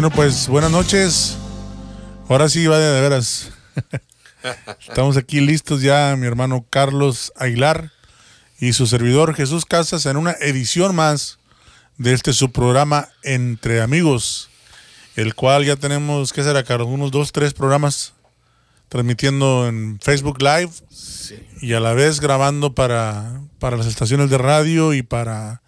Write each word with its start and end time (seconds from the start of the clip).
Bueno, 0.00 0.16
pues 0.16 0.48
buenas 0.48 0.70
noches. 0.70 1.36
Ahora 2.26 2.48
sí 2.48 2.66
va 2.66 2.78
de, 2.78 2.86
de 2.86 3.00
veras. 3.02 3.50
Estamos 4.88 5.18
aquí 5.18 5.42
listos 5.42 5.82
ya, 5.82 6.16
mi 6.16 6.26
hermano 6.26 6.64
Carlos 6.70 7.34
Aguilar 7.36 7.92
y 8.58 8.72
su 8.72 8.86
servidor 8.86 9.34
Jesús 9.34 9.66
Casas 9.66 10.06
en 10.06 10.16
una 10.16 10.32
edición 10.40 10.96
más 10.96 11.38
de 11.98 12.14
este 12.14 12.32
su 12.32 12.50
programa 12.50 13.10
Entre 13.22 13.82
Amigos, 13.82 14.48
el 15.16 15.34
cual 15.34 15.66
ya 15.66 15.76
tenemos, 15.76 16.32
¿qué 16.32 16.44
será, 16.44 16.64
Carlos? 16.64 16.88
Unos 16.88 17.10
dos, 17.10 17.30
tres 17.30 17.52
programas 17.52 18.14
transmitiendo 18.88 19.68
en 19.68 19.98
Facebook 20.00 20.40
Live 20.40 20.70
y 21.60 21.74
a 21.74 21.80
la 21.80 21.92
vez 21.92 22.20
grabando 22.20 22.74
para, 22.74 23.42
para 23.58 23.76
las 23.76 23.86
estaciones 23.86 24.30
de 24.30 24.38
radio 24.38 24.94
y 24.94 25.02
para, 25.02 25.60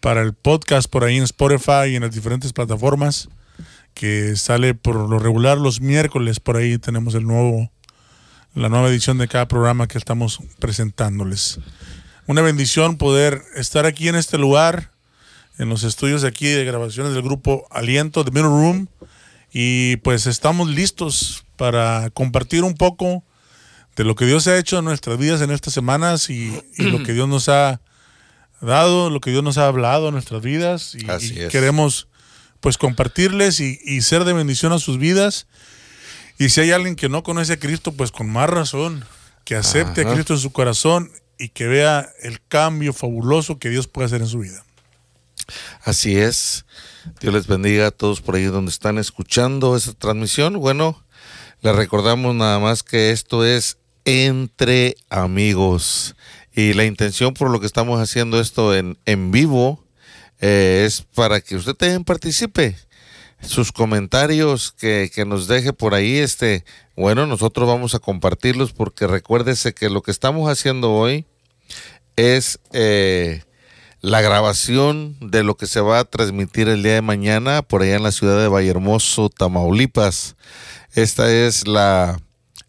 para 0.00 0.20
el 0.20 0.34
podcast 0.34 0.90
por 0.90 1.04
ahí 1.04 1.16
en 1.16 1.22
Spotify 1.22 1.86
y 1.88 1.96
en 1.96 2.02
las 2.02 2.14
diferentes 2.14 2.52
plataformas 2.52 3.30
que 3.94 4.36
sale 4.36 4.74
por 4.74 4.96
lo 5.08 5.18
regular 5.18 5.58
los 5.58 5.80
miércoles 5.80 6.40
por 6.40 6.56
ahí 6.56 6.78
tenemos 6.78 7.14
el 7.14 7.24
nuevo 7.24 7.70
la 8.54 8.68
nueva 8.68 8.88
edición 8.88 9.18
de 9.18 9.28
cada 9.28 9.48
programa 9.48 9.88
que 9.88 9.98
estamos 9.98 10.40
presentándoles. 10.58 11.58
Una 12.26 12.42
bendición 12.42 12.98
poder 12.98 13.42
estar 13.56 13.86
aquí 13.86 14.08
en 14.08 14.14
este 14.14 14.36
lugar, 14.38 14.90
en 15.58 15.68
los 15.68 15.84
estudios 15.84 16.22
de 16.22 16.28
aquí 16.28 16.48
de 16.48 16.64
grabaciones 16.64 17.14
del 17.14 17.22
grupo 17.22 17.66
Aliento, 17.70 18.24
de 18.24 18.30
Middle 18.30 18.48
Room, 18.48 18.88
y 19.52 19.96
pues 19.98 20.26
estamos 20.26 20.68
listos 20.68 21.44
para 21.56 22.10
compartir 22.10 22.62
un 22.64 22.74
poco 22.74 23.24
de 23.96 24.04
lo 24.04 24.14
que 24.14 24.26
Dios 24.26 24.46
ha 24.46 24.58
hecho 24.58 24.78
en 24.78 24.84
nuestras 24.84 25.18
vidas 25.18 25.40
en 25.40 25.50
estas 25.50 25.74
semanas 25.74 26.30
y, 26.30 26.52
y 26.76 26.84
lo 26.84 27.02
que 27.02 27.12
Dios 27.12 27.28
nos 27.28 27.48
ha 27.48 27.80
dado, 28.60 29.10
lo 29.10 29.20
que 29.20 29.30
Dios 29.30 29.42
nos 29.42 29.58
ha 29.58 29.66
hablado 29.66 30.08
en 30.08 30.14
nuestras 30.14 30.42
vidas 30.42 30.94
y, 30.94 31.08
Así 31.10 31.34
y 31.34 31.40
es. 31.40 31.52
queremos 31.52 32.08
pues 32.62 32.78
compartirles 32.78 33.60
y, 33.60 33.78
y 33.84 34.00
ser 34.00 34.24
de 34.24 34.32
bendición 34.32 34.72
a 34.72 34.78
sus 34.78 34.96
vidas. 34.96 35.46
Y 36.38 36.48
si 36.48 36.62
hay 36.62 36.70
alguien 36.70 36.96
que 36.96 37.08
no 37.08 37.22
conoce 37.22 37.54
a 37.54 37.58
Cristo, 37.58 37.92
pues 37.92 38.12
con 38.12 38.30
más 38.30 38.48
razón, 38.48 39.04
que 39.44 39.56
acepte 39.56 40.02
a. 40.02 40.14
Cristo 40.14 40.32
en 40.32 40.40
su 40.40 40.52
corazón 40.52 41.10
y 41.38 41.48
que 41.48 41.66
vea 41.66 42.08
el 42.22 42.40
cambio 42.46 42.92
fabuloso 42.92 43.58
que 43.58 43.68
Dios 43.68 43.88
puede 43.88 44.06
hacer 44.06 44.22
en 44.22 44.28
su 44.28 44.38
vida. 44.38 44.64
Así 45.82 46.16
es. 46.16 46.64
Dios 47.20 47.34
les 47.34 47.48
bendiga 47.48 47.88
a 47.88 47.90
todos 47.90 48.20
por 48.20 48.36
ahí 48.36 48.44
donde 48.44 48.70
están 48.70 48.96
escuchando 48.96 49.76
esta 49.76 49.92
transmisión. 49.92 50.60
Bueno, 50.60 51.04
les 51.62 51.74
recordamos 51.74 52.32
nada 52.36 52.60
más 52.60 52.84
que 52.84 53.10
esto 53.10 53.44
es 53.44 53.78
entre 54.04 54.94
amigos. 55.10 56.14
Y 56.54 56.74
la 56.74 56.84
intención 56.84 57.34
por 57.34 57.50
lo 57.50 57.58
que 57.58 57.66
estamos 57.66 58.00
haciendo 58.00 58.40
esto 58.40 58.72
en, 58.72 58.98
en 59.04 59.32
vivo 59.32 59.81
eh, 60.42 60.84
es 60.84 61.02
para 61.14 61.40
que 61.40 61.56
usted 61.56 61.74
también 61.74 62.04
participe. 62.04 62.76
Sus 63.40 63.72
comentarios 63.72 64.72
que, 64.72 65.10
que 65.12 65.24
nos 65.24 65.48
deje 65.48 65.72
por 65.72 65.94
ahí, 65.94 66.18
este, 66.18 66.64
bueno, 66.96 67.26
nosotros 67.26 67.66
vamos 67.66 67.94
a 67.94 67.98
compartirlos 67.98 68.72
porque 68.72 69.06
recuérdese 69.06 69.72
que 69.72 69.88
lo 69.88 70.02
que 70.02 70.10
estamos 70.10 70.48
haciendo 70.48 70.92
hoy 70.92 71.26
es 72.14 72.60
eh, 72.72 73.42
la 74.00 74.20
grabación 74.20 75.16
de 75.20 75.42
lo 75.42 75.56
que 75.56 75.66
se 75.66 75.80
va 75.80 76.00
a 76.00 76.04
transmitir 76.04 76.68
el 76.68 76.82
día 76.82 76.94
de 76.94 77.02
mañana 77.02 77.62
por 77.62 77.82
allá 77.82 77.96
en 77.96 78.02
la 78.02 78.12
ciudad 78.12 78.40
de 78.40 78.48
Vallehermoso, 78.48 79.28
Tamaulipas. 79.28 80.36
Esta 80.92 81.32
es 81.32 81.66
la, 81.66 82.20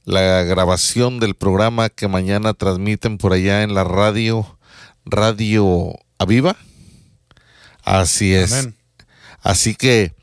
la 0.05 0.43
grabación 0.43 1.19
del 1.19 1.35
programa 1.35 1.89
que 1.89 2.07
mañana 2.07 2.53
transmiten 2.53 3.17
por 3.17 3.33
allá 3.33 3.63
en 3.63 3.73
la 3.73 3.83
radio, 3.83 4.57
Radio 5.05 5.93
Aviva. 6.17 6.55
Así 7.83 8.33
es. 8.33 8.53
Amén. 8.53 8.75
Así 9.41 9.75
que 9.75 10.13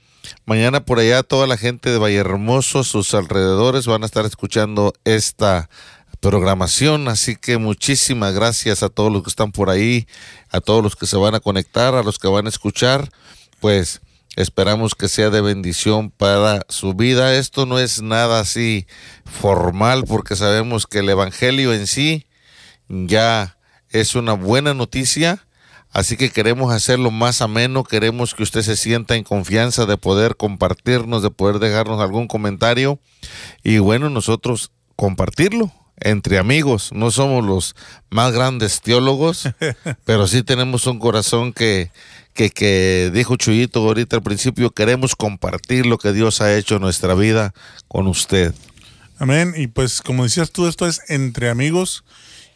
mañana 0.47 0.85
por 0.85 0.99
allá 0.99 1.23
toda 1.23 1.47
la 1.47 1.57
gente 1.57 1.91
de 1.91 1.99
Vallehermoso, 1.99 2.85
sus 2.85 3.15
alrededores 3.15 3.87
van 3.87 4.03
a 4.03 4.07
estar 4.07 4.25
escuchando 4.25 4.95
esta 5.05 5.69
programación. 6.21 7.09
Así 7.09 7.37
que 7.37 7.59
muchísimas 7.59 8.35
gracias 8.35 8.83
a 8.83 8.89
todos 8.89 9.13
los 9.13 9.23
que 9.23 9.31
están 9.31 9.53
por 9.53 9.71
ahí, 9.71 10.07
a 10.51 10.61
todos 10.61 10.83
los 10.83 10.97
que 10.97 11.07
se 11.07 11.17
van 11.17 11.35
a 11.35 11.41
conectar, 11.41 11.95
a 11.95 12.03
los 12.03 12.19
que 12.19 12.29
van 12.29 12.47
a 12.47 12.51
escuchar. 12.51 13.11
Pues 13.61 14.01
esperamos 14.37 14.95
que 14.95 15.09
sea 15.09 15.31
de 15.31 15.41
bendición 15.41 16.11
para 16.11 16.65
su 16.69 16.95
vida. 16.95 17.35
Esto 17.35 17.67
no 17.67 17.79
es 17.79 18.01
nada 18.01 18.41
así 18.41 18.87
formal 19.25 20.05
porque 20.05 20.37
sabemos 20.37 20.87
que 20.87 21.01
el 21.01 21.09
Evangelio 21.09 21.75
en 21.75 21.87
sí 21.87 22.27
ya 22.89 23.59
es 23.91 24.15
una 24.15 24.33
buena 24.33 24.73
noticia. 24.75 25.47
Así 25.93 26.17
que 26.17 26.31
queremos 26.31 26.73
hacerlo 26.73 27.11
más 27.11 27.43
ameno, 27.43 27.83
queremos 27.83 28.35
que 28.35 28.45
usted 28.45 28.63
se 28.63 28.77
sienta 28.77 29.17
en 29.17 29.25
confianza 29.25 29.87
de 29.87 29.97
poder 29.97 30.37
compartirnos, 30.37 31.23
de 31.23 31.31
poder 31.31 31.59
dejarnos 31.59 32.01
algún 32.01 32.29
comentario 32.29 33.01
y 33.65 33.79
bueno, 33.79 34.09
nosotros 34.09 34.71
compartirlo 34.95 35.73
entre 35.99 36.39
amigos. 36.39 36.91
No 36.93 37.11
somos 37.11 37.45
los 37.45 37.75
más 38.09 38.33
grandes 38.33 38.81
teólogos, 38.83 39.49
pero 40.05 40.29
sí 40.29 40.45
tenemos 40.45 40.87
un 40.87 41.01
corazón 41.01 41.53
que, 41.53 41.91
que, 42.35 42.51
que 42.51 43.11
dijo 43.13 43.37
Chuyito 43.37 43.81
ahorita 43.81 44.17
al 44.17 44.23
principio, 44.23 44.71
queremos 44.71 45.17
compartir 45.17 45.87
lo 45.87 45.99
que 45.99 46.13
Dios 46.13 46.41
ha 46.41 46.57
hecho 46.57 46.77
en 46.77 46.83
nuestra 46.83 47.15
vida 47.15 47.53
con 47.89 48.07
usted. 48.07 48.55
Amén. 49.19 49.55
Y 49.57 49.67
pues 49.67 50.03
como 50.03 50.23
decías 50.23 50.53
tú, 50.53 50.69
esto 50.69 50.87
es 50.87 51.03
entre 51.09 51.51
amigos. 51.51 52.05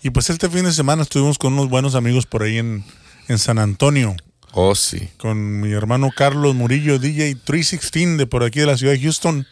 Y 0.03 0.11
pues 0.11 0.31
este 0.31 0.49
fin 0.49 0.65
de 0.65 0.73
semana 0.73 1.03
estuvimos 1.03 1.37
con 1.37 1.55
unos 1.55 1.69
buenos 1.69 1.95
amigos 1.95 2.27
por 2.27 2.43
ahí 2.43 2.59
en, 2.59 2.85
en 3.29 3.39
San 3.39 3.59
Antonio. 3.59 4.15
Oh, 4.53 4.75
sí. 4.75 5.09
Con 5.19 5.61
mi 5.61 5.73
hermano 5.73 6.11
Carlos 6.15 6.55
Murillo, 6.55 6.99
DJ 6.99 7.35
316 7.35 8.19
de 8.19 8.27
por 8.27 8.45
aquí 8.45 8.61
de 8.61 8.67
la 8.67 8.77
ciudad 8.77 8.93
de 8.93 9.01
Houston. 9.01 9.47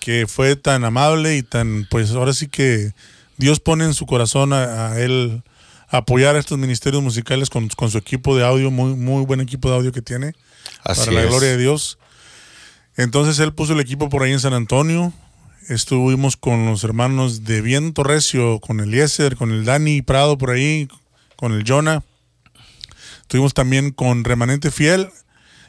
Que 0.00 0.26
fue 0.26 0.56
tan 0.56 0.84
amable 0.84 1.36
y 1.36 1.42
tan, 1.42 1.86
pues 1.90 2.12
ahora 2.12 2.32
sí 2.32 2.48
que 2.48 2.92
Dios 3.36 3.60
pone 3.60 3.84
en 3.84 3.94
su 3.94 4.06
corazón 4.06 4.52
a, 4.52 4.92
a 4.92 5.00
él 5.00 5.42
apoyar 5.88 6.36
a 6.36 6.38
estos 6.38 6.58
ministerios 6.58 7.02
musicales 7.02 7.50
con, 7.50 7.68
con 7.68 7.90
su 7.90 7.98
equipo 7.98 8.36
de 8.36 8.44
audio, 8.44 8.70
muy, 8.70 8.94
muy 8.94 9.24
buen 9.24 9.40
equipo 9.40 9.68
de 9.68 9.76
audio 9.76 9.92
que 9.92 10.02
tiene. 10.02 10.34
Así 10.84 11.00
para 11.00 11.12
la 11.12 11.22
es. 11.22 11.28
gloria 11.28 11.50
de 11.50 11.56
Dios. 11.56 11.98
Entonces 12.96 13.38
él 13.38 13.52
puso 13.54 13.72
el 13.72 13.80
equipo 13.80 14.08
por 14.08 14.22
ahí 14.22 14.32
en 14.32 14.40
San 14.40 14.54
Antonio. 14.54 15.12
Estuvimos 15.68 16.36
con 16.36 16.66
los 16.66 16.84
hermanos 16.84 17.44
de 17.44 17.60
Viento 17.60 18.02
Recio, 18.02 18.58
con 18.60 18.80
Eliezer, 18.80 19.36
con 19.36 19.50
el 19.50 19.64
Dani 19.64 20.02
Prado 20.02 20.38
por 20.38 20.50
ahí, 20.50 20.88
con 21.36 21.52
el 21.52 21.64
Jonah. 21.66 22.02
Estuvimos 23.28 23.52
también 23.52 23.90
con 23.90 24.24
Remanente 24.24 24.70
Fiel 24.70 25.10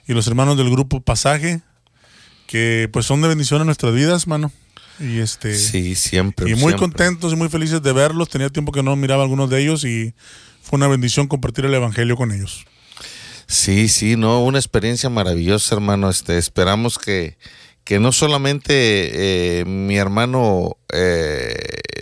y 0.07 0.13
los 0.13 0.25
hermanos 0.27 0.55
del 0.55 0.69
grupo 0.69 1.01
Pasaje, 1.01 1.59
que 2.47 2.89
pues 2.93 3.05
son 3.05 3.21
de 3.21 3.27
bendición 3.27 3.59
en 3.59 3.65
nuestras 3.65 3.93
vidas, 3.93 4.27
mano. 4.27 4.49
Y 4.97 5.19
este 5.19 5.53
Sí, 5.57 5.93
siempre. 5.95 6.45
y 6.49 6.53
muy 6.53 6.59
siempre. 6.59 6.77
contentos 6.77 7.33
y 7.33 7.35
muy 7.35 7.49
felices 7.49 7.81
de 7.81 7.91
verlos. 7.91 8.29
Tenía 8.29 8.49
tiempo 8.49 8.71
que 8.71 8.81
no 8.81 8.95
miraba 8.95 9.23
a 9.23 9.25
algunos 9.25 9.49
de 9.49 9.59
ellos 9.61 9.83
y 9.83 10.13
fue 10.61 10.77
una 10.77 10.87
bendición 10.87 11.27
compartir 11.27 11.65
el 11.65 11.73
evangelio 11.73 12.15
con 12.15 12.31
ellos. 12.31 12.65
Sí, 13.45 13.89
sí, 13.89 14.15
no, 14.15 14.41
una 14.41 14.57
experiencia 14.57 15.09
maravillosa, 15.09 15.75
hermano. 15.75 16.09
Este, 16.09 16.37
esperamos 16.37 16.97
que, 16.97 17.37
que 17.89 17.99
no 17.99 18.11
solamente 18.11 19.61
eh, 19.61 19.65
mi 19.65 19.97
hermano 19.97 20.77
eh, 20.93 21.57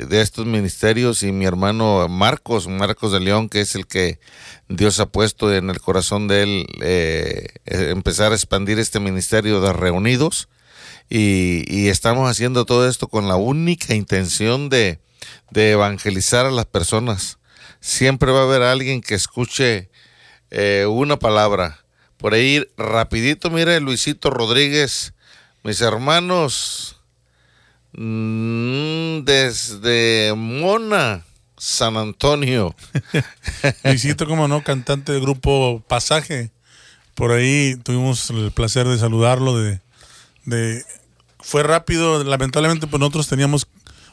de 0.09 0.19
estos 0.19 0.45
ministerios 0.45 1.23
y 1.23 1.31
mi 1.31 1.45
hermano 1.45 2.09
Marcos, 2.09 2.67
Marcos 2.67 3.13
de 3.13 3.21
León, 3.21 3.47
que 3.47 3.61
es 3.61 3.73
el 3.73 3.87
que 3.87 4.19
Dios 4.67 4.99
ha 4.99 5.05
puesto 5.05 5.55
en 5.55 5.69
el 5.69 5.79
corazón 5.79 6.27
de 6.27 6.43
él, 6.43 6.67
eh, 6.81 7.47
empezar 7.63 8.33
a 8.33 8.35
expandir 8.35 8.79
este 8.79 8.99
ministerio 8.99 9.61
de 9.61 9.71
reunidos. 9.71 10.49
Y, 11.09 11.87
estamos 11.87 12.29
haciendo 12.29 12.65
todo 12.65 12.85
esto 12.89 13.07
con 13.07 13.29
la 13.29 13.37
única 13.37 13.95
intención 13.95 14.67
de, 14.67 14.99
de 15.51 15.71
evangelizar 15.71 16.45
a 16.45 16.51
las 16.51 16.65
personas. 16.65 17.37
Siempre 17.79 18.33
va 18.33 18.41
a 18.41 18.43
haber 18.43 18.61
alguien 18.61 18.99
que 18.99 19.15
escuche 19.15 19.89
una 20.85 21.17
palabra. 21.17 21.79
Por 22.17 22.33
ahí, 22.33 22.67
rapidito, 22.75 23.49
mire, 23.49 23.79
Luisito 23.79 24.31
Rodríguez, 24.31 25.13
mis 25.67 25.81
hermanos, 25.81 26.95
mm, 27.91 29.25
desde 29.25 30.33
Mona, 30.33 31.25
San 31.57 31.97
Antonio. 31.97 32.73
Luisito, 33.83 34.25
como 34.27 34.47
no, 34.47 34.63
cantante 34.63 35.11
del 35.11 35.19
grupo 35.19 35.83
Pasaje. 35.85 36.51
Por 37.15 37.33
ahí 37.33 37.75
tuvimos 37.83 38.29
el 38.29 38.53
placer 38.53 38.87
de 38.87 38.97
saludarlo. 38.97 39.59
De, 39.59 39.81
de 40.45 40.85
fue 41.41 41.63
rápido, 41.63 42.23
lamentablemente, 42.23 42.87
pues 42.87 43.01
nosotros 43.01 43.27
teníamos 43.27 43.67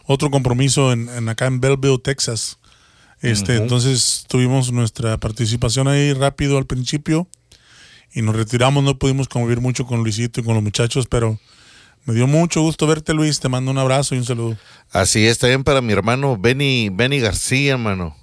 otro 0.07 0.33
compromiso 0.33 0.93
en, 0.93 1.09
en 1.09 1.29
acá 1.29 1.47
en 1.47 1.61
Belleville, 1.61 2.01
Texas. 2.01 2.59
Este, 3.21 3.59
entonces 3.59 4.25
tuvimos 4.29 4.73
nuestra 4.73 5.19
participación 5.19 5.87
ahí 5.87 6.15
rápido 6.15 6.59
al 6.59 6.67
principio 6.67 7.29
y 8.13 8.23
nos 8.23 8.35
retiramos. 8.37 8.83
No 8.85 8.99
pudimos 8.99 9.29
convivir 9.29 9.61
mucho 9.61 9.87
con 9.87 10.01
Luisito 10.03 10.41
y 10.41 10.45
con 10.45 10.55
los 10.55 10.63
muchachos, 10.63 11.07
pero 11.09 11.39
me 12.05 12.15
dio 12.15 12.27
mucho 12.27 12.61
gusto 12.61 12.87
verte, 12.87 13.15
Luis. 13.15 13.41
Te 13.41 13.49
mando 13.49 13.71
un 13.71 13.79
abrazo 13.79 14.15
y 14.15 14.19
un 14.19 14.25
saludo. 14.25 14.57
Así 14.91 15.27
es, 15.27 15.39
también 15.39 15.65
para 15.65 15.81
mi 15.81 15.93
hermano 15.93 16.37
Benny, 16.37 16.91
Benny 16.93 17.19
García, 17.21 17.73
hermano. 17.73 18.17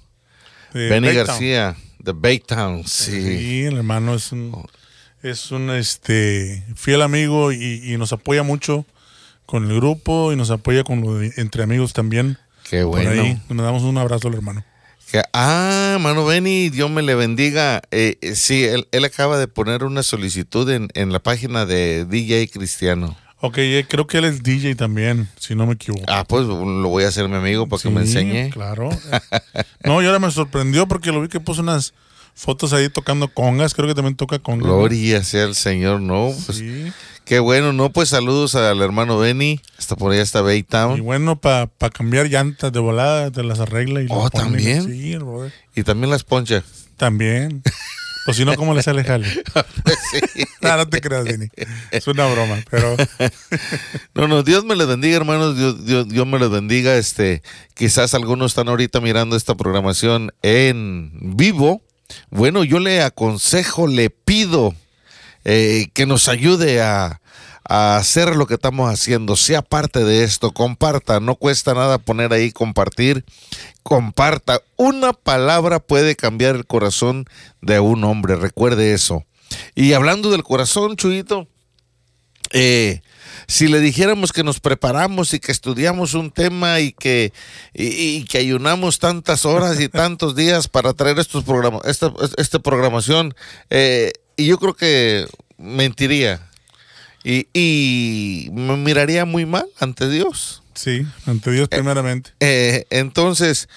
Benny 0.72 1.08
Baytown. 1.08 1.26
García, 1.26 1.76
de 1.98 2.12
Baytown, 2.12 2.86
sí. 2.86 3.22
Sí, 3.22 3.62
el 3.64 3.76
hermano 3.78 4.14
es 4.14 4.32
un, 4.32 4.64
Es 5.22 5.50
un 5.50 5.70
este 5.70 6.64
fiel 6.74 7.02
amigo 7.02 7.52
y, 7.52 7.92
y 7.92 7.96
nos 7.98 8.12
apoya 8.12 8.42
mucho 8.42 8.86
con 9.46 9.70
el 9.70 9.76
grupo 9.76 10.32
y 10.32 10.36
nos 10.36 10.50
apoya 10.50 10.82
con 10.82 11.00
lo 11.02 11.16
de- 11.16 11.32
entre 11.36 11.62
amigos 11.62 11.92
también. 11.92 12.38
Qué 12.68 12.82
Por 12.82 12.92
bueno. 13.02 13.10
ahí 13.22 13.38
nos 13.50 13.64
damos 13.66 13.82
un 13.82 13.98
abrazo 13.98 14.28
al 14.28 14.34
hermano. 14.34 14.64
Que- 15.12 15.22
ah, 15.34 15.98
mano 16.00 16.24
Benny, 16.24 16.70
Dios 16.70 16.90
me 16.90 17.02
le 17.02 17.14
bendiga. 17.14 17.82
Eh, 17.90 18.16
eh, 18.22 18.34
sí, 18.34 18.64
él, 18.64 18.88
él 18.92 19.04
acaba 19.04 19.36
de 19.38 19.46
poner 19.46 19.84
una 19.84 20.02
solicitud 20.02 20.68
en, 20.70 20.88
en 20.94 21.12
la 21.12 21.18
página 21.18 21.66
de 21.66 22.06
DJ 22.06 22.48
Cristiano. 22.48 23.14
Ok, 23.40 23.58
eh, 23.58 23.84
creo 23.86 24.06
que 24.06 24.16
él 24.18 24.24
es 24.24 24.42
DJ 24.42 24.74
también, 24.74 25.28
si 25.38 25.54
no 25.54 25.66
me 25.66 25.74
equivoco. 25.74 26.04
Ah, 26.08 26.24
pues 26.26 26.46
lo 26.46 26.56
voy 26.88 27.04
a 27.04 27.08
hacer 27.08 27.28
mi 27.28 27.36
amigo 27.36 27.66
para 27.68 27.82
que 27.82 27.90
me 27.90 28.00
enseñe. 28.00 28.48
Claro. 28.50 28.88
No, 29.84 30.00
y 30.00 30.06
ahora 30.06 30.18
me 30.20 30.30
sorprendió 30.30 30.86
porque 30.88 31.10
lo 31.12 31.20
vi 31.20 31.28
que 31.28 31.40
puso 31.40 31.60
unas 31.60 31.92
fotos 32.34 32.72
ahí 32.72 32.88
tocando 32.88 33.28
congas. 33.28 33.74
Creo 33.74 33.88
que 33.88 33.94
también 33.94 34.16
toca 34.16 34.38
congas. 34.38 34.66
Gloria 34.68 35.22
sea 35.24 35.44
el 35.44 35.54
Señor, 35.56 36.00
¿no? 36.00 36.32
Pues 36.46 36.58
Sí. 36.58 36.92
Qué 37.24 37.38
bueno, 37.38 37.72
¿no? 37.72 37.90
Pues 37.90 38.08
saludos 38.10 38.54
al 38.54 38.80
hermano 38.82 39.18
Benny. 39.18 39.60
Hasta 39.78 39.96
por 39.96 40.12
allá 40.12 40.22
está 40.22 40.40
Y 40.40 40.42
Baytown. 40.42 41.02
bueno, 41.02 41.36
para 41.40 41.68
cambiar 41.92 42.26
llantas 42.28 42.72
de 42.72 42.78
volada, 42.80 43.30
te 43.30 43.42
las 43.42 43.60
arregla 43.60 44.02
y 44.02 44.06
Oh, 44.10 44.28
pone. 44.30 44.44
¿también? 44.44 44.84
Sí. 44.84 45.16
Y 45.74 45.82
también 45.82 46.10
las 46.10 46.24
poncha. 46.24 46.62
También. 46.96 47.62
Pues 48.24 48.36
si 48.36 48.44
no, 48.44 48.54
¿cómo 48.54 48.72
le 48.74 48.82
sale 48.82 49.02
jale? 49.04 49.26
Pues 49.52 49.96
sí. 50.12 50.44
No, 50.62 50.76
no 50.76 50.88
te 50.88 51.00
creas, 51.00 51.24
Vini. 51.24 51.48
Es 51.90 52.06
una 52.06 52.24
broma, 52.28 52.56
pero 52.70 52.96
No, 54.14 54.28
no, 54.28 54.44
Dios 54.44 54.64
me 54.64 54.76
les 54.76 54.86
bendiga, 54.86 55.16
hermanos. 55.16 55.56
Dios, 55.58 55.84
Dios, 55.84 56.08
Dios 56.08 56.24
me 56.26 56.38
les 56.38 56.50
bendiga. 56.50 56.94
Este, 56.96 57.42
quizás 57.74 58.14
algunos 58.14 58.52
están 58.52 58.68
ahorita 58.68 59.00
mirando 59.00 59.34
esta 59.34 59.56
programación 59.56 60.32
en 60.42 61.10
vivo. 61.36 61.82
Bueno, 62.30 62.62
yo 62.62 62.78
le 62.78 63.02
aconsejo, 63.02 63.88
le 63.88 64.10
pido 64.10 64.74
eh, 65.44 65.88
que 65.94 66.06
nos 66.06 66.28
ayude 66.28 66.82
a, 66.82 67.20
a 67.64 67.96
hacer 67.96 68.36
lo 68.36 68.46
que 68.46 68.54
estamos 68.54 68.90
haciendo. 68.90 69.36
Sea 69.36 69.62
parte 69.62 70.04
de 70.04 70.24
esto, 70.24 70.52
comparta. 70.52 71.20
No 71.20 71.36
cuesta 71.36 71.74
nada 71.74 71.98
poner 71.98 72.32
ahí 72.32 72.52
compartir. 72.52 73.24
Comparta. 73.82 74.60
Una 74.76 75.12
palabra 75.12 75.80
puede 75.80 76.16
cambiar 76.16 76.56
el 76.56 76.66
corazón 76.66 77.26
de 77.60 77.80
un 77.80 78.04
hombre. 78.04 78.36
Recuerde 78.36 78.92
eso. 78.92 79.24
Y 79.74 79.92
hablando 79.92 80.30
del 80.30 80.42
corazón, 80.42 80.96
Chuyito, 80.96 81.46
eh, 82.52 83.00
si 83.46 83.68
le 83.68 83.80
dijéramos 83.80 84.32
que 84.32 84.44
nos 84.44 84.60
preparamos 84.60 85.34
y 85.34 85.40
que 85.40 85.52
estudiamos 85.52 86.14
un 86.14 86.30
tema 86.30 86.80
y 86.80 86.92
que, 86.92 87.32
y, 87.74 88.24
que 88.24 88.38
ayunamos 88.38 88.98
tantas 88.98 89.44
horas 89.44 89.80
y 89.80 89.88
tantos 89.88 90.36
días 90.36 90.68
para 90.68 90.92
traer 90.92 91.18
estos 91.18 91.44
programas, 91.44 91.82
esta, 91.84 92.12
esta 92.36 92.58
programación, 92.58 93.34
eh, 93.70 94.12
y 94.42 94.46
yo 94.46 94.58
creo 94.58 94.74
que 94.74 95.26
mentiría 95.58 96.48
y, 97.24 97.46
y 97.52 98.50
me 98.52 98.76
miraría 98.76 99.24
muy 99.24 99.46
mal 99.46 99.66
ante 99.80 100.08
Dios. 100.08 100.62
sí, 100.74 101.06
ante 101.26 101.50
Dios 101.52 101.68
primeramente. 101.68 102.30
Eh, 102.40 102.84
entonces, 102.90 103.68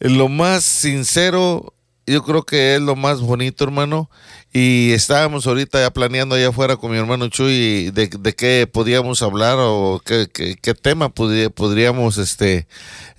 lo 0.00 0.28
más 0.28 0.64
sincero, 0.64 1.72
yo 2.06 2.22
creo 2.24 2.42
que 2.44 2.74
es 2.76 2.80
lo 2.80 2.96
más 2.96 3.20
bonito, 3.20 3.64
hermano. 3.64 4.10
Y 4.52 4.92
estábamos 4.92 5.46
ahorita 5.46 5.78
ya 5.78 5.90
planeando 5.92 6.34
allá 6.34 6.48
afuera 6.48 6.76
con 6.76 6.90
mi 6.90 6.96
hermano 6.96 7.28
Chuy 7.28 7.90
de, 7.90 8.06
de 8.08 8.34
qué 8.34 8.66
podíamos 8.66 9.20
hablar 9.20 9.58
o 9.60 10.00
qué, 10.04 10.26
qué- 10.32 10.56
qué 10.56 10.72
tema 10.74 11.10
podría- 11.10 11.50
podríamos 11.50 12.16
este, 12.16 12.66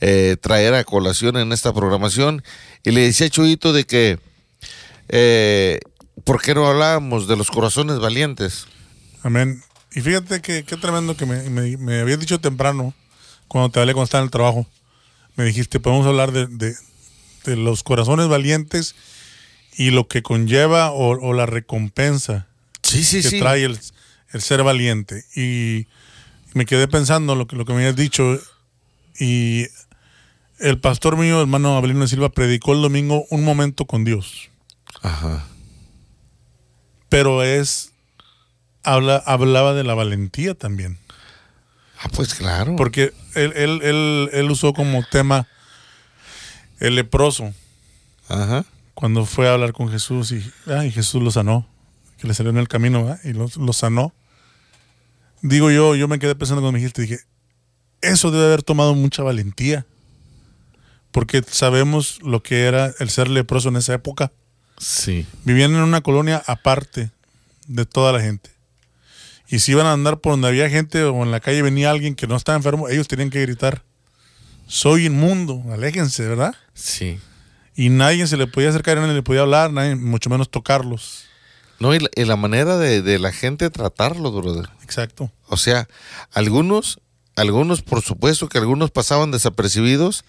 eh, 0.01 0.37
traer 0.41 0.73
a 0.73 0.83
colación 0.83 1.37
en 1.37 1.51
esta 1.53 1.71
programación. 1.71 2.43
Y 2.83 2.89
le 2.91 3.01
decía 3.01 3.27
a 3.27 3.29
Chuyito 3.29 3.73
de 3.73 3.83
que, 3.85 4.17
eh, 5.09 5.79
¿por 6.23 6.41
qué 6.41 6.53
no 6.53 6.67
hablábamos 6.67 7.27
de 7.27 7.35
los 7.35 7.49
corazones 7.49 7.99
valientes? 7.99 8.67
Amén. 9.23 9.63
Y 9.93 10.01
fíjate 10.01 10.41
que 10.41 10.63
qué 10.63 10.77
tremendo 10.77 11.17
que 11.17 11.25
me, 11.25 11.49
me, 11.49 11.77
me 11.77 11.99
habías 11.99 12.19
dicho 12.19 12.39
temprano, 12.39 12.93
cuando 13.47 13.69
te 13.69 13.79
hablé 13.79 13.93
cuando 13.93 14.05
estaba 14.05 14.21
en 14.21 14.27
el 14.27 14.31
trabajo. 14.31 14.67
Me 15.35 15.45
dijiste, 15.45 15.79
podemos 15.79 16.05
hablar 16.05 16.31
de, 16.31 16.47
de, 16.47 16.75
de 17.45 17.55
los 17.55 17.83
corazones 17.83 18.27
valientes 18.27 18.95
y 19.75 19.91
lo 19.91 20.07
que 20.07 20.21
conlleva 20.21 20.91
o, 20.91 21.11
o 21.11 21.33
la 21.33 21.45
recompensa 21.45 22.47
Sí, 22.83 23.03
sí, 23.03 23.21
que 23.21 23.39
trae 23.39 23.63
el, 23.65 23.79
el 24.31 24.41
ser 24.41 24.63
valiente. 24.63 25.23
Y 25.35 25.87
me 26.53 26.65
quedé 26.65 26.87
pensando 26.87 27.35
lo 27.35 27.47
que, 27.47 27.55
lo 27.55 27.65
que 27.65 27.73
me 27.73 27.79
habías 27.79 27.95
dicho. 27.95 28.39
Y 29.19 29.67
el 30.59 30.79
pastor 30.79 31.17
mío, 31.17 31.41
hermano 31.41 31.77
Abelino 31.77 32.07
Silva, 32.07 32.29
predicó 32.29 32.73
el 32.73 32.81
domingo 32.81 33.25
un 33.29 33.43
momento 33.43 33.85
con 33.85 34.03
Dios. 34.05 34.49
Ajá. 35.01 35.45
Pero 37.09 37.43
es. 37.43 37.91
Habla, 38.83 39.17
hablaba 39.17 39.73
de 39.73 39.83
la 39.83 39.93
valentía 39.93 40.53
también. 40.53 40.97
Ah, 41.99 42.07
pues 42.15 42.33
claro. 42.33 42.75
Porque 42.77 43.13
él, 43.35 43.51
él, 43.55 43.81
él, 43.83 44.29
él 44.31 44.51
usó 44.51 44.73
como 44.73 45.03
tema 45.11 45.47
el 46.79 46.95
leproso 46.95 47.53
Ajá. 48.29 48.65
cuando 48.93 49.25
fue 49.25 49.49
a 49.49 49.53
hablar 49.53 49.73
con 49.73 49.91
Jesús 49.91 50.31
y, 50.31 50.49
ah, 50.67 50.83
Jesús 50.89 51.21
lo 51.21 51.29
sanó, 51.29 51.67
que 52.17 52.27
le 52.27 52.33
salió 52.33 52.51
en 52.51 52.57
el 52.57 52.69
camino 52.69 53.03
¿verdad? 53.03 53.19
y 53.25 53.33
lo, 53.33 53.49
lo 53.57 53.73
sanó. 53.73 54.13
Digo 55.41 55.71
yo, 55.71 55.95
yo 55.95 56.07
me 56.07 56.19
quedé 56.19 56.35
pensando 56.35 56.61
cuando 56.61 56.73
me 56.73 56.79
dijiste, 56.79 57.01
dije, 57.01 57.19
eso 58.01 58.31
debe 58.31 58.45
haber 58.45 58.63
tomado 58.63 58.95
mucha 58.95 59.23
valentía, 59.23 59.85
porque 61.11 61.43
sabemos 61.45 62.19
lo 62.23 62.43
que 62.43 62.63
era 62.63 62.93
el 62.99 63.09
ser 63.09 63.29
leproso 63.29 63.69
en 63.69 63.77
esa 63.77 63.93
época. 63.93 64.31
Sí. 64.79 65.27
Vivían 65.43 65.75
en 65.75 65.81
una 65.81 66.01
colonia 66.01 66.41
aparte 66.47 67.11
de 67.67 67.85
toda 67.85 68.11
la 68.11 68.21
gente. 68.21 68.49
Y 69.47 69.59
si 69.59 69.73
iban 69.73 69.85
a 69.85 69.93
andar 69.93 70.19
por 70.19 70.33
donde 70.33 70.47
había 70.47 70.69
gente 70.69 71.03
o 71.03 71.23
en 71.23 71.31
la 71.31 71.39
calle 71.39 71.61
venía 71.61 71.91
alguien 71.91 72.15
que 72.15 72.27
no 72.27 72.35
estaba 72.35 72.55
enfermo, 72.55 72.87
ellos 72.87 73.07
tenían 73.07 73.29
que 73.29 73.41
gritar, 73.41 73.83
soy 74.67 75.07
inmundo, 75.07 75.63
aléjense, 75.71 76.27
¿verdad? 76.27 76.55
Sí. 76.73 77.19
Y 77.75 77.89
nadie 77.89 78.27
se 78.27 78.37
le 78.37 78.47
podía 78.47 78.69
acercar, 78.69 78.97
nadie 78.97 79.13
le 79.13 79.23
podía 79.23 79.41
hablar, 79.41 79.71
nadie, 79.71 79.95
mucho 79.95 80.29
menos 80.29 80.49
tocarlos. 80.49 81.25
No, 81.79 81.95
y 81.95 81.99
la, 81.99 82.09
y 82.15 82.25
la 82.25 82.35
manera 82.35 82.77
de, 82.77 83.01
de 83.01 83.19
la 83.19 83.31
gente 83.31 83.69
tratarlo, 83.69 84.31
brother. 84.31 84.69
Exacto. 84.83 85.31
O 85.47 85.57
sea, 85.57 85.87
algunos, 86.31 86.99
algunos, 87.35 87.81
por 87.81 88.01
supuesto 88.01 88.49
que 88.49 88.59
algunos 88.59 88.91
pasaban 88.91 89.31
desapercibidos 89.31 90.25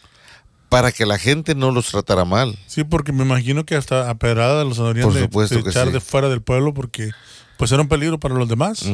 para 0.70 0.92
que 0.92 1.04
la 1.04 1.18
gente 1.18 1.54
no 1.54 1.72
los 1.72 1.90
tratara 1.90 2.24
mal. 2.24 2.56
Sí, 2.66 2.84
porque 2.84 3.12
me 3.12 3.24
imagino 3.24 3.66
que 3.66 3.74
hasta 3.74 4.08
a 4.08 4.14
pedrada 4.14 4.64
los 4.64 4.78
Por 4.78 4.94
de, 4.94 5.24
echar 5.68 5.88
sí. 5.88 5.92
de 5.92 6.00
fuera 6.00 6.28
del 6.28 6.42
pueblo 6.42 6.72
porque 6.72 7.10
pues 7.58 7.72
era 7.72 7.82
un 7.82 7.88
peligro 7.88 8.18
para 8.18 8.36
los 8.36 8.48
demás. 8.48 8.84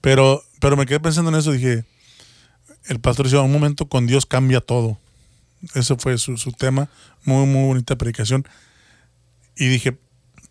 Pero, 0.00 0.42
pero 0.60 0.76
me 0.76 0.86
quedé 0.86 0.98
pensando 0.98 1.30
en 1.30 1.36
eso, 1.36 1.52
dije, 1.52 1.84
el 2.86 3.00
pastor 3.00 3.26
decía, 3.26 3.40
un 3.42 3.52
momento 3.52 3.86
con 3.86 4.06
Dios 4.06 4.24
cambia 4.24 4.60
todo. 4.60 4.98
Ese 5.74 5.94
fue 5.96 6.16
su, 6.16 6.38
su 6.38 6.52
tema, 6.52 6.88
muy, 7.24 7.46
muy 7.46 7.66
bonita 7.66 7.96
predicación. 7.96 8.48
Y 9.56 9.68
dije, 9.68 9.98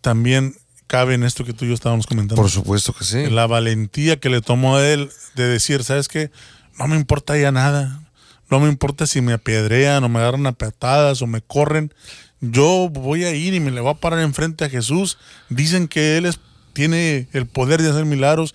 también 0.00 0.54
cabe 0.86 1.14
en 1.14 1.24
esto 1.24 1.44
que 1.44 1.52
tú 1.52 1.64
y 1.64 1.68
yo 1.68 1.74
estábamos 1.74 2.06
comentando. 2.06 2.40
Por 2.40 2.50
supuesto 2.50 2.92
que 2.92 3.04
sí. 3.04 3.28
La 3.28 3.48
valentía 3.48 4.20
que 4.20 4.30
le 4.30 4.40
tomó 4.40 4.76
a 4.76 4.88
él 4.88 5.10
de 5.34 5.48
decir, 5.48 5.82
¿sabes 5.82 6.06
qué? 6.06 6.30
No 6.78 6.86
me 6.86 6.94
importa 6.94 7.36
ya 7.36 7.50
nada. 7.50 8.07
No 8.50 8.60
me 8.60 8.68
importa 8.68 9.06
si 9.06 9.20
me 9.20 9.32
apedrean 9.32 10.02
o 10.04 10.08
me 10.08 10.18
agarran 10.20 10.46
a 10.46 10.52
patadas 10.52 11.20
o 11.22 11.26
me 11.26 11.40
corren. 11.42 11.92
Yo 12.40 12.88
voy 12.90 13.24
a 13.24 13.34
ir 13.34 13.52
y 13.54 13.60
me 13.60 13.70
le 13.70 13.80
voy 13.80 13.90
a 13.90 13.94
parar 13.94 14.20
enfrente 14.20 14.64
a 14.64 14.70
Jesús. 14.70 15.18
Dicen 15.48 15.88
que 15.88 16.16
Él 16.16 16.26
es, 16.26 16.38
tiene 16.72 17.28
el 17.32 17.46
poder 17.46 17.82
de 17.82 17.90
hacer 17.90 18.04
milagros. 18.04 18.54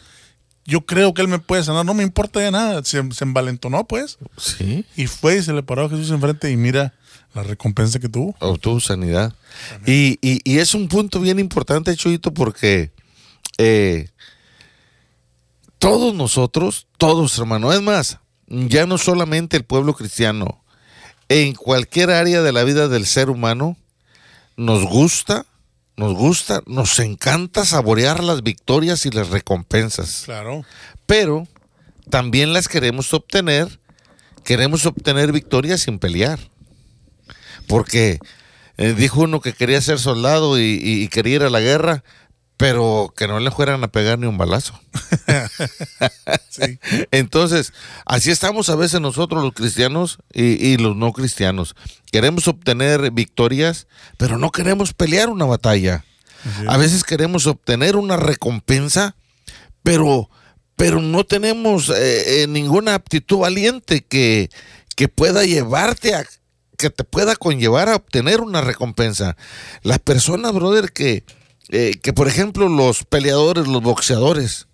Yo 0.65 0.85
creo 0.85 1.13
que 1.13 1.21
Él 1.21 1.27
me 1.27 1.39
puede 1.39 1.63
sanar. 1.63 1.85
No 1.85 1.93
me 1.93 2.03
importa 2.03 2.41
ya 2.41 2.50
nada. 2.50 2.83
Se, 2.85 3.03
se 3.12 3.23
envalentonó, 3.25 3.85
pues. 3.85 4.17
Sí. 4.38 4.85
Y 4.95 5.07
fue 5.07 5.38
y 5.38 5.43
se 5.43 5.51
le 5.53 5.62
paró 5.63 5.85
a 5.85 5.89
Jesús 5.89 6.09
enfrente 6.12 6.50
y 6.50 6.55
mira 6.57 6.93
la 7.35 7.43
recompensa 7.43 8.00
que 8.00 8.07
tuvo. 8.09 8.35
Obtuvo 8.39 8.79
sanidad. 8.79 9.33
Y, 9.85 10.17
y- 10.21 10.39
y 10.45 10.59
es 10.59 10.73
un 10.73 10.88
punto 10.88 11.19
bien 11.19 11.38
importante, 11.39 11.95
Chuyito, 11.97 12.33
porque 12.33 12.91
eh, 13.57 14.07
todos 15.79 16.13
nosotros, 16.15 16.88
todos 16.97 17.38
hermano, 17.38 17.73
es 17.73 17.81
más, 17.81 18.19
ya 18.47 18.85
no 18.85 18.97
solamente 18.97 19.57
el 19.57 19.63
pueblo 19.65 19.93
cristiano, 19.93 20.63
en 21.29 21.53
cualquier 21.55 22.12
área 22.12 22.41
de 22.41 22.51
la 22.51 22.63
vida 22.63 22.88
del 22.88 23.05
ser 23.05 23.29
humano, 23.29 23.77
nos 24.57 24.83
gusta, 24.85 25.45
nos 25.97 26.13
gusta, 26.13 26.62
nos 26.67 27.00
encanta 27.00 27.65
saborear 27.65 28.23
las 28.23 28.43
victorias 28.43 29.05
y 29.05 29.09
las 29.12 29.29
recompensas 29.29 30.23
Claro. 30.25 30.63
pero 31.05 31.47
también 32.09 32.53
las 32.53 32.67
queremos 32.67 33.13
obtener, 33.13 33.79
queremos 34.43 34.85
obtener 34.85 35.31
victorias 35.31 35.81
sin 35.81 36.00
pelear. 36.00 36.39
Porque 37.67 38.19
eh, 38.77 38.93
dijo 38.93 39.21
uno 39.21 39.39
que 39.39 39.53
quería 39.53 39.79
ser 39.81 40.00
soldado 40.00 40.59
y, 40.59 40.63
y- 40.83 41.03
y 41.03 41.07
quería 41.07 41.35
ir 41.38 41.43
a 41.43 41.50
la 41.50 41.62
guerra, 41.62 42.03
pero 42.57 43.13
que 43.15 43.27
no 43.27 43.39
le 43.39 43.51
fueran 43.51 43.83
a 43.83 43.91
pegar 43.91 44.19
ni 44.19 44.27
un 44.27 44.38
balazo. 44.38 44.79
Sí. 46.50 46.77
Entonces, 47.10 47.74
así 48.05 48.29
estamos 48.29 48.69
a 48.69 48.75
veces 48.75 49.01
nosotros 49.01 49.41
los 49.41 49.53
cristianos 49.53 50.19
y, 50.31 50.63
y 50.63 50.77
los 50.77 50.95
no 50.95 51.12
cristianos. 51.12 51.75
Queremos 52.12 52.48
obtener 52.48 53.10
victorias, 53.10 53.88
pero 54.17 54.38
no 54.38 54.51
queremos 54.51 54.93
pelear 54.93 55.29
una 55.29 55.45
batalla. 55.45 56.05
A 56.67 56.77
veces 56.77 57.03
queremos 57.03 57.48
obtener 57.48 57.95
una 57.95 58.17
recompensa, 58.17 59.15
pero, 59.81 60.29
pero 60.75 61.01
no 61.01 61.24
tenemos 61.24 61.89
eh, 61.89 62.43
eh, 62.43 62.48
ninguna 62.48 62.95
aptitud 62.95 63.39
valiente 63.39 64.05
que, 64.05 64.50
que 64.95 65.07
pueda 65.07 65.45
llevarte 65.45 66.15
a, 66.15 66.25
que 66.77 66.89
te 66.89 67.03
pueda 67.03 67.36
conllevar 67.36 67.89
a 67.89 67.95
obtener 67.95 68.41
una 68.41 68.62
recompensa. 68.62 69.38
Las 69.83 70.00
personas, 70.00 70.53
brother, 70.53 70.91
que, 70.91 71.24
eh, 71.70 72.00
que 72.01 72.13
por 72.13 72.27
ejemplo 72.27 72.70
los 72.70 73.03
peleadores, 73.03 73.67
los 73.67 73.82
boxeadores, 73.82 74.67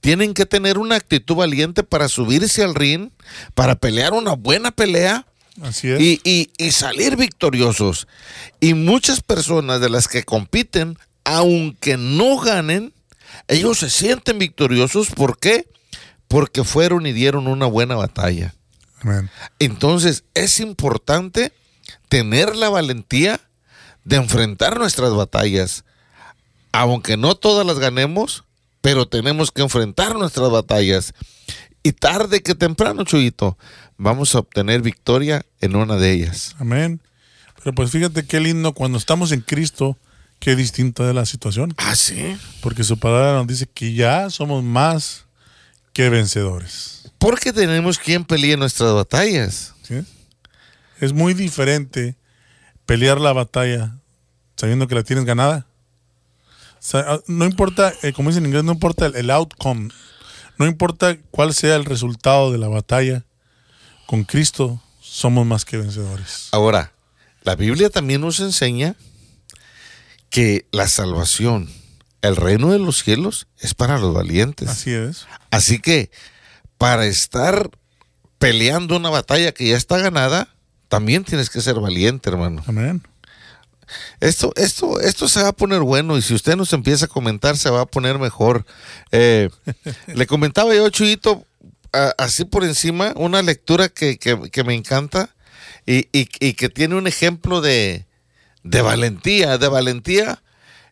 tienen 0.00 0.34
que 0.34 0.46
tener 0.46 0.78
una 0.78 0.96
actitud 0.96 1.36
valiente 1.36 1.82
para 1.82 2.08
subirse 2.08 2.62
al 2.62 2.74
ring, 2.74 3.10
para 3.54 3.74
pelear 3.76 4.12
una 4.12 4.34
buena 4.34 4.70
pelea. 4.70 5.26
Así 5.62 5.90
es. 5.90 6.00
Y, 6.00 6.20
y, 6.24 6.50
y 6.58 6.70
salir 6.70 7.16
victoriosos. 7.16 8.06
Y 8.60 8.74
muchas 8.74 9.20
personas 9.20 9.80
de 9.80 9.90
las 9.90 10.08
que 10.08 10.22
compiten, 10.22 10.98
aunque 11.24 11.96
no 11.96 12.38
ganen, 12.38 12.94
ellos 13.48 13.78
se 13.78 13.90
sienten 13.90 14.38
victoriosos. 14.38 15.10
¿Por 15.10 15.38
qué? 15.38 15.66
Porque 16.28 16.64
fueron 16.64 17.06
y 17.06 17.12
dieron 17.12 17.46
una 17.46 17.66
buena 17.66 17.96
batalla. 17.96 18.54
Entonces 19.58 20.24
es 20.34 20.60
importante 20.60 21.52
tener 22.08 22.56
la 22.56 22.68
valentía 22.68 23.40
de 24.04 24.16
enfrentar 24.16 24.78
nuestras 24.78 25.14
batallas. 25.14 25.84
Aunque 26.72 27.16
no 27.16 27.34
todas 27.34 27.66
las 27.66 27.78
ganemos, 27.78 28.44
pero 28.80 29.06
tenemos 29.06 29.50
que 29.50 29.62
enfrentar 29.62 30.16
nuestras 30.16 30.50
batallas. 30.50 31.14
Y 31.82 31.92
tarde 31.92 32.42
que 32.42 32.54
temprano, 32.54 33.04
Chuyito, 33.04 33.56
vamos 33.96 34.34
a 34.34 34.40
obtener 34.40 34.82
victoria 34.82 35.44
en 35.60 35.76
una 35.76 35.96
de 35.96 36.12
ellas. 36.12 36.54
Amén. 36.58 37.00
Pero 37.62 37.74
pues 37.74 37.90
fíjate 37.90 38.24
qué 38.24 38.40
lindo 38.40 38.72
cuando 38.72 38.98
estamos 38.98 39.32
en 39.32 39.40
Cristo, 39.40 39.98
qué 40.38 40.56
distinta 40.56 41.08
es 41.08 41.14
la 41.14 41.26
situación. 41.26 41.74
Ah, 41.76 41.94
sí. 41.94 42.36
Porque 42.60 42.84
su 42.84 42.98
palabra 42.98 43.34
nos 43.34 43.46
dice 43.46 43.66
que 43.66 43.94
ya 43.94 44.30
somos 44.30 44.64
más 44.64 45.26
que 45.92 46.08
vencedores. 46.08 47.10
Porque 47.18 47.52
tenemos 47.52 47.98
quien 47.98 48.24
pelee 48.24 48.56
nuestras 48.56 48.94
batallas. 48.94 49.74
¿sí? 49.82 50.02
Es 51.00 51.12
muy 51.12 51.34
diferente 51.34 52.16
pelear 52.86 53.20
la 53.20 53.32
batalla 53.32 53.98
sabiendo 54.56 54.86
que 54.88 54.94
la 54.94 55.02
tienes 55.02 55.24
ganada. 55.24 55.66
Sea, 56.80 57.04
ah, 57.06 57.20
no 57.26 57.44
importa, 57.44 57.92
eh, 58.02 58.12
como 58.12 58.30
dicen 58.30 58.44
en 58.44 58.48
inglés, 58.50 58.64
no 58.64 58.72
importa 58.72 59.06
el, 59.06 59.14
el 59.14 59.30
outcome. 59.30 59.90
No 60.58 60.66
importa 60.66 61.16
cuál 61.30 61.54
sea 61.54 61.76
el 61.76 61.84
resultado 61.84 62.50
de 62.50 62.58
la 62.58 62.68
batalla. 62.68 63.24
Con 64.06 64.24
Cristo 64.24 64.82
somos 65.00 65.46
más 65.46 65.64
que 65.64 65.76
vencedores. 65.76 66.48
Ahora, 66.52 66.92
la 67.42 67.54
Biblia 67.54 67.90
también 67.90 68.20
nos 68.20 68.40
enseña 68.40 68.96
que 70.30 70.66
la 70.72 70.88
salvación, 70.88 71.68
el 72.22 72.36
reino 72.36 72.70
de 72.70 72.78
los 72.78 73.02
cielos, 73.02 73.46
es 73.58 73.74
para 73.74 73.98
los 73.98 74.14
valientes. 74.14 74.68
Así 74.68 74.92
es. 74.92 75.26
Así 75.50 75.78
que 75.78 76.10
para 76.78 77.06
estar 77.06 77.70
peleando 78.38 78.96
una 78.96 79.10
batalla 79.10 79.52
que 79.52 79.68
ya 79.68 79.76
está 79.76 79.98
ganada, 79.98 80.48
también 80.88 81.24
tienes 81.24 81.50
que 81.50 81.60
ser 81.60 81.78
valiente, 81.78 82.30
hermano. 82.30 82.62
Amén. 82.66 83.02
Esto, 84.20 84.52
esto, 84.56 85.00
esto 85.00 85.28
se 85.28 85.42
va 85.42 85.48
a 85.48 85.52
poner 85.52 85.80
bueno 85.80 86.16
y 86.16 86.22
si 86.22 86.34
usted 86.34 86.56
nos 86.56 86.72
empieza 86.72 87.06
a 87.06 87.08
comentar, 87.08 87.56
se 87.56 87.70
va 87.70 87.82
a 87.82 87.86
poner 87.86 88.18
mejor. 88.18 88.64
Eh, 89.12 89.48
le 90.06 90.26
comentaba 90.26 90.74
yo, 90.74 90.88
Chuyito, 90.90 91.44
a- 91.92 92.14
así 92.18 92.44
por 92.44 92.64
encima, 92.64 93.12
una 93.16 93.42
lectura 93.42 93.88
que, 93.88 94.18
que- 94.18 94.50
que 94.50 94.64
me 94.64 94.74
encanta 94.74 95.30
y, 95.86 96.08
y- 96.12 96.28
y 96.40 96.52
que 96.54 96.68
tiene 96.68 96.94
un 96.96 97.06
ejemplo 97.06 97.60
de, 97.60 98.06
de 98.62 98.82
valentía, 98.82 99.58
de 99.58 99.68
valentía 99.68 100.42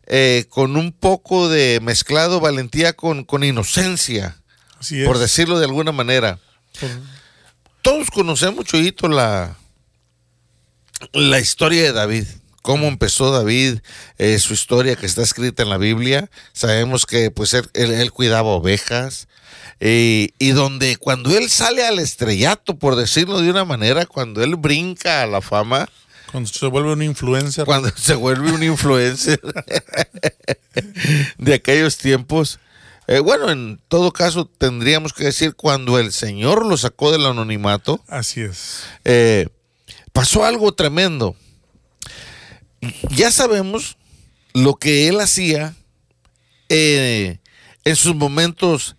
eh, 0.07 0.47
con 0.49 0.77
un 0.77 0.93
poco 0.93 1.49
de 1.51 1.81
mezclado 1.83 2.41
valentía 2.41 2.95
con, 2.95 3.25
con 3.25 3.45
inocencia, 3.45 4.41
Así 4.81 5.05
por 5.05 5.19
decirlo 5.19 5.59
de 5.59 5.67
alguna 5.67 5.93
manera. 5.93 6.39
Todos 7.83 8.11
conocemos, 8.11 8.65
Chuyito, 8.65 9.09
la, 9.09 9.57
la 11.13 11.39
historia 11.41 11.83
de 11.83 11.93
David. 11.93 12.27
Cómo 12.69 12.87
empezó 12.87 13.31
David, 13.31 13.79
eh, 14.19 14.39
su 14.39 14.53
historia 14.53 14.95
que 14.95 15.07
está 15.07 15.23
escrita 15.23 15.63
en 15.63 15.71
la 15.71 15.79
Biblia. 15.79 16.29
Sabemos 16.53 17.07
que 17.07 17.31
pues 17.31 17.55
él, 17.55 17.67
él- 17.73 17.93
él 17.95 18.13
cuidaba 18.13 18.51
ovejas. 18.51 19.27
eh, 19.81 20.33
y 20.39 20.51
donde 20.51 20.97
cuando 20.97 21.35
él 21.35 21.49
sale 21.49 21.87
al 21.87 21.99
estrellato, 21.99 22.79
por 22.79 22.95
decirlo 22.97 23.41
de 23.41 23.49
una 23.49 23.65
manera, 23.65 24.05
cuando 24.05 24.43
él 24.45 24.57
brinca 24.57 25.23
a 25.23 25.27
la 25.27 25.41
fama, 25.41 25.89
Cuando 26.31 26.51
se 26.51 26.67
vuelve 26.67 26.93
una 26.93 27.07
influencer. 27.07 27.65
cuando 27.65 27.89
se 27.97 28.15
vuelve 28.15 28.53
un 28.53 28.63
influencer 28.63 29.41
de 31.39 31.55
aquellos 31.55 31.97
tiempos. 31.97 32.59
eh, 33.07 33.21
bueno, 33.21 33.51
en 33.51 33.81
todo 33.89 34.13
caso 34.13 34.45
tendríamos 34.45 35.15
que 35.15 35.25
decir 35.25 35.55
cuando 35.55 35.99
el 35.99 36.13
Señor 36.13 36.67
lo 36.67 36.77
sacó 36.77 37.13
del 37.13 37.25
anonimato, 37.25 38.05
Así 38.09 38.43
es. 38.43 38.83
eh, 39.07 39.49
pasó 40.13 40.45
algo 40.45 40.73
tremendo. 40.75 41.35
Ya 43.11 43.31
sabemos 43.31 43.97
lo 44.55 44.75
que 44.77 45.09
él 45.09 45.21
hacía 45.21 45.75
eh, 46.69 47.39
en 47.85 47.97
sus 47.97 48.15
momentos 48.15 48.97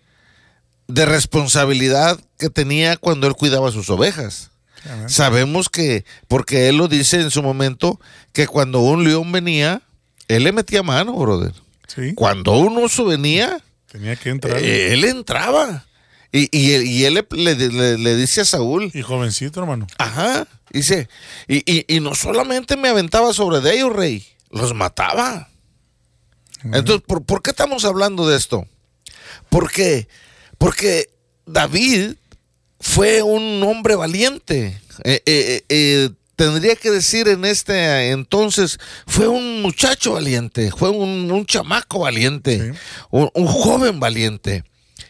de 0.88 1.06
responsabilidad 1.06 2.20
que 2.38 2.50
tenía 2.50 2.96
cuando 2.96 3.26
él 3.26 3.34
cuidaba 3.34 3.70
sus 3.72 3.88
ovejas. 3.90 4.50
Sabemos 5.08 5.68
que, 5.68 6.04
porque 6.26 6.68
él 6.68 6.78
lo 6.78 6.88
dice 6.88 7.20
en 7.20 7.30
su 7.30 7.42
momento, 7.42 8.00
que 8.32 8.46
cuando 8.46 8.80
un 8.80 9.04
león 9.04 9.30
venía, 9.30 9.82
él 10.26 10.44
le 10.44 10.52
metía 10.52 10.82
mano, 10.82 11.12
brother. 11.16 11.52
Sí. 11.86 12.14
Cuando 12.14 12.52
un 12.58 12.78
oso 12.82 13.04
venía, 13.04 13.62
Tenía 13.92 14.16
que 14.16 14.30
entrar. 14.30 14.56
eh, 14.58 14.92
él 14.94 15.04
entraba. 15.04 15.84
Y, 16.32 16.48
y 16.56 17.04
él 17.04 17.14
le, 17.14 17.26
le- 17.30 17.68
le- 17.68 17.98
le 17.98 18.16
dice 18.16 18.40
a 18.40 18.44
Saúl, 18.46 18.90
y 18.94 19.02
jovencito, 19.02 19.60
hermano. 19.60 19.86
ajá, 19.98 20.46
dice, 20.70 21.08
y, 21.48 21.58
y- 21.70 21.84
y 21.88 22.00
no 22.00 22.14
solamente 22.14 22.76
me 22.76 22.88
aventaba 22.88 23.32
sobre 23.32 23.60
de 23.60 23.74
ellos, 23.76 23.94
rey, 23.94 24.26
los 24.50 24.74
mataba. 24.74 25.48
Entonces, 26.64 27.02
¿por, 27.06 27.24
por 27.24 27.42
qué 27.42 27.50
estamos 27.50 27.84
hablando 27.84 28.28
de 28.28 28.36
esto? 28.36 28.66
Porque, 29.48 30.08
porque 30.58 31.08
David 31.46 32.14
fue 32.78 33.22
un 33.22 33.62
hombre 33.62 33.94
valiente. 33.94 34.80
Eh, 35.04 35.22
eh, 35.24 35.64
eh, 35.68 36.10
tendría 36.36 36.76
que 36.76 36.90
decir 36.90 37.28
en 37.28 37.44
este 37.44 38.10
entonces, 38.10 38.78
fue 39.06 39.26
un 39.28 39.62
muchacho 39.62 40.12
valiente, 40.12 40.70
fue 40.70 40.90
un, 40.90 41.30
un 41.30 41.46
chamaco 41.46 42.00
valiente, 42.00 42.72
Sí. 42.72 42.78
un, 43.10 43.30
un 43.34 43.46
joven 43.46 43.98
valiente. 44.00 44.64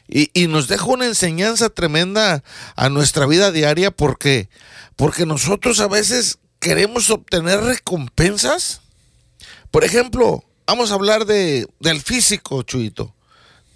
Y, 0.09 0.31
y 0.35 0.49
nos 0.49 0.67
deja 0.69 0.85
una 0.87 1.07
enseñanza 1.07 1.69
tremenda 1.69 2.43
a 2.75 2.89
nuestra 2.89 3.27
vida 3.27 3.53
diaria 3.53 3.91
porque, 3.93 4.49
porque 4.97 5.27
nosotros 5.27 5.81
a 5.81 5.89
veces 5.89 6.39
queremos 6.59 7.11
obtener 7.11 7.61
recompensas. 7.61 8.81
Por 9.71 9.85
ejemplo, 9.85 10.45
vamos 10.67 10.91
a 10.91 10.95
hablar 10.95 11.25
de, 11.27 11.67
del 11.81 12.01
físico, 12.01 12.63
Chuito. 12.63 13.15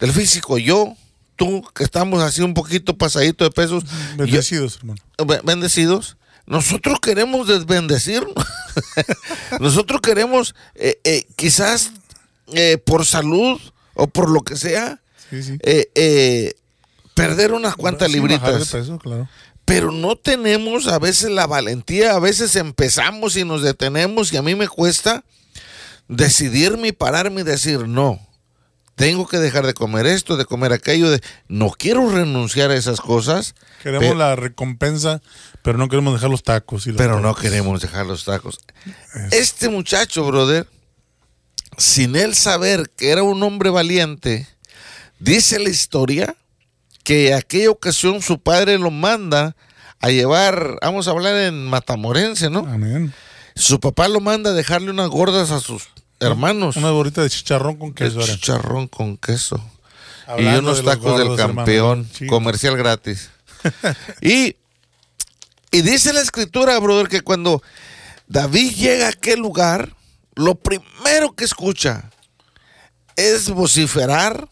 Del 0.00 0.12
físico, 0.12 0.58
yo, 0.58 0.94
tú, 1.36 1.62
que 1.74 1.84
estamos 1.84 2.22
así 2.22 2.42
un 2.42 2.52
poquito 2.54 2.96
pasadito 2.98 3.44
de 3.44 3.50
pesos, 3.50 3.84
yo- 3.84 4.16
Bendecidos, 4.24 4.76
hermano. 4.78 5.00
be- 5.26 5.40
bendecidos. 5.44 6.16
Nosotros 6.46 6.98
queremos 7.00 7.48
desbendecirnos. 7.48 8.34
Nosotros 9.60 10.00
queremos, 10.02 10.54
eh, 10.74 10.98
eh, 11.04 11.24
quizás 11.36 11.92
eh, 12.52 12.76
por 12.76 13.06
salud 13.06 13.58
o 13.94 14.06
por 14.08 14.28
lo 14.28 14.42
que 14.42 14.56
sea, 14.56 15.00
Sí, 15.30 15.42
sí. 15.42 15.58
perder 17.14 17.52
unas 17.52 17.76
cuantas 17.76 18.10
libritas. 18.10 18.68
peso, 18.68 18.98
claro. 18.98 19.28
Pero 19.64 19.90
no 19.92 20.16
tenemos 20.16 20.86
a 20.88 20.98
veces 20.98 21.30
la 21.30 21.46
valentía, 21.46 22.12
a 22.14 22.18
veces 22.18 22.54
empezamos 22.56 23.36
y 23.36 23.44
nos 23.44 23.62
detenemos 23.62 24.32
y 24.32 24.36
a 24.36 24.42
mí 24.42 24.54
me 24.54 24.68
cuesta 24.68 25.24
decidirme 26.08 26.88
y 26.88 26.92
pararme 26.92 27.40
y 27.40 27.44
decir, 27.44 27.88
no, 27.88 28.20
tengo 28.94 29.26
que 29.26 29.38
dejar 29.38 29.66
de 29.66 29.72
comer 29.74 30.06
esto, 30.06 30.36
de 30.36 30.44
comer 30.44 30.72
aquello, 30.72 31.10
de 31.10 31.20
no 31.48 31.70
quiero 31.70 32.10
renunciar 32.10 32.70
a 32.70 32.76
esas 32.76 33.00
cosas, 33.00 33.54
Queremos 33.82 34.16
la 34.16 34.36
recompensa, 34.36 35.20
pero 35.62 35.78
no 35.78 35.88
queremos 35.88 36.14
dejar 36.14 36.30
los 36.30 36.42
tacos. 36.42 36.86
Y 36.86 36.92
pero 36.92 37.20
no 37.20 37.34
queremos 37.34 37.80
dejar 37.82 38.06
los 38.06 38.24
tacos. 38.24 38.58
Es- 39.14 39.32
Este 39.32 39.68
muchacho, 39.68 40.24
brother, 40.26 40.66
sin 41.78 42.16
él 42.16 42.34
saber 42.34 42.90
que 42.96 43.10
era 43.10 43.22
un 43.22 43.42
hombre 43.42 43.70
valiente, 43.70 44.46
dice 45.18 45.58
la 45.58 45.70
historia 45.70 46.36
que 47.04 47.34
aquella 47.34 47.70
ocasión 47.70 48.22
su 48.22 48.40
padre 48.40 48.78
lo 48.78 48.90
manda 48.90 49.54
a 50.00 50.08
llevar, 50.08 50.78
vamos 50.82 51.06
a 51.06 51.12
hablar 51.12 51.36
en 51.36 51.66
matamorense, 51.66 52.50
¿no? 52.50 52.60
Amén. 52.60 53.12
Su 53.54 53.78
papá 53.78 54.08
lo 54.08 54.20
manda 54.20 54.50
a 54.50 54.52
dejarle 54.52 54.90
unas 54.90 55.08
gordas 55.08 55.50
a 55.50 55.60
sus 55.60 55.88
hermanos. 56.18 56.76
Una 56.76 56.90
gorrita 56.90 57.22
de 57.22 57.30
chicharrón 57.30 57.76
con 57.76 57.94
queso. 57.94 58.22
chicharrón 58.22 58.88
con 58.88 59.16
queso. 59.16 59.62
y 60.38 60.44
unos 60.44 60.78
de 60.78 60.84
tacos 60.84 61.18
del 61.18 61.28
gordos, 61.28 61.46
campeón, 61.46 62.08
comercial 62.28 62.76
gratis. 62.76 63.30
y, 64.20 64.56
y 65.70 65.82
dice 65.82 66.12
la 66.12 66.20
escritura, 66.20 66.78
brother, 66.80 67.08
que 67.08 67.20
cuando 67.20 67.62
David 68.26 68.74
llega 68.74 69.06
a 69.06 69.10
aquel 69.10 69.40
lugar, 69.40 69.94
lo 70.34 70.54
primero 70.54 71.34
que 71.36 71.44
escucha 71.44 72.10
es 73.16 73.50
vociferar 73.50 74.48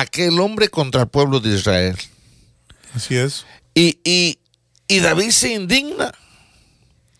aquel 0.00 0.40
hombre 0.40 0.68
contra 0.68 1.02
el 1.02 1.08
pueblo 1.08 1.40
de 1.40 1.54
Israel. 1.54 1.96
Así 2.94 3.16
es. 3.16 3.46
Y, 3.74 3.98
y, 4.04 4.38
y 4.88 5.00
David 5.00 5.30
se 5.30 5.52
indigna. 5.52 6.12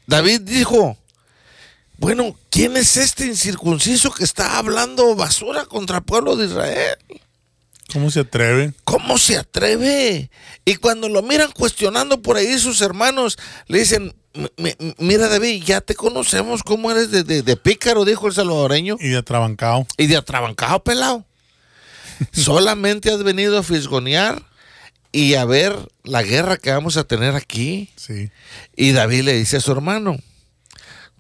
David 0.07 0.43
dijo, 0.43 0.97
bueno, 1.99 2.37
¿quién 2.51 2.77
es 2.77 2.97
este 2.97 3.27
incircunciso 3.27 4.13
que 4.13 4.25
está 4.25 4.59
hablando 4.59 5.15
basura 5.15 5.65
contra 5.67 5.99
el 5.99 6.05
pueblo 6.05 6.37
de 6.37 6.47
Israel? 6.47 6.99
¿Cómo 7.93 8.11
se 8.11 8.21
atreve? 8.21 8.75
¿Cómo 8.85 9.19
se 9.19 9.37
atreve? 9.37 10.31
Y 10.65 10.77
cuando 10.77 11.09
lo 11.09 11.23
miran 11.23 11.53
cuestionando 11.53 12.23
por 12.23 12.37
ahí 12.37 12.59
sus 12.59 12.81
hermanos, 12.81 13.39
le 13.69 13.79
dicen, 13.79 14.15
mira 14.99 15.29
David, 15.29 15.63
ya 15.65 15.81
te 15.81 15.95
conocemos 15.95 16.63
cómo 16.63 16.91
eres 16.91 17.11
de, 17.11 17.23
de, 17.23 17.57
pícaro, 17.57 18.05
dijo 18.05 18.27
el 18.27 18.33
salvadoreño. 18.33 18.97
Y 18.99 19.11
de 19.11 19.19
atrabancado. 19.19 19.87
Y 19.97 20.07
de 20.07 20.17
atrabancado, 20.17 20.83
pelado. 20.83 21.25
Solamente 22.33 23.11
has 23.11 23.23
venido 23.23 23.59
a 23.59 23.63
fisgonear 23.63 24.43
y 25.13 25.35
a 25.35 25.45
ver 25.45 25.77
la 26.03 26.23
guerra 26.23 26.57
que 26.57 26.73
vamos 26.73 26.97
a 26.97 27.05
tener 27.05 27.37
aquí. 27.37 27.91
Sí. 27.97 28.31
Y 28.77 28.93
David 28.93 29.23
le 29.23 29.35
dice 29.35 29.59
a 29.59 29.61
su 29.61 29.73
hermano, 29.73 30.17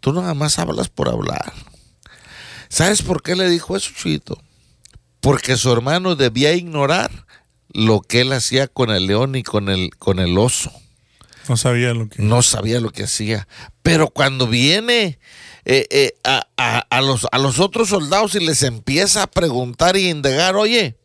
tú 0.01 0.13
nada 0.13 0.35
más 0.35 0.59
hablas 0.59 0.89
por 0.89 1.09
hablar. 1.09 1.53
¿Sabes 2.69 3.03
por 3.03 3.23
qué 3.23 3.37
le 3.37 3.49
dijo 3.49 3.77
eso, 3.77 3.93
Chito? 3.95 4.43
Porque 5.21 5.57
su 5.57 5.73
hermano 5.73 6.17
debía 6.17 6.55
ignorar 6.55 7.25
lo 7.73 8.01
que 8.01 8.23
él 8.23 8.33
hacía 8.33 8.67
con 8.67 8.91
el 8.91 9.07
león 9.07 9.37
y 9.37 9.43
con 9.43 9.69
el, 9.69 9.95
con 9.97 10.19
el 10.19 10.37
oso. 10.39 10.73
No 11.49 11.57
sabía 11.57 11.95
lo 11.95 12.09
que... 12.09 12.23
No 12.23 12.43
sabía 12.43 12.81
lo 12.81 12.91
que 12.91 13.05
hacía. 13.05 13.47
Pero 13.83 14.09
cuando 14.09 14.49
viene 14.49 15.19
eh, 15.65 15.87
eh, 15.91 16.15
a, 16.25 17.01
los, 17.01 17.27
a 17.33 17.39
los 17.39 17.59
otros 17.59 17.89
soldados 17.89 18.35
y 18.35 18.41
les 18.41 18.63
empieza 18.63 19.23
a 19.23 19.27
preguntar 19.27 19.97
y 19.97 20.11
indagar, 20.11 20.57
oye, 20.57 20.97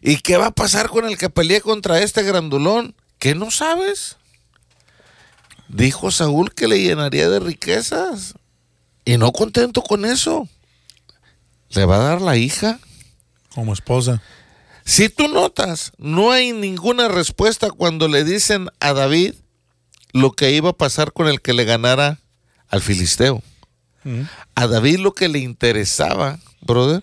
¿y 0.00 0.16
qué 0.16 0.36
va 0.36 0.46
a 0.46 0.54
pasar 0.54 0.88
con 0.88 1.06
el 1.06 1.18
que 1.18 1.30
peleé 1.30 1.60
contra 1.60 2.00
este 2.00 2.22
grandulón? 2.22 2.94
¿Qué 3.18 3.34
no 3.34 3.50
sabes? 3.50 4.16
Dijo 5.68 6.10
Saúl 6.10 6.54
que 6.54 6.68
le 6.68 6.80
llenaría 6.80 7.28
de 7.28 7.40
riquezas. 7.40 8.34
Y 9.04 9.18
no 9.18 9.32
contento 9.32 9.82
con 9.82 10.04
eso, 10.06 10.48
le 11.70 11.84
va 11.84 11.96
a 11.96 12.08
dar 12.08 12.22
la 12.22 12.36
hija. 12.36 12.80
Como 13.54 13.72
esposa. 13.72 14.22
Si 14.84 15.08
tú 15.08 15.28
notas, 15.28 15.92
no 15.98 16.30
hay 16.32 16.52
ninguna 16.52 17.08
respuesta 17.08 17.70
cuando 17.70 18.08
le 18.08 18.24
dicen 18.24 18.68
a 18.80 18.92
David 18.92 19.34
lo 20.12 20.32
que 20.32 20.52
iba 20.52 20.70
a 20.70 20.76
pasar 20.76 21.12
con 21.12 21.28
el 21.28 21.40
que 21.40 21.52
le 21.52 21.64
ganara 21.64 22.20
al 22.68 22.80
filisteo. 22.80 23.42
A 24.54 24.66
David 24.66 24.98
lo 24.98 25.14
que 25.14 25.28
le 25.28 25.38
interesaba, 25.38 26.38
brother, 26.60 27.02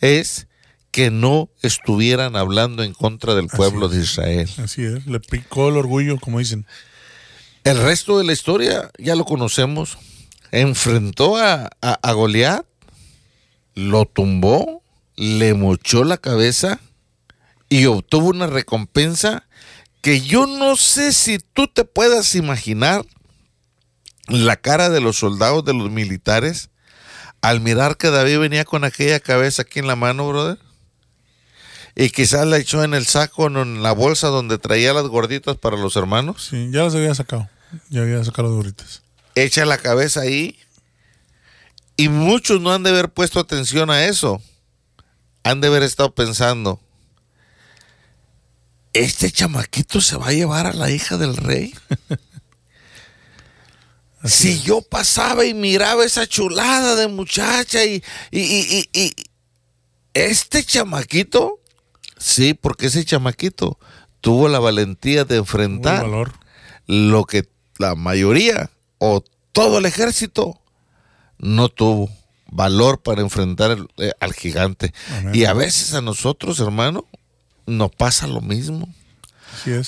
es 0.00 0.46
que 0.90 1.10
no 1.10 1.48
estuvieran 1.62 2.36
hablando 2.36 2.82
en 2.82 2.92
contra 2.92 3.34
del 3.34 3.48
pueblo 3.48 3.88
de 3.88 4.00
Israel. 4.00 4.48
Así 4.58 4.84
es, 4.84 5.06
le 5.06 5.20
picó 5.20 5.68
el 5.68 5.76
orgullo, 5.76 6.18
como 6.20 6.38
dicen. 6.38 6.66
El 7.64 7.82
resto 7.82 8.18
de 8.18 8.24
la 8.24 8.32
historia 8.32 8.90
ya 8.98 9.16
lo 9.16 9.24
conocemos. 9.24 9.98
Enfrentó 10.52 11.36
a, 11.36 11.70
a, 11.82 11.98
a 12.00 12.12
Goliat, 12.12 12.64
lo 13.74 14.04
tumbó, 14.04 14.82
le 15.16 15.54
mochó 15.54 16.04
la 16.04 16.18
cabeza 16.18 16.78
y 17.68 17.86
obtuvo 17.86 18.28
una 18.28 18.46
recompensa 18.46 19.48
que 20.00 20.20
yo 20.20 20.46
no 20.46 20.76
sé 20.76 21.12
si 21.12 21.38
tú 21.38 21.66
te 21.66 21.84
puedas 21.84 22.34
imaginar 22.34 23.04
la 24.28 24.56
cara 24.56 24.90
de 24.90 25.00
los 25.00 25.18
soldados, 25.18 25.64
de 25.64 25.74
los 25.74 25.90
militares, 25.90 26.70
al 27.40 27.60
mirar 27.60 27.96
que 27.96 28.10
David 28.10 28.38
venía 28.38 28.64
con 28.64 28.84
aquella 28.84 29.20
cabeza 29.20 29.62
aquí 29.62 29.78
en 29.78 29.86
la 29.86 29.96
mano, 29.96 30.28
brother. 30.28 30.58
Y 31.96 32.10
quizás 32.10 32.46
la 32.46 32.58
echó 32.58 32.82
en 32.82 32.94
el 32.94 33.06
saco, 33.06 33.46
en 33.46 33.82
la 33.82 33.92
bolsa 33.92 34.28
donde 34.28 34.58
traía 34.58 34.92
las 34.92 35.04
gorditas 35.04 35.56
para 35.56 35.76
los 35.76 35.94
hermanos. 35.96 36.48
Sí, 36.50 36.70
ya 36.72 36.82
las 36.82 36.94
había 36.94 37.14
sacado. 37.14 37.48
Ya 37.88 38.02
había 38.02 38.24
sacado 38.24 38.48
las 38.48 38.56
gorditas. 38.56 39.02
Echa 39.34 39.64
la 39.64 39.78
cabeza 39.78 40.20
ahí. 40.20 40.58
Y 41.96 42.08
muchos 42.08 42.60
no 42.60 42.72
han 42.72 42.82
de 42.82 42.90
haber 42.90 43.10
puesto 43.10 43.38
atención 43.38 43.90
a 43.90 44.06
eso. 44.06 44.42
Han 45.44 45.60
de 45.60 45.68
haber 45.68 45.82
estado 45.82 46.14
pensando, 46.14 46.80
este 48.94 49.30
chamaquito 49.30 50.00
se 50.00 50.16
va 50.16 50.28
a 50.28 50.32
llevar 50.32 50.66
a 50.66 50.72
la 50.72 50.90
hija 50.90 51.18
del 51.18 51.36
rey. 51.36 51.74
si 54.24 54.60
yo 54.62 54.82
pasaba 54.82 55.44
y 55.44 55.54
miraba 55.54 56.04
esa 56.04 56.26
chulada 56.26 56.96
de 56.96 57.08
muchacha 57.08 57.84
y, 57.84 58.02
y, 58.30 58.88
y, 58.92 59.14
este 60.14 60.62
chamaquito, 60.64 61.60
sí, 62.18 62.54
porque 62.54 62.86
ese 62.86 63.04
chamaquito 63.04 63.78
tuvo 64.20 64.48
la 64.48 64.60
valentía 64.60 65.24
de 65.24 65.36
enfrentar 65.36 66.06
lo 66.86 67.24
que 67.24 67.48
la 67.78 67.94
mayoría 67.94 68.70
o 68.98 69.22
todo 69.52 69.78
el 69.78 69.86
ejército 69.86 70.60
no 71.38 71.68
tuvo 71.68 72.08
valor 72.50 73.02
para 73.02 73.20
enfrentar 73.20 73.76
eh, 73.98 74.12
al 74.20 74.32
gigante. 74.32 74.94
Y 75.32 75.44
a 75.44 75.52
veces 75.52 75.92
a 75.94 76.00
nosotros, 76.00 76.60
hermano, 76.60 77.06
nos 77.66 77.90
pasa 77.90 78.26
lo 78.26 78.40
mismo. 78.40 78.88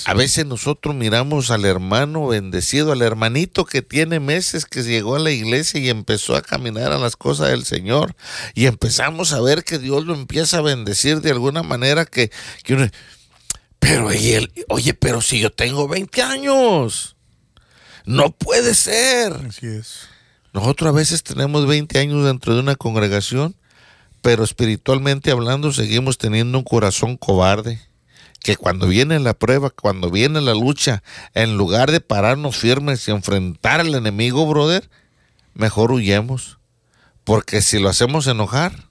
A 0.05 0.13
veces 0.13 0.45
nosotros 0.45 0.95
miramos 0.95 1.51
al 1.51 1.65
hermano 1.65 2.27
bendecido, 2.27 2.91
al 2.91 3.01
hermanito 3.01 3.65
que 3.65 3.81
tiene 3.81 4.19
meses 4.19 4.65
que 4.65 4.83
llegó 4.83 5.15
a 5.15 5.19
la 5.19 5.31
iglesia 5.31 5.79
y 5.79 5.89
empezó 5.89 6.35
a 6.35 6.41
caminar 6.41 6.91
a 6.91 6.97
las 6.97 7.15
cosas 7.15 7.49
del 7.49 7.65
Señor. 7.65 8.15
Y 8.53 8.65
empezamos 8.65 9.33
a 9.33 9.41
ver 9.41 9.63
que 9.63 9.79
Dios 9.79 10.05
lo 10.05 10.13
empieza 10.13 10.57
a 10.57 10.61
bendecir 10.61 11.21
de 11.21 11.31
alguna 11.31 11.63
manera 11.63 12.05
que, 12.05 12.31
que 12.63 12.91
pero 13.79 14.07
oye, 14.07 14.49
oye, 14.69 14.93
pero 14.93 15.21
si 15.21 15.39
yo 15.39 15.51
tengo 15.51 15.87
20 15.87 16.21
años, 16.21 17.15
no 18.05 18.31
puede 18.31 18.73
ser. 18.73 19.33
Así 19.47 19.67
es. 19.67 20.07
Nosotros 20.53 20.89
a 20.89 20.93
veces 20.93 21.23
tenemos 21.23 21.67
20 21.67 21.99
años 21.99 22.25
dentro 22.25 22.55
de 22.55 22.61
una 22.61 22.75
congregación 22.75 23.55
pero 24.21 24.43
espiritualmente 24.43 25.31
hablando 25.31 25.71
seguimos 25.71 26.17
teniendo 26.17 26.57
un 26.57 26.63
corazón 26.63 27.15
cobarde. 27.15 27.79
Que 28.41 28.55
cuando 28.55 28.87
viene 28.87 29.19
la 29.19 29.33
prueba, 29.33 29.69
cuando 29.69 30.09
viene 30.09 30.41
la 30.41 30.53
lucha, 30.53 31.03
en 31.33 31.57
lugar 31.57 31.91
de 31.91 32.01
pararnos 32.01 32.57
firmes 32.57 33.07
y 33.07 33.11
enfrentar 33.11 33.79
al 33.79 33.93
enemigo, 33.93 34.45
brother, 34.47 34.89
mejor 35.53 35.91
huyemos. 35.91 36.59
Porque 37.23 37.61
si 37.61 37.79
lo 37.79 37.89
hacemos 37.89 38.27
enojar, 38.27 38.87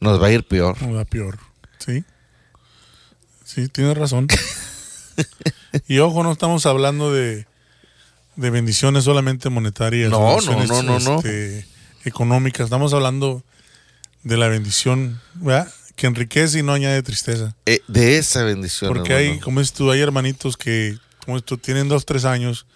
nos 0.00 0.20
va 0.20 0.26
a 0.26 0.32
ir 0.32 0.46
peor. 0.46 0.80
Nos 0.82 0.96
va 0.96 1.04
peor, 1.04 1.38
sí. 1.78 2.04
Sí, 3.44 3.68
tienes 3.68 3.96
razón. 3.96 4.28
y 5.88 5.98
ojo, 5.98 6.22
no 6.22 6.32
estamos 6.32 6.66
hablando 6.66 7.12
de, 7.12 7.46
de 8.36 8.50
bendiciones 8.50 9.04
solamente 9.04 9.48
monetarias. 9.48 10.10
No, 10.10 10.40
no, 10.40 10.66
no, 10.66 10.82
no, 10.82 10.98
no. 10.98 11.16
Este, 11.16 11.66
económicas. 12.04 12.64
Estamos 12.64 12.92
hablando 12.92 13.42
de 14.22 14.36
la 14.36 14.48
bendición, 14.48 15.20
¿verdad? 15.34 15.72
Que 16.02 16.08
enriquece 16.08 16.58
y 16.58 16.62
no 16.64 16.72
añade 16.72 17.00
tristeza. 17.04 17.54
Eh, 17.64 17.80
de 17.86 18.18
esa 18.18 18.42
bendición. 18.42 18.92
Porque 18.92 19.14
hay, 19.14 19.38
como 19.38 19.60
es 19.60 19.72
tú, 19.72 19.88
hay 19.88 20.00
hermanitos 20.00 20.56
que, 20.56 20.98
como 21.24 21.40
tú, 21.42 21.58
tienen 21.58 21.88
dos, 21.88 22.06
tres 22.06 22.24
años 22.24 22.66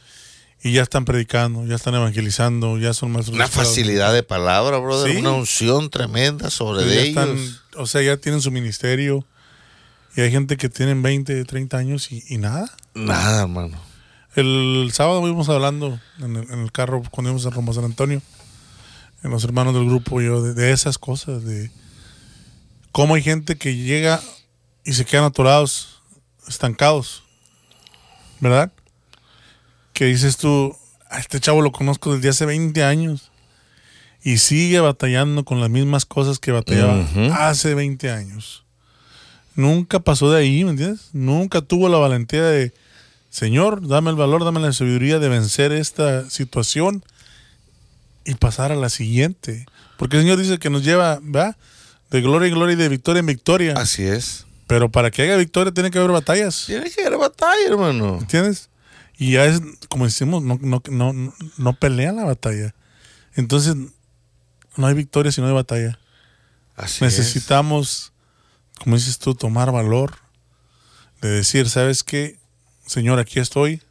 y 0.62 0.70
ya 0.70 0.84
están 0.84 1.04
predicando, 1.04 1.66
ya 1.66 1.74
están 1.74 1.96
evangelizando, 1.96 2.78
ya 2.78 2.94
son 2.94 3.10
más 3.10 3.26
Una 3.26 3.48
facilidad 3.48 4.14
de 4.14 4.22
palabra, 4.22 4.78
brother, 4.78 5.16
una 5.16 5.32
unción 5.32 5.90
tremenda 5.90 6.50
sobre 6.50 7.02
ellos. 7.02 7.60
o 7.74 7.88
sea, 7.88 8.00
ya 8.00 8.16
tienen 8.16 8.40
su 8.40 8.52
ministerio. 8.52 9.26
Y 10.16 10.20
hay 10.20 10.30
gente 10.30 10.56
que 10.56 10.68
tienen 10.68 11.02
20, 11.02 11.46
30 11.46 11.76
años 11.76 12.12
y, 12.12 12.38
nada. 12.38 12.70
Nada, 12.94 13.42
hermano. 13.42 13.76
El, 14.36 14.88
sábado 14.92 15.20
fuimos 15.22 15.48
hablando 15.48 15.98
en 16.20 16.36
el, 16.36 16.48
en 16.48 16.60
el 16.60 16.70
carro 16.70 17.02
cuando 17.10 17.30
íbamos 17.30 17.44
a 17.46 17.50
Roma 17.50 17.72
San 17.72 17.86
Antonio 17.86 18.22
en 19.24 19.32
los 19.32 19.42
hermanos 19.42 19.74
del 19.74 19.86
grupo 19.86 20.20
yo 20.20 20.42
de, 20.42 20.70
esas 20.70 20.98
cosas, 20.98 21.44
de 21.44 21.72
cómo 22.96 23.14
hay 23.14 23.22
gente 23.22 23.56
que 23.56 23.76
llega 23.76 24.22
y 24.82 24.94
se 24.94 25.04
quedan 25.04 25.24
atorados, 25.24 26.00
estancados, 26.48 27.24
¿verdad? 28.40 28.72
Que 29.92 30.06
dices 30.06 30.38
tú, 30.38 30.74
a 31.10 31.18
este 31.18 31.38
chavo 31.38 31.60
lo 31.60 31.72
conozco 31.72 32.14
desde 32.14 32.30
hace 32.30 32.46
20 32.46 32.82
años 32.84 33.32
y 34.24 34.38
sigue 34.38 34.80
batallando 34.80 35.44
con 35.44 35.60
las 35.60 35.68
mismas 35.68 36.06
cosas 36.06 36.38
que 36.38 36.52
batallaba 36.52 37.06
hace 37.34 37.74
20 37.74 38.10
años. 38.10 38.64
Nunca 39.56 40.00
pasó 40.00 40.30
de 40.30 40.40
ahí, 40.40 40.64
¿me 40.64 40.70
entiendes? 40.70 41.10
Nunca 41.12 41.60
tuvo 41.60 41.90
la 41.90 41.98
valentía 41.98 42.44
de, 42.44 42.72
Señor, 43.28 43.86
dame 43.86 44.08
el 44.08 44.16
valor, 44.16 44.42
dame 44.42 44.60
la 44.60 44.72
sabiduría 44.72 45.18
de 45.18 45.28
vencer 45.28 45.70
esta 45.70 46.30
situación 46.30 47.04
y 48.24 48.36
pasar 48.36 48.72
a 48.72 48.76
la 48.76 48.88
siguiente. 48.88 49.66
Porque 49.98 50.16
el 50.16 50.22
Señor 50.22 50.38
dice 50.38 50.58
que 50.58 50.70
nos 50.70 50.82
lleva, 50.82 51.20
¿va? 51.20 51.58
De 52.10 52.20
gloria 52.20 52.48
en 52.48 52.54
gloria 52.54 52.74
y 52.74 52.76
de 52.76 52.88
victoria 52.88 53.20
en 53.20 53.26
victoria. 53.26 53.74
Así 53.76 54.04
es. 54.04 54.46
Pero 54.66 54.90
para 54.90 55.10
que 55.10 55.22
haya 55.22 55.36
victoria 55.36 55.72
tiene 55.72 55.90
que 55.90 55.98
haber 55.98 56.10
batallas. 56.10 56.64
Tiene 56.66 56.90
que 56.90 57.02
haber 57.02 57.18
batalla, 57.18 57.66
hermano. 57.66 58.18
¿Entiendes? 58.20 58.68
Y 59.18 59.32
ya 59.32 59.44
es, 59.46 59.60
como 59.88 60.04
decimos, 60.04 60.42
no, 60.42 60.58
no, 60.60 60.82
no, 60.90 61.34
no 61.56 61.72
pelean 61.74 62.16
la 62.16 62.24
batalla. 62.24 62.74
Entonces, 63.34 63.74
no 64.76 64.86
hay 64.86 64.94
victoria 64.94 65.32
si 65.32 65.40
no 65.40 65.46
hay 65.46 65.54
batalla. 65.54 65.98
Así 66.74 67.02
Necesitamos, 67.02 68.12
como 68.78 68.96
dices 68.96 69.18
tú, 69.18 69.34
tomar 69.34 69.72
valor 69.72 70.16
de 71.22 71.30
decir, 71.30 71.68
¿sabes 71.68 72.02
qué? 72.02 72.38
Señor, 72.86 73.18
aquí 73.18 73.40
estoy. 73.40 73.82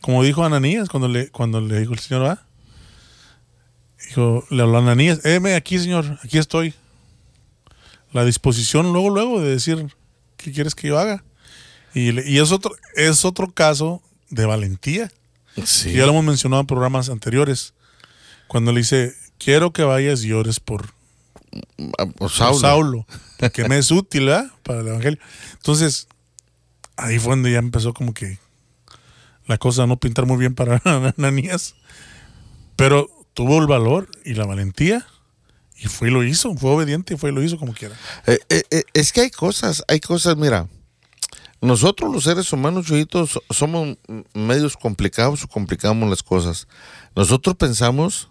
Como 0.00 0.22
dijo 0.22 0.44
Ananías 0.44 0.88
cuando 0.88 1.08
le, 1.08 1.28
cuando 1.30 1.60
le 1.60 1.80
dijo 1.80 1.92
el 1.92 1.98
Señor, 1.98 2.24
va. 2.24 2.46
Dijo, 4.08 4.44
le 4.50 4.62
habló 4.62 4.76
a 4.76 4.80
Ananías, 4.80 5.24
heme 5.24 5.54
aquí, 5.54 5.78
Señor, 5.78 6.18
aquí 6.22 6.38
estoy. 6.38 6.74
La 8.16 8.24
disposición 8.24 8.94
luego, 8.94 9.10
luego 9.10 9.42
de 9.42 9.50
decir, 9.50 9.94
¿qué 10.38 10.50
quieres 10.50 10.74
que 10.74 10.88
yo 10.88 10.98
haga? 10.98 11.22
Y, 11.92 12.38
es, 12.38 12.50
otro, 12.50 12.74
es 12.94 13.26
otro 13.26 13.52
caso 13.52 14.02
de 14.30 14.46
valentía. 14.46 15.12
Sí. 15.62 15.90
que 15.90 15.98
ya 15.98 16.06
lo 16.06 16.12
hemos 16.12 16.24
mencionado 16.24 16.62
en 16.62 16.66
programas 16.66 17.10
anteriores. 17.10 17.74
Cuando 18.46 18.72
le 18.72 18.78
dice, 18.78 19.14
quiero 19.36 19.74
que 19.74 19.82
vayas 19.82 20.24
y 20.24 20.32
ores 20.32 20.60
por, 20.60 20.94
por 22.16 22.30
Saulo. 22.30 22.58
Saulo, 22.58 23.06
que 23.52 23.68
me 23.68 23.76
es 23.76 23.90
útil 23.90 24.30
para 24.62 24.80
el 24.80 24.88
Evangelio. 24.88 25.20
Entonces, 25.52 26.08
ahí 26.96 27.18
fue 27.18 27.32
donde 27.32 27.52
ya 27.52 27.58
empezó 27.58 27.92
como 27.92 28.14
que 28.14 28.38
la 29.44 29.58
cosa 29.58 29.86
no 29.86 30.00
pintar 30.00 30.24
muy 30.24 30.38
bien 30.38 30.54
para 30.54 30.80
Ananías. 31.18 31.74
Pero 32.76 33.10
tuvo 33.34 33.58
el 33.58 33.66
valor 33.66 34.08
y 34.24 34.32
la 34.32 34.46
valentía 34.46 35.06
y 35.78 35.88
fue 35.88 36.08
y 36.08 36.10
lo 36.10 36.24
hizo, 36.24 36.54
fue 36.54 36.70
obediente 36.70 37.14
y 37.14 37.16
fue 37.16 37.30
y 37.30 37.34
lo 37.34 37.42
hizo 37.42 37.58
como 37.58 37.74
quiera. 37.74 37.94
Eh, 38.26 38.38
eh, 38.48 38.62
eh, 38.70 38.84
es 38.94 39.12
que 39.12 39.22
hay 39.22 39.30
cosas, 39.30 39.84
hay 39.88 40.00
cosas, 40.00 40.36
mira. 40.36 40.68
Nosotros 41.60 42.12
los 42.12 42.24
seres 42.24 42.52
humanos, 42.52 42.86
Chuyito, 42.86 43.26
somos 43.50 43.96
medios 44.34 44.76
complicados 44.76 45.42
o 45.42 45.48
complicamos 45.48 46.08
las 46.08 46.22
cosas. 46.22 46.68
Nosotros 47.14 47.56
pensamos 47.56 48.28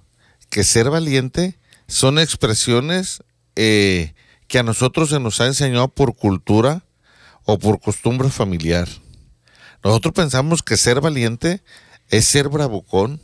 que 0.49 0.63
ser 0.63 0.89
valiente 0.89 1.57
son 1.87 2.19
expresiones 2.19 3.23
que 3.55 4.59
a 4.59 4.63
nosotros 4.63 5.09
se 5.09 5.19
nos 5.19 5.41
ha 5.41 5.47
enseñado 5.47 5.87
por 5.87 6.15
cultura 6.15 6.85
o 7.45 7.57
por 7.57 7.79
costumbre 7.79 8.29
familiar. 8.29 8.87
Nosotros 9.83 10.13
pensamos 10.13 10.61
que 10.61 10.77
ser 10.77 11.01
valiente 11.01 11.63
es 12.09 12.25
ser 12.25 12.49
bravucón, 12.49 13.19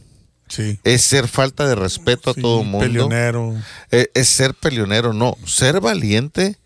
Sí. 0.51 0.77
es 0.83 1.01
ser 1.03 1.27
falta 1.29 1.65
de 1.65 1.75
respeto 1.75 2.31
a 2.31 2.33
Sí, 2.33 2.41
todo 2.41 2.61
el 2.61 2.67
mundo. 2.67 2.85
Peleonero. 2.85 3.55
Eh, 3.89 4.09
es 4.13 4.27
ser 4.27 4.53
peleonero, 4.53 5.13
no. 5.13 5.37
Ser 5.45 5.79
valiente 5.79 6.57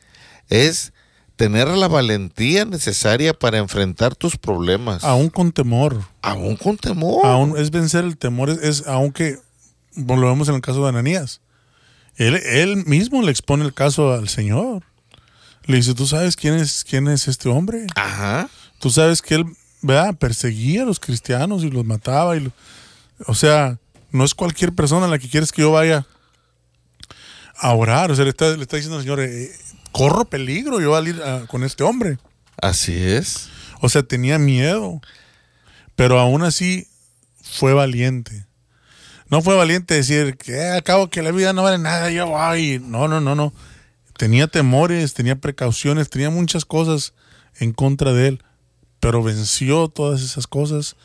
es 0.49 0.91
tener 1.35 1.67
la 1.67 1.87
valentía 1.87 2.65
necesaria 2.65 3.33
para 3.33 3.59
enfrentar 3.59 4.15
tus 4.15 4.37
problemas. 4.37 5.03
Aún 5.03 5.29
con 5.29 5.51
temor. 5.51 6.01
Aún 6.21 6.55
con 6.55 6.77
temor. 6.77 7.25
Aún 7.25 7.57
es 7.57 7.69
vencer 7.71 8.05
el 8.05 8.17
temor, 8.17 8.49
es, 8.49 8.57
es 8.59 8.87
aunque 8.87 9.37
bueno, 9.95 10.23
lo 10.23 10.29
vemos 10.29 10.49
en 10.49 10.55
el 10.55 10.61
caso 10.61 10.83
de 10.83 10.89
Ananías. 10.89 11.41
Él, 12.17 12.35
él 12.35 12.85
mismo 12.85 13.21
le 13.21 13.31
expone 13.31 13.65
el 13.65 13.73
caso 13.73 14.13
al 14.13 14.29
Señor. 14.29 14.83
Le 15.65 15.77
dice, 15.77 15.93
¿tú 15.93 16.05
sabes 16.05 16.35
quién 16.35 16.55
es, 16.55 16.83
quién 16.83 17.07
es 17.07 17.27
este 17.27 17.49
hombre? 17.49 17.87
Ajá. 17.95 18.49
Tú 18.79 18.89
sabes 18.89 19.21
que 19.21 19.35
él 19.35 19.45
¿verdad? 19.81 20.15
perseguía 20.15 20.83
a 20.83 20.85
los 20.85 20.99
cristianos 20.99 21.63
y 21.63 21.69
los 21.69 21.85
mataba. 21.85 22.37
Y 22.37 22.51
o 23.27 23.35
sea, 23.35 23.79
no 24.11 24.23
es 24.23 24.33
cualquier 24.33 24.73
persona 24.73 25.05
a 25.05 25.09
la 25.09 25.19
que 25.19 25.29
quieres 25.29 25.51
que 25.51 25.61
yo 25.61 25.71
vaya 25.71 26.05
a 27.57 27.73
orar. 27.73 28.11
O 28.11 28.15
sea, 28.15 28.23
le 28.23 28.29
está, 28.31 28.55
le 28.55 28.61
está 28.61 28.77
diciendo 28.77 28.97
al 28.97 29.03
Señor, 29.03 29.19
eh, 29.21 29.51
corro 29.91 30.25
peligro 30.25 30.81
yo 30.81 30.95
al 30.95 31.07
ir 31.07 31.21
ah, 31.23 31.43
con 31.47 31.63
este 31.63 31.83
hombre. 31.83 32.17
Así 32.61 32.93
es. 32.95 33.49
O 33.81 33.89
sea, 33.89 34.03
tenía 34.03 34.39
miedo. 34.39 35.01
Pero 35.95 36.19
aún 36.19 36.43
así 36.43 36.87
fue 37.41 37.73
valiente. 37.73 38.45
No 39.29 39.41
fue 39.41 39.55
valiente 39.55 39.95
decir 39.95 40.37
que 40.37 40.53
"Eh, 40.53 40.69
al 40.69 40.83
cabo 40.83 41.09
que 41.09 41.21
la 41.21 41.31
vida 41.31 41.53
no 41.53 41.63
vale 41.63 41.77
nada, 41.77 42.11
yo 42.11 42.27
voy. 42.27 42.79
No, 42.83 43.07
no, 43.07 43.21
no, 43.21 43.35
no. 43.35 43.53
Tenía 44.17 44.47
temores, 44.47 45.13
tenía 45.13 45.35
precauciones, 45.35 46.09
tenía 46.09 46.29
muchas 46.29 46.63
cosas 46.65 47.13
en 47.57 47.73
contra 47.73 48.13
de 48.13 48.27
él. 48.27 48.43
Pero 48.99 49.23
venció 49.23 49.87
todas 49.87 50.21
esas 50.21 50.47
cosas 50.47 50.95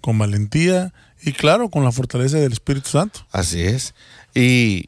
con 0.00 0.18
valentía 0.18 0.92
y 1.22 1.32
claro, 1.32 1.68
con 1.68 1.84
la 1.84 1.92
fortaleza 1.92 2.38
del 2.38 2.52
Espíritu 2.52 2.90
Santo. 2.90 3.26
Así 3.30 3.62
es. 3.62 3.94
Y, 4.34 4.86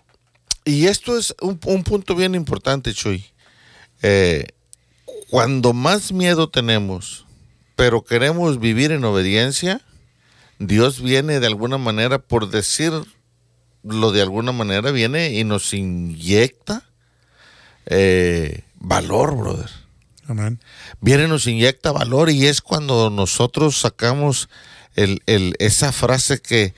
y 0.65 0.87
esto 0.87 1.19
es 1.19 1.35
un, 1.41 1.59
un 1.67 1.85
punto 1.85 2.15
bien 2.15 2.35
importante, 2.35 2.93
Chuy. 2.95 3.25
Eh, 4.03 4.47
cuando 5.31 5.73
más 5.73 6.13
miedo 6.13 6.49
tenemos, 6.49 7.27
pero 7.77 8.05
queremos 8.05 8.59
vivir 8.59 8.93
en 8.93 9.05
obediencia, 9.05 9.81
Dios 10.59 11.01
viene 11.01 11.41
de 11.41 11.47
alguna 11.47 11.79
manera, 11.79 12.19
por 12.19 12.51
decirlo 12.51 13.07
de 14.13 14.23
alguna 14.23 14.53
manera, 14.53 14.91
viene 14.91 15.33
y 15.33 15.45
nos 15.45 15.73
inyecta 15.73 16.85
eh, 17.87 18.65
valor, 18.79 19.37
brother. 19.37 19.71
Amén. 20.27 20.61
Viene 21.01 21.25
y 21.25 21.29
nos 21.29 21.47
inyecta 21.47 21.93
valor 21.93 22.31
y 22.31 22.47
es 22.47 22.61
cuando 22.61 23.11
nosotros 23.11 23.79
sacamos 23.79 24.49
el, 24.95 25.23
el- 25.27 25.55
esa 25.59 25.93
frase 25.93 26.41
que 26.41 26.75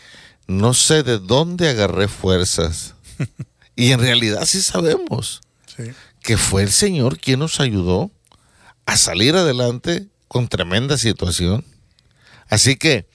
no 0.46 0.74
sé 0.74 1.02
de 1.02 1.18
dónde 1.18 1.68
agarré 1.68 2.08
fuerzas. 2.08 2.94
y 3.76 3.92
en 3.92 4.00
realidad 4.00 4.44
sí 4.46 4.60
sabemos 4.62 5.40
Sí. 5.74 5.84
que 6.22 6.36
fue 6.36 6.62
el 6.62 6.70
Señor 6.72 7.18
quien 7.18 7.38
nos 7.38 7.58
ayudó 7.60 8.10
a 8.84 8.96
salir 8.98 9.34
adelante 9.36 10.08
con 10.28 10.48
tremenda 10.48 10.98
situación. 10.98 11.64
Así 12.48 12.76
que, 12.76 13.06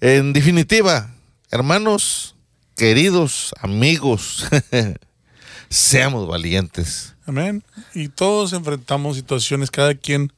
en 0.00 0.32
definitiva, 0.34 1.14
hermanos, 1.50 2.34
queridos 2.76 3.52
amigos, 3.60 4.46
seamos 5.70 6.26
valientes. 6.28 7.14
Amén. 7.26 7.62
Y 7.94 8.08
todos 8.08 8.52
enfrentamos 8.52 9.16
situaciones, 9.16 9.70
cada 9.70 9.94
quien 9.94 10.32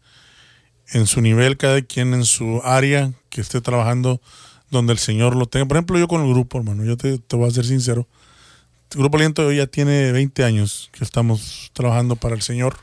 en 0.92 1.06
su 1.06 1.20
nivel, 1.20 1.56
cada 1.56 1.80
quien 1.82 2.12
en 2.14 2.24
su 2.24 2.60
área 2.64 3.12
que 3.32 3.40
esté 3.40 3.60
trabajando 3.62 4.20
donde 4.70 4.92
el 4.92 4.98
Señor 4.98 5.34
lo 5.34 5.46
tenga. 5.46 5.66
Por 5.66 5.78
ejemplo, 5.78 5.98
yo 5.98 6.06
con 6.06 6.22
el 6.22 6.28
grupo, 6.28 6.58
hermano, 6.58 6.84
yo 6.84 6.96
te, 6.96 7.18
te 7.18 7.36
voy 7.36 7.48
a 7.48 7.50
ser 7.50 7.64
sincero. 7.64 8.06
El 8.92 8.98
Grupo 8.98 9.16
Aliento 9.16 9.50
ya 9.52 9.66
tiene 9.66 10.12
20 10.12 10.44
años 10.44 10.90
que 10.92 11.02
estamos 11.02 11.70
trabajando 11.72 12.14
para 12.16 12.34
el 12.34 12.42
Señor. 12.42 12.76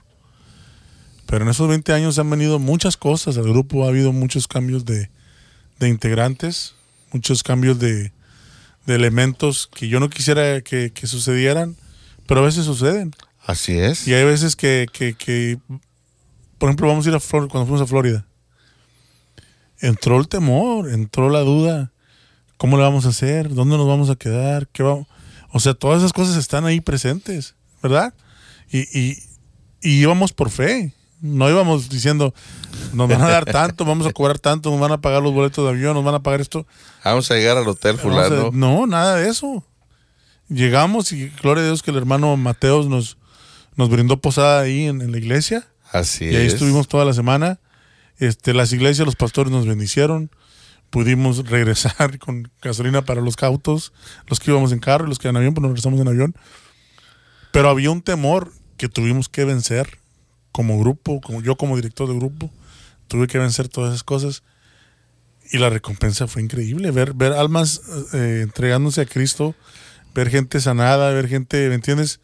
Pero 1.27 1.43
en 1.45 1.51
esos 1.51 1.69
20 1.69 1.93
años 1.93 2.17
han 2.17 2.29
venido 2.29 2.57
muchas 2.57 2.97
cosas. 2.97 3.37
Al 3.37 3.43
grupo 3.43 3.85
ha 3.85 3.89
habido 3.89 4.11
muchos 4.11 4.47
cambios 4.47 4.85
de, 4.85 5.11
de 5.77 5.87
integrantes, 5.87 6.73
muchos 7.13 7.43
cambios 7.43 7.77
de, 7.77 8.11
de 8.87 8.95
elementos 8.95 9.69
que 9.71 9.87
yo 9.87 9.99
no 9.99 10.09
quisiera 10.09 10.61
que, 10.61 10.91
que 10.91 11.05
sucedieran, 11.05 11.75
pero 12.25 12.41
a 12.41 12.45
veces 12.45 12.65
suceden. 12.65 13.13
Así 13.45 13.77
es. 13.77 14.07
Y 14.07 14.15
hay 14.15 14.25
veces 14.25 14.55
que, 14.55 14.87
que, 14.91 15.13
que, 15.13 15.59
por 16.57 16.69
ejemplo, 16.69 16.87
vamos 16.87 17.05
a 17.05 17.09
ir 17.09 17.15
a 17.15 17.19
cuando 17.19 17.65
fuimos 17.65 17.81
a 17.81 17.85
Florida. 17.87 18.25
Entró 19.81 20.19
el 20.19 20.27
temor, 20.27 20.89
entró 20.89 21.29
la 21.29 21.39
duda. 21.39 21.91
¿Cómo 22.57 22.75
le 22.77 22.83
vamos 22.83 23.05
a 23.05 23.09
hacer? 23.09 23.53
¿Dónde 23.53 23.77
nos 23.77 23.87
vamos 23.87 24.09
a 24.09 24.15
quedar? 24.15 24.67
¿Qué 24.67 24.83
vamos? 24.83 25.07
O 25.51 25.59
sea, 25.59 25.73
todas 25.73 25.99
esas 25.99 26.13
cosas 26.13 26.35
están 26.35 26.65
ahí 26.65 26.81
presentes, 26.81 27.55
¿verdad? 27.81 28.13
Y, 28.71 28.79
y, 28.97 29.17
y 29.81 30.01
íbamos 30.01 30.33
por 30.33 30.49
fe. 30.49 30.93
No 31.21 31.49
íbamos 31.49 31.89
diciendo, 31.89 32.33
nos 32.93 33.09
van 33.09 33.21
a 33.21 33.29
dar 33.29 33.45
tanto, 33.51 33.83
vamos 33.85 34.07
a 34.07 34.11
cobrar 34.13 34.39
tanto, 34.39 34.69
nos 34.71 34.79
van 34.79 34.91
a 34.91 35.01
pagar 35.01 35.21
los 35.23 35.33
boletos 35.33 35.63
de 35.65 35.71
avión, 35.71 35.93
nos 35.93 36.03
van 36.03 36.15
a 36.15 36.19
pagar 36.23 36.39
esto. 36.41 36.65
Vamos 37.03 37.29
a 37.31 37.35
llegar 37.35 37.57
al 37.57 37.67
hotel 37.67 37.95
a- 37.95 37.99
fulano. 37.99 38.51
no, 38.53 38.85
nada 38.87 39.15
de 39.17 39.29
eso. 39.29 39.63
Llegamos 40.49 41.11
y 41.11 41.29
gloria 41.41 41.63
a 41.63 41.67
Dios 41.67 41.83
que 41.83 41.91
el 41.91 41.97
hermano 41.97 42.35
Mateos 42.37 42.87
nos, 42.87 43.17
nos 43.75 43.89
brindó 43.89 44.17
posada 44.17 44.61
ahí 44.61 44.85
en, 44.85 45.01
en 45.01 45.11
la 45.11 45.17
iglesia. 45.17 45.67
Así 45.91 46.25
Y 46.25 46.35
ahí 46.35 46.47
es. 46.47 46.53
estuvimos 46.53 46.87
toda 46.87 47.05
la 47.05 47.13
semana. 47.13 47.59
Este, 48.19 48.53
las 48.53 48.71
iglesias, 48.73 49.05
los 49.05 49.15
pastores 49.15 49.51
nos 49.51 49.65
bendicieron. 49.65 50.29
Pudimos 50.89 51.45
regresar 51.49 52.19
con 52.19 52.51
gasolina 52.61 53.03
para 53.03 53.21
los 53.21 53.41
autos, 53.41 53.93
los 54.27 54.39
que 54.39 54.51
íbamos 54.51 54.71
en 54.71 54.79
carro 54.79 55.05
y 55.05 55.09
los 55.09 55.17
que 55.19 55.27
iban 55.27 55.37
en 55.37 55.41
avión, 55.41 55.53
pues 55.53 55.61
nos 55.63 55.71
regresamos 55.71 55.99
en 55.99 56.07
avión. 56.07 56.35
Pero 57.51 57.69
había 57.69 57.91
un 57.91 58.01
temor 58.01 58.51
que 58.77 58.89
tuvimos 58.89 59.29
que 59.29 59.45
vencer 59.45 59.99
como 60.51 60.79
grupo, 60.79 61.21
como 61.21 61.41
yo 61.41 61.55
como 61.55 61.75
director 61.75 62.07
de 62.07 62.15
grupo, 62.15 62.51
tuve 63.07 63.27
que 63.27 63.37
vencer 63.37 63.67
todas 63.67 63.91
esas 63.91 64.03
cosas. 64.03 64.43
Y 65.51 65.57
la 65.57 65.69
recompensa 65.69 66.27
fue 66.27 66.43
increíble, 66.43 66.91
ver, 66.91 67.13
ver 67.13 67.33
almas 67.33 67.81
eh, 68.13 68.41
entregándose 68.43 69.01
a 69.01 69.05
Cristo, 69.05 69.55
ver 70.13 70.29
gente 70.29 70.59
sanada, 70.59 71.11
ver 71.11 71.27
gente, 71.27 71.69
¿me 71.69 71.75
entiendes? 71.75 72.19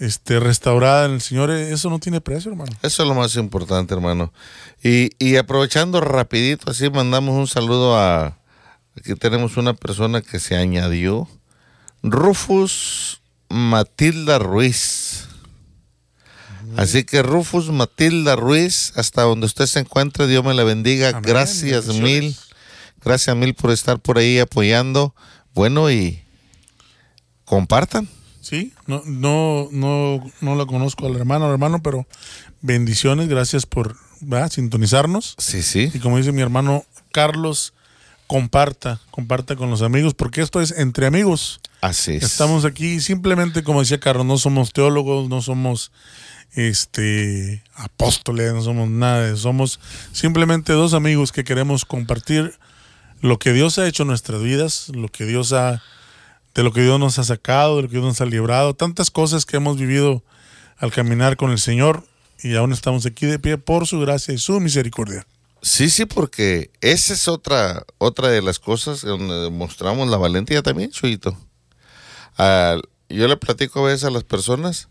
Este, 0.00 0.40
restaurada 0.40 1.04
en 1.04 1.12
el 1.12 1.20
Señor, 1.20 1.50
eh, 1.50 1.72
eso 1.72 1.90
no 1.90 1.98
tiene 1.98 2.22
precio, 2.22 2.50
hermano. 2.50 2.72
Eso 2.82 3.02
es 3.02 3.08
lo 3.08 3.14
más 3.14 3.36
importante, 3.36 3.92
hermano. 3.92 4.32
Y, 4.82 5.10
y 5.18 5.36
aprovechando 5.36 6.00
rapidito, 6.00 6.70
así 6.70 6.88
mandamos 6.88 7.36
un 7.36 7.46
saludo 7.46 7.98
a... 7.98 8.38
Aquí 8.96 9.14
tenemos 9.14 9.58
una 9.58 9.74
persona 9.74 10.22
que 10.22 10.40
se 10.40 10.56
añadió. 10.56 11.28
Rufus 12.02 13.20
Matilda 13.50 14.38
Ruiz. 14.38 15.28
Así 16.78 17.04
que 17.04 17.22
Rufus 17.22 17.70
Matilda 17.70 18.36
Ruiz, 18.36 18.94
hasta 18.96 19.22
donde 19.22 19.44
usted 19.44 19.66
se 19.66 19.80
encuentre, 19.80 20.26
Dios 20.26 20.42
me 20.42 20.54
la 20.54 20.64
bendiga. 20.64 21.10
Amén. 21.10 21.22
Gracias 21.24 21.88
mil. 21.88 22.34
Gracias 23.04 23.36
mil 23.36 23.52
por 23.54 23.70
estar 23.70 23.98
por 23.98 24.16
ahí 24.16 24.38
apoyando. 24.38 25.14
Bueno, 25.52 25.90
y 25.90 26.22
compartan. 27.44 28.08
Sí, 28.50 28.72
no, 28.88 29.00
no, 29.06 29.68
no, 29.70 30.32
no 30.40 30.56
la 30.56 30.66
conozco 30.66 31.06
al 31.06 31.14
hermano, 31.14 31.46
al 31.46 31.52
hermano, 31.52 31.80
pero 31.84 32.04
bendiciones, 32.62 33.28
gracias 33.28 33.64
por 33.64 33.96
¿verdad? 34.18 34.50
sintonizarnos. 34.50 35.36
Sí, 35.38 35.62
sí. 35.62 35.88
Y 35.94 36.00
como 36.00 36.16
dice 36.16 36.32
mi 36.32 36.42
hermano 36.42 36.84
Carlos, 37.12 37.74
comparta, 38.26 39.00
comparta 39.12 39.54
con 39.54 39.70
los 39.70 39.82
amigos, 39.82 40.14
porque 40.14 40.40
esto 40.40 40.60
es 40.60 40.72
entre 40.72 41.06
amigos. 41.06 41.60
Así 41.80 42.14
es. 42.14 42.24
Estamos 42.24 42.64
aquí 42.64 42.98
simplemente, 42.98 43.62
como 43.62 43.82
decía 43.82 44.00
Carlos, 44.00 44.26
no 44.26 44.36
somos 44.36 44.72
teólogos, 44.72 45.28
no 45.28 45.42
somos 45.42 45.92
este 46.54 47.62
apóstoles, 47.76 48.52
no 48.52 48.62
somos 48.62 48.88
nada, 48.88 49.36
somos 49.36 49.78
simplemente 50.10 50.72
dos 50.72 50.92
amigos 50.92 51.30
que 51.30 51.44
queremos 51.44 51.84
compartir 51.84 52.58
lo 53.20 53.38
que 53.38 53.52
Dios 53.52 53.78
ha 53.78 53.86
hecho 53.86 54.02
en 54.02 54.08
nuestras 54.08 54.42
vidas, 54.42 54.88
lo 54.88 55.06
que 55.08 55.24
Dios 55.24 55.52
ha, 55.52 55.84
de 56.54 56.62
lo 56.62 56.72
que 56.72 56.82
Dios 56.82 56.98
nos 56.98 57.18
ha 57.18 57.24
sacado, 57.24 57.76
de 57.76 57.82
lo 57.82 57.88
que 57.88 57.94
Dios 57.94 58.04
nos 58.04 58.20
ha 58.20 58.26
librado, 58.26 58.74
tantas 58.74 59.10
cosas 59.10 59.46
que 59.46 59.56
hemos 59.56 59.78
vivido 59.78 60.22
al 60.78 60.92
caminar 60.92 61.36
con 61.36 61.50
el 61.50 61.58
Señor 61.58 62.04
y 62.42 62.56
aún 62.56 62.72
estamos 62.72 63.06
aquí 63.06 63.26
de 63.26 63.38
pie 63.38 63.58
por 63.58 63.86
su 63.86 64.00
gracia 64.00 64.34
y 64.34 64.38
su 64.38 64.58
misericordia. 64.60 65.26
Sí, 65.62 65.90
sí, 65.90 66.06
porque 66.06 66.70
esa 66.80 67.12
es 67.12 67.28
otra, 67.28 67.84
otra 67.98 68.28
de 68.28 68.40
las 68.40 68.58
cosas 68.58 69.02
donde 69.02 69.50
mostramos 69.50 70.08
la 70.08 70.16
valentía 70.16 70.62
también, 70.62 70.90
Chuyito. 70.90 71.36
Ah, 72.38 72.80
yo 73.10 73.28
le 73.28 73.36
platico 73.36 73.80
a 73.80 73.88
veces 73.88 74.04
a 74.04 74.10
las 74.10 74.24
personas 74.24 74.88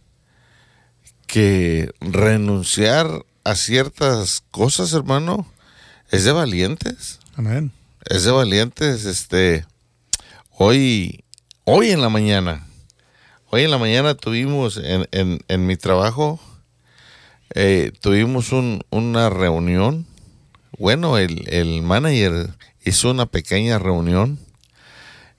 que 1.26 1.92
renunciar 2.02 3.26
a 3.44 3.56
ciertas 3.56 4.44
cosas, 4.52 4.94
hermano, 4.94 5.48
es 6.12 6.24
de 6.24 6.32
valientes. 6.32 7.20
Amén. 7.36 7.72
Es 8.06 8.24
de 8.24 8.32
valientes, 8.32 9.06
este, 9.06 9.66
hoy, 10.52 11.24
hoy 11.72 11.92
en 11.92 12.02
la 12.02 12.10
mañana, 12.10 12.66
hoy 13.52 13.64
en 13.64 13.72
la 13.72 13.78
mañana 13.78 14.16
tuvimos 14.16 14.78
en, 14.78 15.08
en, 15.12 15.40
en 15.48 15.66
mi 15.68 15.78
trabajo, 15.78 16.40
eh, 17.54 17.92
tuvimos 18.02 18.52
un, 18.52 18.84
una 18.90 19.30
reunión. 19.30 20.08
Bueno, 20.78 21.18
el, 21.18 21.48
el 21.50 21.82
manager 21.84 22.50
hizo 22.86 23.12
una 23.12 23.26
pequeña 23.28 23.78
reunión 23.78 24.40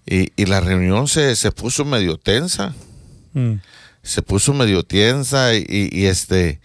y, 0.07 0.33
y 0.41 0.47
la 0.47 0.61
reunión 0.61 1.09
se, 1.09 1.35
se 1.37 1.51
puso 1.53 1.85
medio 1.85 2.17
tensa 2.19 2.75
Mm. 3.33 3.61
se 4.03 4.23
puso 4.23 4.53
medio 4.55 4.83
tensa 4.83 5.55
y, 5.55 5.65
y 5.93 6.07
este 6.07 6.61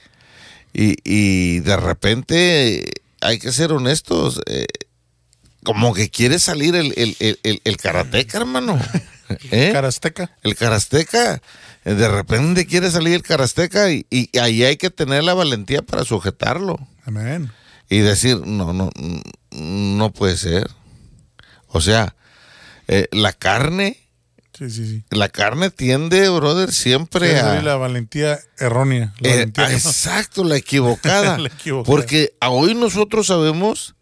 y, 0.73 0.95
y 1.03 1.59
de 1.59 1.77
repente 1.77 2.83
hay 3.21 3.37
que 3.37 3.51
ser 3.51 3.71
honestos 3.71 4.41
eh, 4.47 4.65
como 5.63 5.93
que 5.93 6.09
quiere 6.09 6.39
salir 6.39 6.75
el, 6.75 6.91
el, 6.97 7.15
el, 7.19 7.39
el, 7.43 7.61
el 7.63 7.77
karateca 7.77 8.39
hermano 8.39 8.79
¿Eh? 9.51 9.71
Carasteca. 9.73 10.31
el 10.43 10.55
karateca 10.55 11.41
Eh, 11.85 11.93
de 11.93 12.07
repente 12.07 12.65
quiere 12.65 12.89
salir 12.89 13.13
el 13.13 13.21
karateca 13.23 13.91
y, 13.91 14.05
y 14.09 14.35
ahí 14.39 14.63
hay 14.63 14.77
que 14.77 14.89
tener 14.89 15.23
la 15.23 15.33
valentía 15.35 15.81
para 15.83 16.03
sujetarlo 16.03 16.77
Amén. 17.05 17.51
y 17.89 17.99
decir 17.99 18.37
no 18.45 18.73
no 18.73 18.89
no 19.51 20.11
puede 20.11 20.35
ser 20.37 20.67
o 21.67 21.81
sea 21.81 22.15
eh, 22.87 23.07
la 23.11 23.33
carne 23.33 24.01
Sí, 24.57 24.69
sí, 24.69 24.87
sí. 24.87 25.03
la 25.11 25.27
carne 25.27 25.69
tiende 25.69 26.29
brother 26.29 26.71
siempre 26.71 27.37
a 27.39 27.61
la 27.61 27.75
valentía 27.75 28.39
errónea. 28.57 29.13
La 29.19 29.29
Eh, 29.29 29.33
valentía 29.33 29.67
no- 29.67 29.73
exacto, 29.75 30.43
la 30.45 30.55
equivocada. 30.55 31.37
La 31.45 31.49
equivocada. 31.49 31.83
Porque 31.93 32.33
a 32.39 32.49
hoy 32.51 32.73
nosotros 32.73 33.27
sabemos 33.27 33.95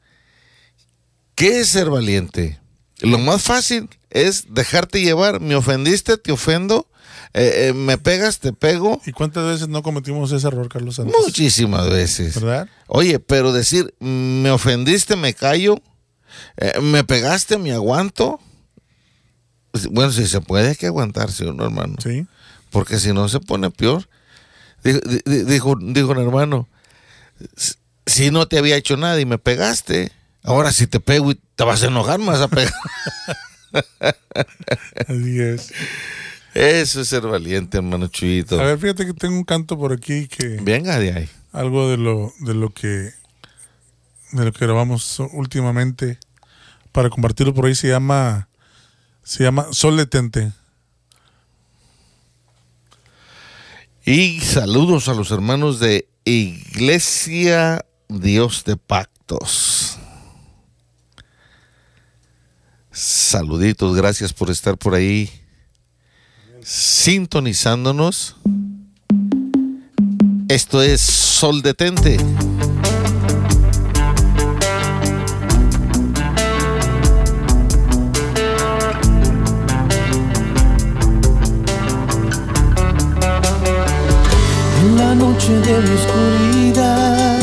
qué 1.34 1.60
es 1.62 1.70
ser 1.70 1.90
valiente. 1.90 2.60
Lo 3.00 3.18
más 3.18 3.42
fácil 3.42 3.90
es 4.14 4.46
dejarte 4.54 5.02
llevar. 5.02 5.40
Me 5.42 5.56
ofendiste, 5.56 6.18
te 6.18 6.32
ofendo. 6.32 6.88
Eh, 7.34 7.68
eh, 7.70 7.74
me 7.74 7.98
pegas, 7.98 8.40
te 8.40 8.54
pego. 8.54 9.02
¿Y 9.06 9.12
cuántas 9.12 9.46
veces 9.46 9.68
no 9.68 9.82
cometimos 9.84 10.32
ese 10.32 10.48
error, 10.48 10.70
Carlos 10.70 10.96
Santos? 10.96 11.16
Muchísimas 11.26 11.90
veces. 11.90 12.36
¿Verdad? 12.40 12.68
Oye, 12.88 13.20
pero 13.20 13.52
decir, 13.52 13.94
me 14.00 14.52
ofendiste, 14.52 15.16
me 15.16 15.34
callo. 15.34 15.82
eh, 16.58 16.80
me 16.82 17.04
pegaste, 17.04 17.58
me 17.58 17.72
aguanto. 17.74 18.40
Bueno, 19.92 20.12
si 20.12 20.28
se 20.28 20.42
puede, 20.42 20.70
hay 20.70 20.76
que 20.76 20.88
aguantarse 20.88 21.46
uno, 21.46 21.64
hermano 21.66 21.96
Sí. 22.02 22.28
porque 22.70 23.00
si 23.00 23.12
no 23.14 23.28
se 23.30 23.40
pone 23.40 23.72
peor. 23.72 24.08
Dijo, 24.84 25.00
di- 25.26 25.44
dijo, 25.46 25.76
dijo 25.80 26.12
un 26.12 26.20
hermano, 26.20 26.68
"S- 27.58 27.76
si 28.06 28.30
no 28.32 28.48
te 28.48 28.58
había 28.60 28.76
hecho 28.76 28.98
nada 28.98 29.20
y 29.20 29.26
me 29.26 29.38
pegaste, 29.40 30.12
ahora 30.44 30.72
si 30.72 30.86
te 30.88 31.00
pego 31.00 31.32
y 31.32 31.40
te 31.56 31.64
vas 31.64 31.82
a 31.84 31.88
enojar, 31.88 32.20
me 32.20 32.28
vas 32.28 32.42
a 32.42 32.48
pegar. 32.48 32.74
Así 35.08 35.40
es. 35.42 35.74
Eso 36.54 37.02
es 37.02 37.08
ser 37.08 37.24
valiente, 37.24 37.78
hermano 37.78 38.08
Chuyito. 38.08 38.60
A 38.60 38.64
ver, 38.64 38.78
fíjate 38.78 39.06
que 39.06 39.14
tengo 39.14 39.36
un 39.36 39.44
canto 39.44 39.78
por 39.78 39.92
aquí 39.92 40.28
que 40.28 40.60
Venga 40.62 41.00
de 41.00 41.12
ahí. 41.14 41.30
algo 41.52 41.90
de 41.90 41.98
lo 41.98 42.32
de 42.40 42.54
lo 42.54 42.70
que 42.70 43.12
de 44.32 44.46
lo 44.46 44.52
que 44.52 44.66
grabamos 44.66 45.20
últimamente 45.34 46.20
para 46.92 47.10
compartirlo 47.10 47.54
por 47.54 47.66
ahí 47.66 47.76
se 47.76 47.88
llama 47.88 48.48
se 49.24 49.44
llama 49.44 49.68
Sol. 49.72 50.00
Y 54.06 54.42
saludos 54.42 55.08
a 55.08 55.14
los 55.14 55.32
hermanos 55.32 55.80
de 55.80 56.08
Iglesia 56.26 57.86
Dios 58.10 58.64
de 58.66 58.78
Pactos. 58.78 59.83
Saluditos, 62.96 63.96
gracias 63.96 64.34
por 64.34 64.52
estar 64.52 64.78
por 64.78 64.94
ahí 64.94 65.28
sintonizándonos. 66.62 68.36
Esto 70.48 70.84
es 70.84 71.02
Sol 71.02 71.64
Detente. 71.64 72.18
En 84.82 84.96
la 84.96 85.16
noche 85.16 85.52
de 85.52 85.80
mi 85.82 85.96
oscuridad, 85.96 87.40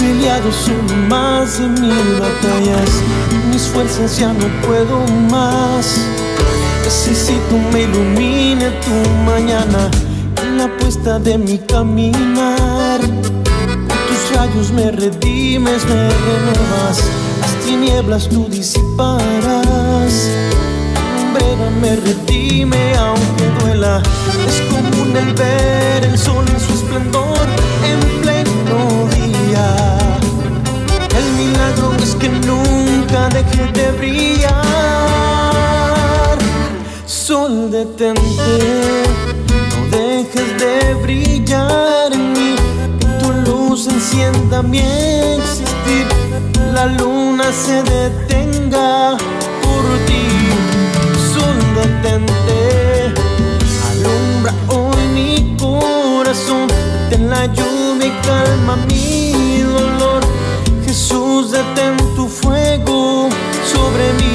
peleado 0.00 0.50
son 0.50 1.08
más 1.08 1.60
de 1.60 1.68
mil 1.68 2.18
batallas. 2.18 3.21
Mis 3.62 4.18
ya 4.18 4.32
no 4.32 4.48
puedo 4.66 5.06
más. 5.30 5.86
Necesito 6.84 7.56
me 7.72 7.82
ilumine 7.82 8.70
tu 8.70 9.10
mañana 9.24 9.88
en 10.42 10.58
la 10.58 10.68
puesta 10.78 11.20
de 11.20 11.38
mi 11.38 11.58
caminar. 11.58 13.00
Tus 13.00 14.36
rayos 14.36 14.72
me 14.72 14.90
redimes, 14.90 15.84
me 15.84 15.94
renuevas. 15.94 16.98
Las 17.40 17.54
tinieblas 17.64 18.28
tú 18.28 18.48
disiparás 18.50 20.12
lumbrera 21.16 21.70
me 21.80 21.96
redime 21.96 22.96
aunque 22.96 23.44
duela. 23.60 24.02
Es 24.48 24.60
común 24.72 25.16
el 25.16 25.34
ver 25.34 26.04
el 26.04 26.18
sol 26.18 26.44
en 26.52 26.58
su 26.58 26.72
esplendor 26.74 27.46
en 27.90 28.22
pleno 28.22 29.06
día. 29.14 29.98
El 31.16 31.26
milagro 31.38 31.94
es 32.02 32.16
que 32.16 32.28
nunca 32.28 33.01
deje 33.12 33.72
de 33.72 33.92
brillar. 33.92 34.52
Sol 37.06 37.70
detente, 37.70 38.58
no 39.70 39.80
dejes 39.96 40.58
de 40.58 40.94
brillar 41.02 42.12
en 42.12 42.32
mí. 42.32 42.56
Que 42.98 43.06
tu 43.20 43.32
luz 43.46 43.86
encienda 43.86 44.62
mi 44.62 44.78
existir. 44.78 46.06
La 46.72 46.86
luna 46.86 47.52
se 47.52 47.82
detenga 47.82 49.16
por 49.62 49.84
ti 50.06 50.22
sol 51.32 51.58
detente 51.74 53.12
Alumbra 53.90 54.52
hoy 54.68 55.02
mi 55.14 55.56
corazón 55.58 56.68
Ten 57.10 57.28
la 57.28 57.46
lluvia 57.46 58.06
y 58.06 58.12
calma 58.26 58.76
mi 58.88 59.60
dolor 59.60 60.22
Jesús 60.86 61.50
fuego 61.50 62.01
sobre 63.92 64.12
mí 64.14 64.31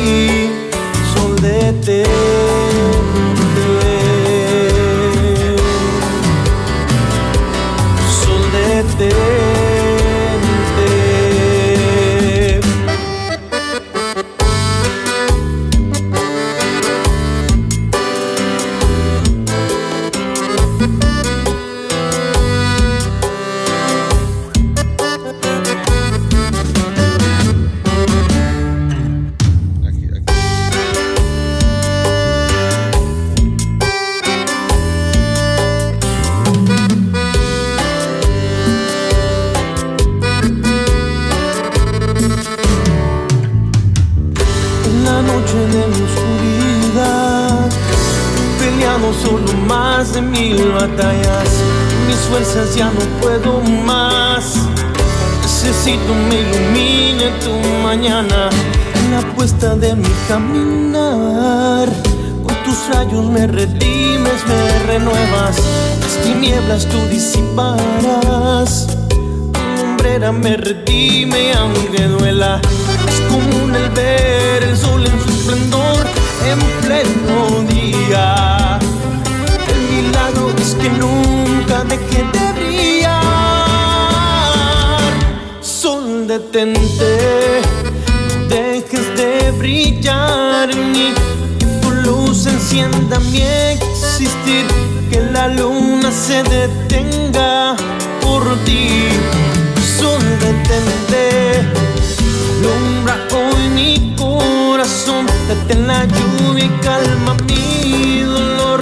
Detén 105.47 105.88
la 105.88 106.05
lluvia 106.05 106.65
y 106.65 106.69
calma 106.81 107.36
mi 107.47 108.21
dolor. 108.21 108.79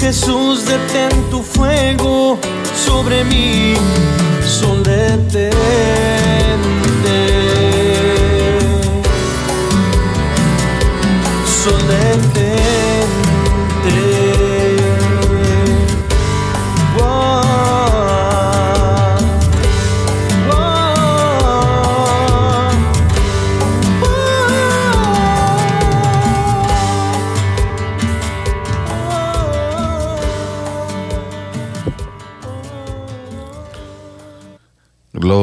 Jesús, 0.00 0.64
detén 0.66 1.30
tu 1.30 1.42
fuego 1.42 2.38
sobre 2.74 3.24
mí. 3.24 3.74
Sol. 4.46 4.80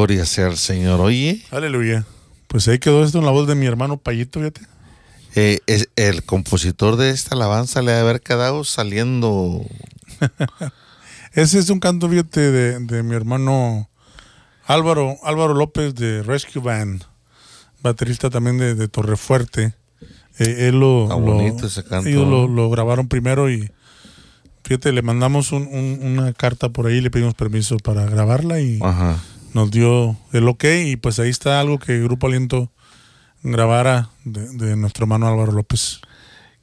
Gloria 0.08 0.24
sea 0.24 0.46
al 0.46 0.56
Señor. 0.56 1.00
Oye, 1.02 1.42
Aleluya. 1.50 2.06
Pues 2.46 2.66
ahí 2.66 2.78
quedó 2.78 3.04
esto 3.04 3.18
en 3.18 3.26
la 3.26 3.30
voz 3.30 3.46
de 3.46 3.54
mi 3.54 3.66
hermano 3.66 3.98
Payito, 3.98 4.40
fíjate. 4.40 4.62
eh, 5.34 5.58
es- 5.66 5.90
el 5.96 6.24
compositor 6.24 6.96
de 6.96 7.10
esta 7.10 7.34
alabanza 7.34 7.82
le 7.82 7.92
ha 7.92 7.96
de 7.96 8.00
haber 8.00 8.22
quedado 8.22 8.64
saliendo. 8.64 9.60
Ese 11.34 11.58
es 11.58 11.68
un 11.68 11.78
canto, 11.78 12.08
fíjate, 12.08 12.40
de, 12.40 12.78
de 12.80 13.02
mi 13.02 13.14
hermano 13.14 13.90
Álvaro, 14.64 15.16
Álvaro 15.24 15.52
López 15.52 15.94
de 15.94 16.22
Rescue 16.22 16.62
Band, 16.62 17.04
baterista 17.82 18.30
también 18.30 18.56
de, 18.56 18.74
de 18.74 18.88
Torrefuerte. 18.88 19.74
Eh, 20.38 20.68
él 20.68 20.80
lo, 20.80 21.06
lo- 21.08 21.66
ese 21.66 21.84
canto, 21.84 22.08
ellos 22.08 22.26
lo, 22.26 22.48
¿no? 22.48 22.54
lo 22.54 22.70
grabaron 22.70 23.08
primero 23.08 23.50
y 23.50 23.70
fíjate, 24.64 24.90
le 24.92 25.02
mandamos 25.02 25.52
un- 25.52 25.66
un- 25.66 25.98
una 26.02 26.32
carta 26.32 26.70
por 26.70 26.86
ahí, 26.86 27.02
le 27.02 27.10
pedimos 27.10 27.34
permiso 27.34 27.76
para 27.76 28.06
grabarla 28.06 28.58
y 28.60 28.78
Ajá. 28.82 29.18
Nos 29.54 29.70
dio 29.70 30.16
el 30.32 30.48
ok 30.48 30.64
y 30.86 30.96
pues 30.96 31.18
ahí 31.18 31.30
está 31.30 31.60
algo 31.60 31.78
que 31.78 32.00
Grupo 32.00 32.26
Aliento 32.26 32.70
grabara 33.42 34.10
de, 34.24 34.48
de 34.48 34.76
nuestro 34.76 35.04
hermano 35.04 35.28
Álvaro 35.28 35.52
López. 35.52 36.00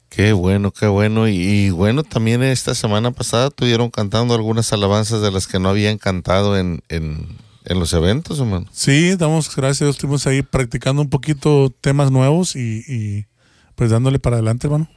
Qué 0.08 0.32
bueno, 0.32 0.70
qué 0.70 0.86
bueno. 0.86 1.28
Y, 1.28 1.36
y 1.36 1.70
bueno, 1.70 2.02
también 2.02 2.42
esta 2.42 2.74
semana 2.74 3.10
pasada 3.10 3.48
estuvieron 3.48 3.90
cantando 3.90 4.34
algunas 4.34 4.72
alabanzas 4.72 5.20
de 5.20 5.30
las 5.30 5.46
que 5.46 5.58
no 5.58 5.68
habían 5.68 5.98
cantado 5.98 6.56
en, 6.56 6.82
en, 6.88 7.36
en 7.64 7.78
los 7.78 7.92
eventos, 7.92 8.38
hermano. 8.38 8.66
Sí, 8.72 9.16
damos 9.16 9.54
gracias 9.54 9.82
a 9.82 9.84
Dios, 9.86 9.96
estuvimos 9.96 10.26
ahí 10.26 10.42
practicando 10.42 11.02
un 11.02 11.10
poquito 11.10 11.70
temas 11.80 12.10
nuevos 12.10 12.56
y, 12.56 12.82
y, 12.86 13.26
pues 13.74 13.90
dándole 13.90 14.18
para 14.18 14.36
adelante, 14.36 14.68
hermano. 14.68 14.88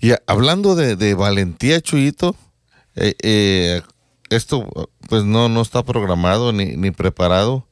Y 0.00 0.12
hablando 0.26 0.76
de, 0.76 0.96
de 0.96 1.14
valentía, 1.14 1.80
Chuyito, 1.80 2.36
eh, 2.94 3.14
eh, 3.22 3.82
esto 4.30 4.90
pues 5.08 5.24
no, 5.24 5.48
no 5.48 5.62
está 5.62 5.82
programado 5.82 6.52
ni, 6.52 6.76
ni 6.76 6.90
preparado. 6.90 7.66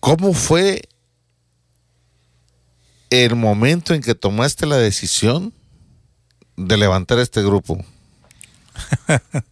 ¿Cómo 0.00 0.32
fue 0.34 0.88
el 3.10 3.36
momento 3.36 3.94
en 3.94 4.02
que 4.02 4.14
tomaste 4.14 4.66
la 4.66 4.76
decisión 4.76 5.52
de 6.56 6.76
levantar 6.76 7.18
este 7.18 7.42
grupo? 7.42 7.84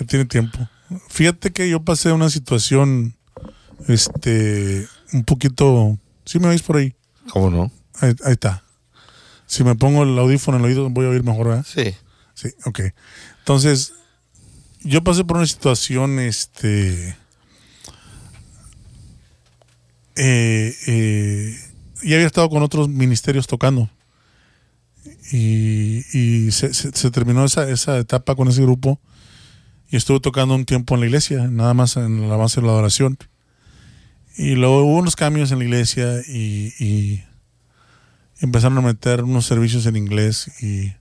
Ya 0.00 0.06
tiene 0.06 0.24
tiempo. 0.24 0.58
Fíjate 1.08 1.52
que 1.52 1.68
yo 1.68 1.82
pasé 1.84 2.12
una 2.12 2.30
situación, 2.30 3.14
este, 3.88 4.88
un 5.12 5.22
poquito, 5.24 5.98
¿sí 6.24 6.38
me 6.38 6.48
oís 6.48 6.62
por 6.62 6.78
ahí? 6.78 6.94
¿Cómo 7.30 7.50
no? 7.50 7.70
Ahí, 8.00 8.14
ahí 8.24 8.32
está. 8.32 8.64
Si 9.46 9.64
me 9.64 9.74
pongo 9.74 10.02
el 10.02 10.18
audífono 10.18 10.56
en 10.56 10.64
el 10.64 10.70
oído 10.70 10.88
voy 10.88 11.04
a 11.04 11.10
oír 11.10 11.22
mejor, 11.22 11.48
¿verdad? 11.48 11.66
Sí. 11.68 11.94
Sí, 12.32 12.48
ok. 12.64 12.80
Entonces, 13.40 13.92
yo 14.84 15.02
pasé 15.04 15.24
por 15.24 15.36
una 15.36 15.46
situación, 15.46 16.18
este, 16.18 17.16
eh, 20.16 20.76
eh, 20.86 21.58
y 22.02 22.14
había 22.14 22.26
estado 22.26 22.50
con 22.50 22.62
otros 22.62 22.88
ministerios 22.88 23.46
tocando. 23.46 23.88
Y, 25.32 26.50
se 26.50 27.10
terminó 27.10 27.44
esa, 27.44 27.68
esa 27.70 27.98
etapa 27.98 28.34
con 28.34 28.48
ese 28.48 28.62
grupo 28.62 29.00
y 29.90 29.96
estuve 29.96 30.20
tocando 30.20 30.54
un 30.54 30.66
tiempo 30.66 30.94
en 30.94 31.00
la 31.00 31.06
iglesia, 31.06 31.48
nada 31.48 31.74
más 31.74 31.96
en 31.96 32.28
la 32.28 32.36
base 32.36 32.60
de 32.60 32.66
la 32.66 32.72
adoración. 32.72 33.16
Y 34.36 34.54
luego 34.54 34.82
hubo 34.84 34.98
unos 34.98 35.16
cambios 35.16 35.52
en 35.52 35.58
la 35.58 35.64
iglesia 35.64 36.20
y, 36.26 36.72
y 36.78 37.24
empezaron 38.40 38.78
a 38.78 38.82
meter 38.82 39.22
unos 39.22 39.46
servicios 39.46 39.86
en 39.86 39.96
inglés 39.96 40.50
y, 40.62 40.92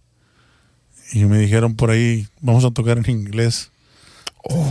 y 1.11 1.25
me 1.25 1.37
dijeron 1.39 1.75
por 1.75 1.89
ahí, 1.91 2.27
vamos 2.39 2.63
a 2.65 2.71
tocar 2.71 2.97
en 2.97 3.09
inglés. 3.09 3.69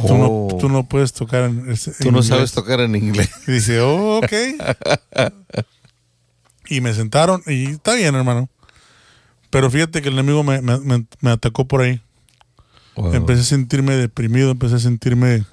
Tú, 0.07 0.17
no, 0.17 0.27
Oh. 0.29 0.57
tú 0.61 0.69
no 0.69 0.89
puedes 0.89 1.13
tocar 1.13 1.45
en, 1.45 1.71
ese- 1.71 1.93
Tú 1.93 2.09
en 2.09 2.15
no 2.15 2.19
inglés". 2.19 2.27
sabes 2.27 2.53
tocar 2.53 2.81
en 2.81 2.97
inglés. 2.97 3.31
Y 3.47 3.53
dice, 3.53 3.81
oh, 3.81 4.19
ok. 4.19 4.33
y 6.69 6.81
me 6.81 6.95
sentaron 6.95 7.43
y 7.47 7.67
está 7.73 7.95
bien, 7.95 8.15
hermano. 8.15 8.49
Pero 9.51 9.71
fíjate 9.71 10.03
que 10.03 10.09
el 10.09 10.15
enemigo 10.15 10.43
me, 10.45 10.61
me- 10.63 10.79
me- 10.81 11.07
me 11.21 11.31
atacó 11.31 11.67
por 11.67 11.83
ahí. 11.83 12.01
Wow. 12.97 13.15
Empecé 13.15 13.41
a 13.43 13.45
sentirme 13.45 13.95
deprimido, 13.97 14.51
empecé 14.51 14.77
a 14.77 14.81
sentirme... 14.81 15.45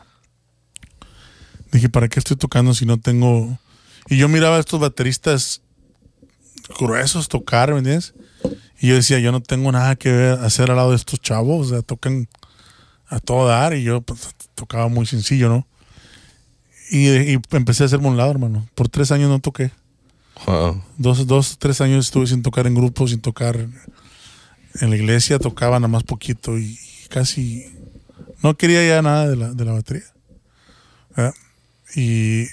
Dije, 1.72 1.90
¿para 1.90 2.08
qué 2.08 2.20
estoy 2.20 2.38
tocando 2.38 2.74
si 2.74 2.86
no 2.86 2.98
tengo...? 3.00 3.60
Y 4.10 4.18
yo 4.18 4.28
miraba 4.30 4.58
a 4.58 4.60
estos 4.60 4.80
bateristas 4.80 5.62
gruesos 6.80 7.28
tocar, 7.28 7.72
¿me 7.74 7.80
entiendes? 7.80 8.14
Y 8.80 8.88
yo 8.88 8.96
decía, 8.96 9.20
yo 9.20 9.32
no 9.32 9.42
tengo 9.42 9.72
nada 9.72 9.96
que 9.96 10.38
hacer 10.42 10.70
al 10.70 10.78
lado 10.78 10.92
de 10.92 10.98
estos 10.98 11.20
chavos, 11.20 11.68
o 11.68 11.70
sea, 11.70 11.82
tocan 11.82 12.28
a 13.08 13.20
todo 13.20 13.48
dar 13.48 13.74
y 13.74 13.84
yo 13.84 14.02
pues, 14.02 14.36
tocaba 14.56 14.88
muy 14.88 15.06
sencillo, 15.06 15.50
¿no? 15.50 15.68
Y, 16.92 17.10
y 17.10 17.40
empecé 17.52 17.84
a 17.84 17.86
hacerme 17.88 18.08
un 18.08 18.18
lado, 18.18 18.32
hermano. 18.32 18.68
Por 18.76 18.90
tres 18.90 19.12
años 19.12 19.30
no 19.30 19.40
toqué. 19.40 19.72
Wow. 20.46 20.82
Dos, 20.98 21.26
dos, 21.26 21.58
tres 21.58 21.82
años 21.82 22.06
estuve 22.06 22.28
sin 22.28 22.44
tocar 22.44 22.68
en 22.68 22.76
grupos, 22.76 23.10
sin 23.10 23.20
tocar 23.20 23.56
en 23.56 24.90
la 24.90 24.96
iglesia, 24.96 25.40
tocaba 25.40 25.80
nada 25.80 25.88
más 25.88 26.04
poquito 26.04 26.58
y, 26.58 26.78
y 27.06 27.08
casi 27.10 27.66
no 28.44 28.56
quería 28.56 28.88
ya 28.88 29.02
nada 29.02 29.28
de 29.28 29.36
la, 29.36 29.54
de 29.54 29.66
la 29.66 29.72
batería. 29.72 30.04
¿verdad? 31.16 31.34
Y 31.96 32.46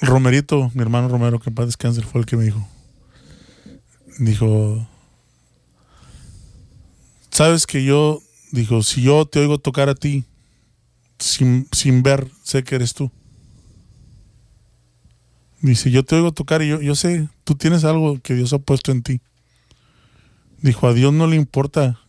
Romerito, 0.00 0.70
mi 0.74 0.82
hermano 0.82 1.08
Romero, 1.08 1.38
que 1.38 1.50
en 1.50 1.54
paz 1.54 1.66
descanse, 1.66 2.02
fue 2.02 2.20
el 2.20 2.26
que 2.26 2.36
me 2.36 2.44
dijo. 2.44 2.66
Dijo, 4.18 4.84
sabes 7.30 7.68
que 7.68 7.84
yo, 7.84 8.20
dijo, 8.50 8.82
si 8.82 9.02
yo 9.02 9.26
te 9.26 9.38
oigo 9.38 9.58
tocar 9.58 9.88
a 9.88 9.94
ti, 9.94 10.24
sin, 11.20 11.68
sin 11.70 12.02
ver, 12.02 12.28
sé 12.42 12.64
que 12.64 12.74
eres 12.74 12.94
tú. 12.94 13.12
Dice, 15.60 15.92
yo 15.92 16.04
te 16.04 16.16
oigo 16.16 16.32
tocar 16.32 16.62
y 16.62 16.68
yo, 16.68 16.80
yo 16.80 16.96
sé, 16.96 17.28
tú 17.44 17.54
tienes 17.54 17.84
algo 17.84 18.18
que 18.20 18.34
Dios 18.34 18.52
ha 18.52 18.58
puesto 18.58 18.90
en 18.90 19.04
ti. 19.04 19.20
Dijo, 20.62 20.88
a 20.88 20.94
Dios 20.94 21.12
no 21.12 21.28
le 21.28 21.36
importa 21.36 22.00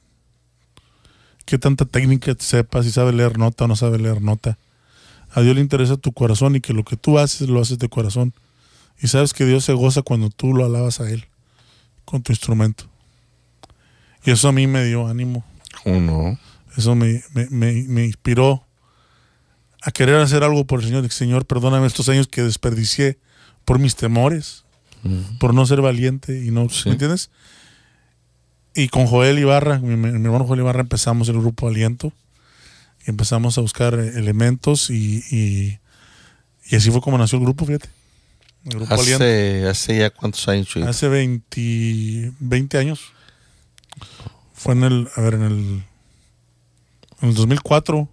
qué 1.45 1.60
tanta 1.60 1.86
técnica 1.86 2.36
sepas, 2.39 2.86
si 2.86 2.91
sabe 2.91 3.14
leer 3.14 3.38
nota 3.38 3.66
o 3.66 3.68
no 3.68 3.76
sabe 3.76 3.99
leer 3.99 4.20
nota. 4.20 4.57
A 5.32 5.41
Dios 5.41 5.53
le 5.53 5.62
interesa 5.62 5.95
tu 5.95 6.12
corazón 6.12 6.55
y 6.55 6.60
que 6.60 6.74
lo 6.74 6.84
que 6.84 6.97
tú 6.97 7.20
haces 7.20 7.49
lo 7.49 7.62
haces 7.62 7.78
de 7.78 7.88
corazón. 7.88 8.34
Y 8.99 9.10
sabes 9.10 9.34
que 9.34 9.45
Dios 9.45 9.64
se 9.64 9.74
goza 9.74 10.01
cuando 10.01 10.32
tú 10.32 10.55
lo 10.55 10.66
alabas 10.66 11.01
a 11.01 11.10
Él 11.12 11.29
con 12.10 12.24
tu 12.24 12.32
instrumento. 12.32 12.86
Y 14.26 14.32
eso 14.32 14.49
a 14.49 14.51
mí 14.51 14.68
me 14.68 14.84
dio 14.84 15.07
ánimo. 15.07 15.45
¿Cómo 15.84 15.99
no? 16.01 16.39
Eso 16.76 16.95
me, 16.95 17.24
me, 17.34 17.47
me, 17.49 17.84
me 17.88 18.05
inspiró 18.05 18.66
a 19.82 19.91
querer 19.91 20.16
hacer 20.16 20.43
algo 20.43 20.66
por 20.66 20.80
el 20.82 20.88
Señor. 20.88 21.10
Señor, 21.12 21.45
perdóname 21.45 21.88
estos 21.88 22.10
años 22.10 22.28
que 22.28 22.41
desperdicié 22.43 23.20
por 23.66 23.80
mis 23.80 23.95
temores, 23.95 24.66
por 25.39 25.53
no 25.53 25.66
ser 25.66 25.82
valiente 25.82 26.43
y 26.43 26.51
no, 26.51 26.68
Sí. 26.70 26.84
¿me 26.89 26.93
entiendes? 26.93 27.30
Y 28.76 28.88
con 28.89 29.05
Joel 29.07 29.39
Ibarra, 29.39 29.80
mi, 29.80 29.95
mi 29.95 30.07
hermano 30.26 30.45
Joel 30.45 30.60
Ibarra, 30.62 30.82
empezamos 30.82 31.30
el 31.30 31.39
grupo 31.39 31.68
Aliento 31.68 32.12
y 33.05 33.10
empezamos 33.10 33.57
a 33.57 33.62
buscar 33.62 33.93
eh, 33.95 34.14
elementos 34.18 34.89
y, 34.89 35.24
y, 35.32 35.80
y 36.70 36.76
así 36.76 36.91
fue 36.91 37.01
como 37.01 37.18
nació 37.18 37.38
el 37.39 37.45
grupo, 37.45 37.66
fíjate. 37.66 37.89
El 38.66 38.72
grupo 38.78 38.93
Aliento. 38.93 39.16
Hace, 39.24 39.68
hace 39.70 39.97
ya 39.99 40.10
cuántos 40.10 40.47
años, 40.47 40.68
Chuyito? 40.68 40.89
Hace 40.89 41.07
20, 41.07 42.34
20 42.39 42.78
años. 42.78 42.99
Fue 44.53 44.74
en 44.74 44.84
el, 44.84 45.07
a 45.16 45.22
ver, 45.22 45.36
en 45.36 45.43
el, 45.43 45.84
en 47.22 47.30
el 47.30 47.34
2004. 47.36 48.10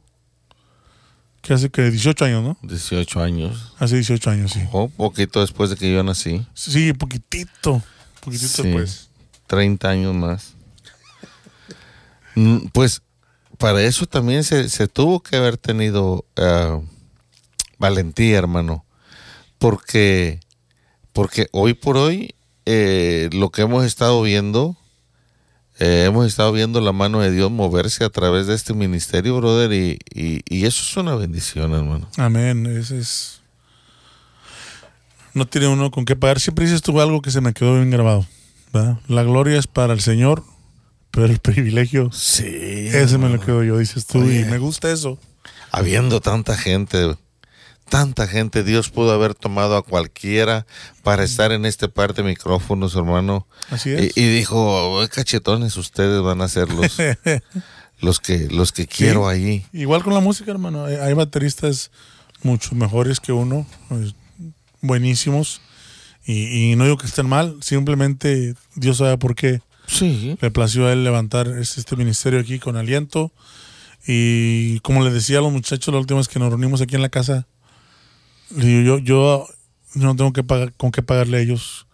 Que 1.43 1.55
hace 1.55 1.71
que 1.71 1.91
18 1.91 2.25
años, 2.25 2.43
¿no? 2.43 2.59
18 2.63 3.21
años. 3.23 3.75
Hace 3.79 3.97
18 3.97 4.31
años, 4.31 4.53
sí. 4.53 4.61
O 4.73 4.89
poquito 4.89 5.41
después 5.41 5.71
de 5.71 5.77
que 5.77 5.93
yo 5.93 6.03
nací. 6.03 6.45
Sí, 6.55 6.93
poquitito. 6.93 7.83
Poquitito 8.21 8.49
Sí. 8.49 8.63
después. 8.65 9.09
30 9.47 9.89
años 9.89 10.15
más. 10.15 10.55
Mm, 12.35 12.67
Pues 12.73 13.03
para 13.59 13.83
eso 13.83 14.07
también 14.07 14.43
se, 14.45 14.69
se 14.69 14.89
tuvo 14.89 15.23
que 15.23 15.37
haber 15.37 15.57
tenido 15.57 16.25
ah, 16.37 16.81
valentía, 17.79 18.39
hermano. 18.39 18.85
Porque, 19.59 20.41
porque 21.13 21.49
hoy 21.53 21.75
por 21.75 21.97
hoy 21.97 22.35
eh, 22.67 23.29
lo 23.33 23.51
que 23.51 23.63
hemos 23.63 23.85
estado 23.85 24.21
viendo, 24.23 24.77
eh, 25.79 26.05
hemos 26.07 26.27
estado 26.27 26.53
viendo 26.53 26.81
la 26.81 26.93
mano 26.93 27.21
de 27.21 27.31
Dios 27.31 27.51
moverse 27.51 28.05
a 28.05 28.11
través 28.11 28.47
de 28.47 28.55
este 28.55 28.75
ministerio, 28.75 29.37
brother, 29.37 29.73
y, 29.73 29.99
y, 30.15 30.41
y 30.49 30.65
eso 30.67 30.83
es 30.83 30.97
una 30.97 31.15
bendición, 31.15 31.73
hermano. 31.73 32.09
Amén. 32.17 32.67
Ese 32.67 32.99
es. 32.99 33.41
No 35.35 35.47
tiene 35.47 35.69
uno 35.69 35.91
con 35.91 36.05
qué 36.07 36.17
pagar. 36.17 36.41
Siempre 36.41 36.65
dices 36.65 36.81
tú 36.83 36.99
algo 37.01 37.21
que 37.21 37.31
se 37.31 37.41
me 37.41 37.53
quedó 37.53 37.75
bien 37.75 37.91
grabado. 37.91 38.27
¿verdad? 38.73 38.99
La 39.07 39.23
gloria 39.23 39.59
es 39.59 39.67
para 39.67 39.93
el 39.93 40.01
Señor, 40.01 40.43
pero 41.11 41.27
el 41.27 41.39
privilegio, 41.39 42.11
Sí. 42.13 42.45
ese 42.47 43.19
me 43.19 43.29
lo 43.29 43.41
quedo 43.41 43.63
yo, 43.63 43.79
dices 43.79 44.07
tú. 44.07 44.21
Oye. 44.21 44.41
Y 44.41 44.45
me 44.47 44.59
gusta 44.59 44.91
eso. 44.91 45.19
habiendo 45.71 46.21
tanta 46.23 46.57
gente, 46.57 47.17
tanta 47.89 48.27
gente, 48.27 48.63
Dios 48.65 48.91
pudo 48.91 49.13
haber 49.13 49.35
tomado 49.35 49.77
a 49.77 49.83
cualquiera 49.83 50.67
para 51.03 51.25
estar 51.25 51.53
en 51.53 51.65
este 51.67 51.89
par 51.89 52.15
de 52.15 52.23
micrófonos, 52.23 52.95
hermano. 52.97 53.47
Así 53.71 53.91
Y, 53.91 53.95
es. 53.95 54.17
y 54.17 54.27
dijo, 54.29 55.01
"Ay, 55.01 55.09
cachetones, 55.09 55.77
ustedes 55.77 56.21
van 56.23 56.41
a 56.41 56.49
ser 56.49 56.69
los, 56.71 56.97
los 58.01 58.21
que, 58.21 58.49
los 58.51 58.73
que 58.73 58.87
quiero 58.87 59.29
allí. 59.29 59.65
Igual 59.73 60.03
con 60.03 60.15
la 60.15 60.21
música, 60.21 60.51
hermano. 60.51 60.85
Hay, 60.87 61.13
bateristas 61.15 61.91
mucho 62.43 62.75
mejores 62.75 63.21
que 63.21 63.33
uno, 63.33 63.67
pues, 63.89 64.15
buenísimos. 64.81 65.61
Y, 66.27 66.73
y 66.73 66.77
no 66.77 66.85
digo 66.85 66.99
que 66.99 67.07
estén 67.07 67.29
mal, 67.29 67.57
simplemente 67.63 68.55
Dios 68.75 68.97
sabe 68.99 69.17
por 69.17 69.35
qué 69.37 69.61
Sí. 69.87 70.37
le 70.41 70.51
plació 70.51 70.87
a 70.89 70.93
él 70.93 71.05
levantar 71.05 71.47
este, 71.47 71.79
este 71.81 71.95
ministerio 71.95 72.41
aquí 72.41 72.59
con 72.59 72.77
aliento. 72.77 73.31
Y 74.07 74.81
como 74.81 75.05
le 75.05 75.11
decía 75.11 75.39
a 75.39 75.43
los 75.43 75.53
muchachos 75.53 75.93
la 75.93 76.01
última 76.01 76.19
vez 76.19 76.29
que 76.29 76.39
nos 76.39 76.49
reunimos 76.51 76.81
aquí 76.81 76.95
en 76.97 77.03
la 77.03 77.09
casa, 77.09 77.47
yo, 78.51 78.99
yo, 78.99 78.99
yo 78.99 79.47
no 79.95 80.17
tengo 80.17 80.33
que 80.33 80.43
pagar, 80.45 80.73
con 80.75 80.91
qué 80.93 81.03
pagarle 81.03 81.39
a 81.39 81.41
ellos 81.41 81.87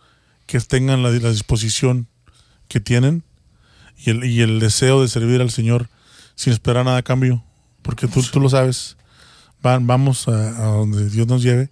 que 0.47 0.61
tengan 0.61 1.03
la, 1.03 1.11
la 1.11 1.31
disposición 1.31 2.09
que 2.69 2.81
tienen 2.81 3.23
y 3.97 4.11
el, 4.11 4.25
y 4.25 4.41
el 4.43 4.61
deseo 4.61 5.03
de 5.03 5.09
servir 5.09 5.41
al 5.41 5.51
Señor 5.51 5.89
sin 6.35 6.53
esperar 6.53 6.85
nada 6.85 6.99
a 6.99 7.03
cambio. 7.03 7.45
Porque 7.83 8.07
tú, 8.07 8.23
tú 8.23 8.41
lo 8.41 8.49
sabes, 8.49 8.97
van, 9.63 9.87
vamos 9.87 10.29
a, 10.29 10.33
a 10.33 10.67
donde 10.77 11.09
Dios 11.11 11.27
nos 11.27 11.43
lleve. 11.43 11.71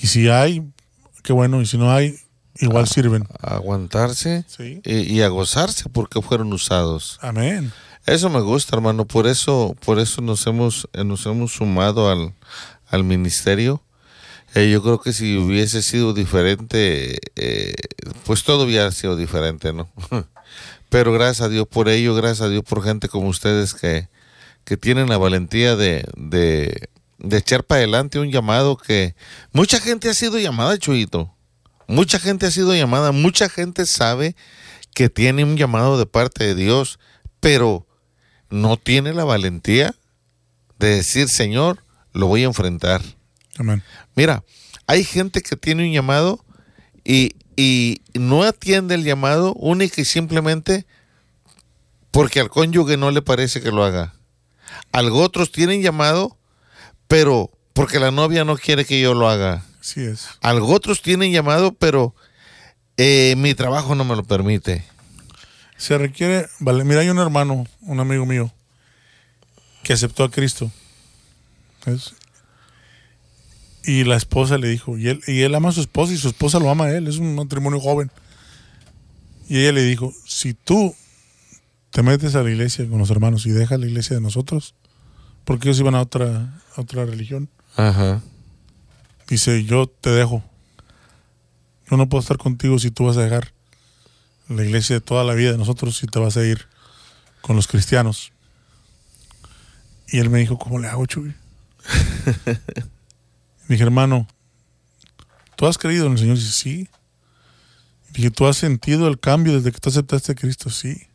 Y 0.00 0.06
si 0.06 0.28
hay, 0.28 0.62
qué 1.22 1.32
bueno, 1.32 1.60
y 1.60 1.66
si 1.66 1.78
no 1.78 1.92
hay, 1.92 2.16
igual 2.60 2.86
sirven. 2.88 3.26
A 3.40 3.54
aguantarse 3.56 4.44
Sí. 4.48 4.80
y, 4.84 5.14
y 5.14 5.22
a 5.22 5.28
gozarse 5.28 5.88
porque 5.88 6.20
fueron 6.22 6.52
usados. 6.52 7.18
Amén. 7.22 7.72
Eso 8.06 8.28
me 8.30 8.40
gusta, 8.40 8.74
hermano. 8.76 9.04
Por 9.06 9.26
eso, 9.26 9.76
por 9.84 9.98
eso 10.00 10.22
nos 10.22 10.46
hemos, 10.46 10.88
eh, 10.92 11.04
nos 11.04 11.24
hemos 11.26 11.52
sumado 11.52 12.10
al, 12.10 12.34
al 12.88 13.04
ministerio. 13.04 13.82
Eh, 14.54 14.70
yo 14.70 14.82
creo 14.82 15.00
que 15.00 15.12
si 15.12 15.36
hubiese 15.38 15.82
sido 15.82 16.12
diferente, 16.12 17.18
eh, 17.36 17.74
pues 18.26 18.44
todo 18.44 18.64
hubiera 18.64 18.90
sido 18.92 19.16
diferente, 19.16 19.72
¿no? 19.72 19.88
Pero 20.90 21.12
gracias 21.12 21.40
a 21.40 21.48
Dios 21.48 21.66
por 21.66 21.88
ello, 21.88 22.14
gracias 22.14 22.42
a 22.42 22.48
Dios 22.50 22.62
por 22.62 22.84
gente 22.84 23.08
como 23.08 23.28
ustedes 23.28 23.72
que, 23.72 24.08
que 24.64 24.76
tienen 24.76 25.08
la 25.08 25.16
valentía 25.16 25.74
de, 25.74 26.04
de, 26.16 26.90
de 27.18 27.36
echar 27.38 27.64
para 27.64 27.78
adelante 27.78 28.18
un 28.18 28.30
llamado 28.30 28.76
que 28.76 29.14
mucha 29.52 29.80
gente 29.80 30.10
ha 30.10 30.14
sido 30.14 30.38
llamada, 30.38 30.76
Chuyito. 30.76 31.34
Mucha 31.88 32.18
gente 32.18 32.46
ha 32.46 32.50
sido 32.50 32.74
llamada, 32.74 33.10
mucha 33.12 33.48
gente 33.48 33.86
sabe 33.86 34.36
que 34.94 35.08
tiene 35.08 35.44
un 35.44 35.56
llamado 35.56 35.98
de 35.98 36.06
parte 36.06 36.44
de 36.44 36.54
Dios, 36.54 36.98
pero 37.40 37.86
no 38.50 38.76
tiene 38.76 39.14
la 39.14 39.24
valentía 39.24 39.94
de 40.78 40.96
decir, 40.96 41.28
Señor, 41.28 41.82
lo 42.12 42.26
voy 42.26 42.42
a 42.42 42.46
enfrentar. 42.46 43.00
Amén. 43.58 43.82
Mira, 44.14 44.44
hay 44.86 45.04
gente 45.04 45.42
que 45.42 45.56
tiene 45.56 45.84
un 45.84 45.92
llamado 45.92 46.44
y, 47.04 47.36
y 47.56 48.00
no 48.14 48.42
atiende 48.42 48.94
el 48.94 49.04
llamado 49.04 49.54
única 49.54 50.00
y 50.00 50.04
simplemente 50.04 50.86
porque 52.10 52.40
al 52.40 52.50
cónyuge 52.50 52.96
no 52.96 53.10
le 53.10 53.22
parece 53.22 53.60
que 53.60 53.70
lo 53.70 53.84
haga. 53.84 54.14
Algo 54.92 55.20
otros 55.22 55.50
tienen 55.52 55.82
llamado, 55.82 56.36
pero 57.08 57.50
porque 57.72 57.98
la 57.98 58.10
novia 58.10 58.44
no 58.44 58.56
quiere 58.56 58.84
que 58.84 59.00
yo 59.00 59.14
lo 59.14 59.28
haga. 59.28 59.64
Así 59.80 60.02
es. 60.02 60.28
Algo 60.40 60.72
otros 60.72 61.02
tienen 61.02 61.32
llamado, 61.32 61.72
pero 61.72 62.14
eh, 62.96 63.34
mi 63.38 63.54
trabajo 63.54 63.94
no 63.94 64.04
me 64.04 64.14
lo 64.14 64.24
permite. 64.24 64.84
Se 65.76 65.98
requiere, 65.98 66.48
vale, 66.60 66.84
mira, 66.84 67.00
hay 67.00 67.08
un 67.08 67.18
hermano, 67.18 67.66
un 67.80 67.98
amigo 67.98 68.24
mío, 68.24 68.52
que 69.82 69.92
aceptó 69.92 70.22
a 70.22 70.30
Cristo. 70.30 70.70
¿ves? 71.84 72.14
Y 73.84 74.04
la 74.04 74.16
esposa 74.16 74.58
le 74.58 74.68
dijo, 74.68 74.96
y 74.96 75.08
él, 75.08 75.20
y 75.26 75.40
él 75.40 75.54
ama 75.54 75.70
a 75.70 75.72
su 75.72 75.80
esposa 75.80 76.12
y 76.12 76.16
su 76.16 76.28
esposa 76.28 76.60
lo 76.60 76.70
ama 76.70 76.84
a 76.84 76.96
él, 76.96 77.08
es 77.08 77.16
un 77.16 77.34
matrimonio 77.34 77.80
joven. 77.80 78.10
Y 79.48 79.58
ella 79.58 79.72
le 79.72 79.82
dijo, 79.82 80.12
si 80.24 80.54
tú 80.54 80.94
te 81.90 82.02
metes 82.02 82.34
a 82.36 82.42
la 82.42 82.50
iglesia 82.50 82.88
con 82.88 82.98
los 82.98 83.10
hermanos 83.10 83.44
y 83.44 83.50
dejas 83.50 83.80
la 83.80 83.86
iglesia 83.86 84.16
de 84.16 84.22
nosotros, 84.22 84.74
porque 85.44 85.68
ellos 85.68 85.80
iban 85.80 85.94
a 85.94 86.00
otra, 86.00 86.60
a 86.76 86.80
otra 86.80 87.04
religión, 87.04 87.48
Ajá. 87.76 88.22
dice, 89.28 89.64
yo 89.64 89.88
te 89.88 90.10
dejo. 90.10 90.44
Yo 91.90 91.96
no 91.96 92.08
puedo 92.08 92.22
estar 92.22 92.38
contigo 92.38 92.78
si 92.78 92.90
tú 92.90 93.04
vas 93.06 93.16
a 93.16 93.22
dejar 93.22 93.52
la 94.48 94.64
iglesia 94.64 94.96
de 94.96 95.00
toda 95.00 95.24
la 95.24 95.34
vida 95.34 95.52
de 95.52 95.58
nosotros 95.58 96.02
y 96.02 96.06
te 96.06 96.18
vas 96.18 96.36
a 96.36 96.44
ir 96.46 96.66
con 97.40 97.56
los 97.56 97.66
cristianos. 97.66 98.32
Y 100.08 100.18
él 100.18 100.30
me 100.30 100.38
dijo, 100.38 100.58
¿cómo 100.58 100.78
le 100.78 100.88
hago, 100.88 101.04
Chuy? 101.06 101.34
dije, 103.68 103.82
hermano, 103.82 104.26
¿tú 105.56 105.66
has 105.66 105.78
creído 105.78 106.06
en 106.06 106.12
el 106.12 106.18
Señor? 106.18 106.36
Dice, 106.36 106.52
sí. 106.52 106.88
Dije, 108.10 108.30
¿tú 108.30 108.46
has 108.46 108.56
sentido 108.56 109.08
el 109.08 109.18
cambio 109.18 109.54
desde 109.54 109.72
que 109.72 109.78
tú 109.78 109.88
aceptaste 109.88 110.32
a 110.32 110.34
Cristo? 110.34 110.70
Sí. 110.70 111.06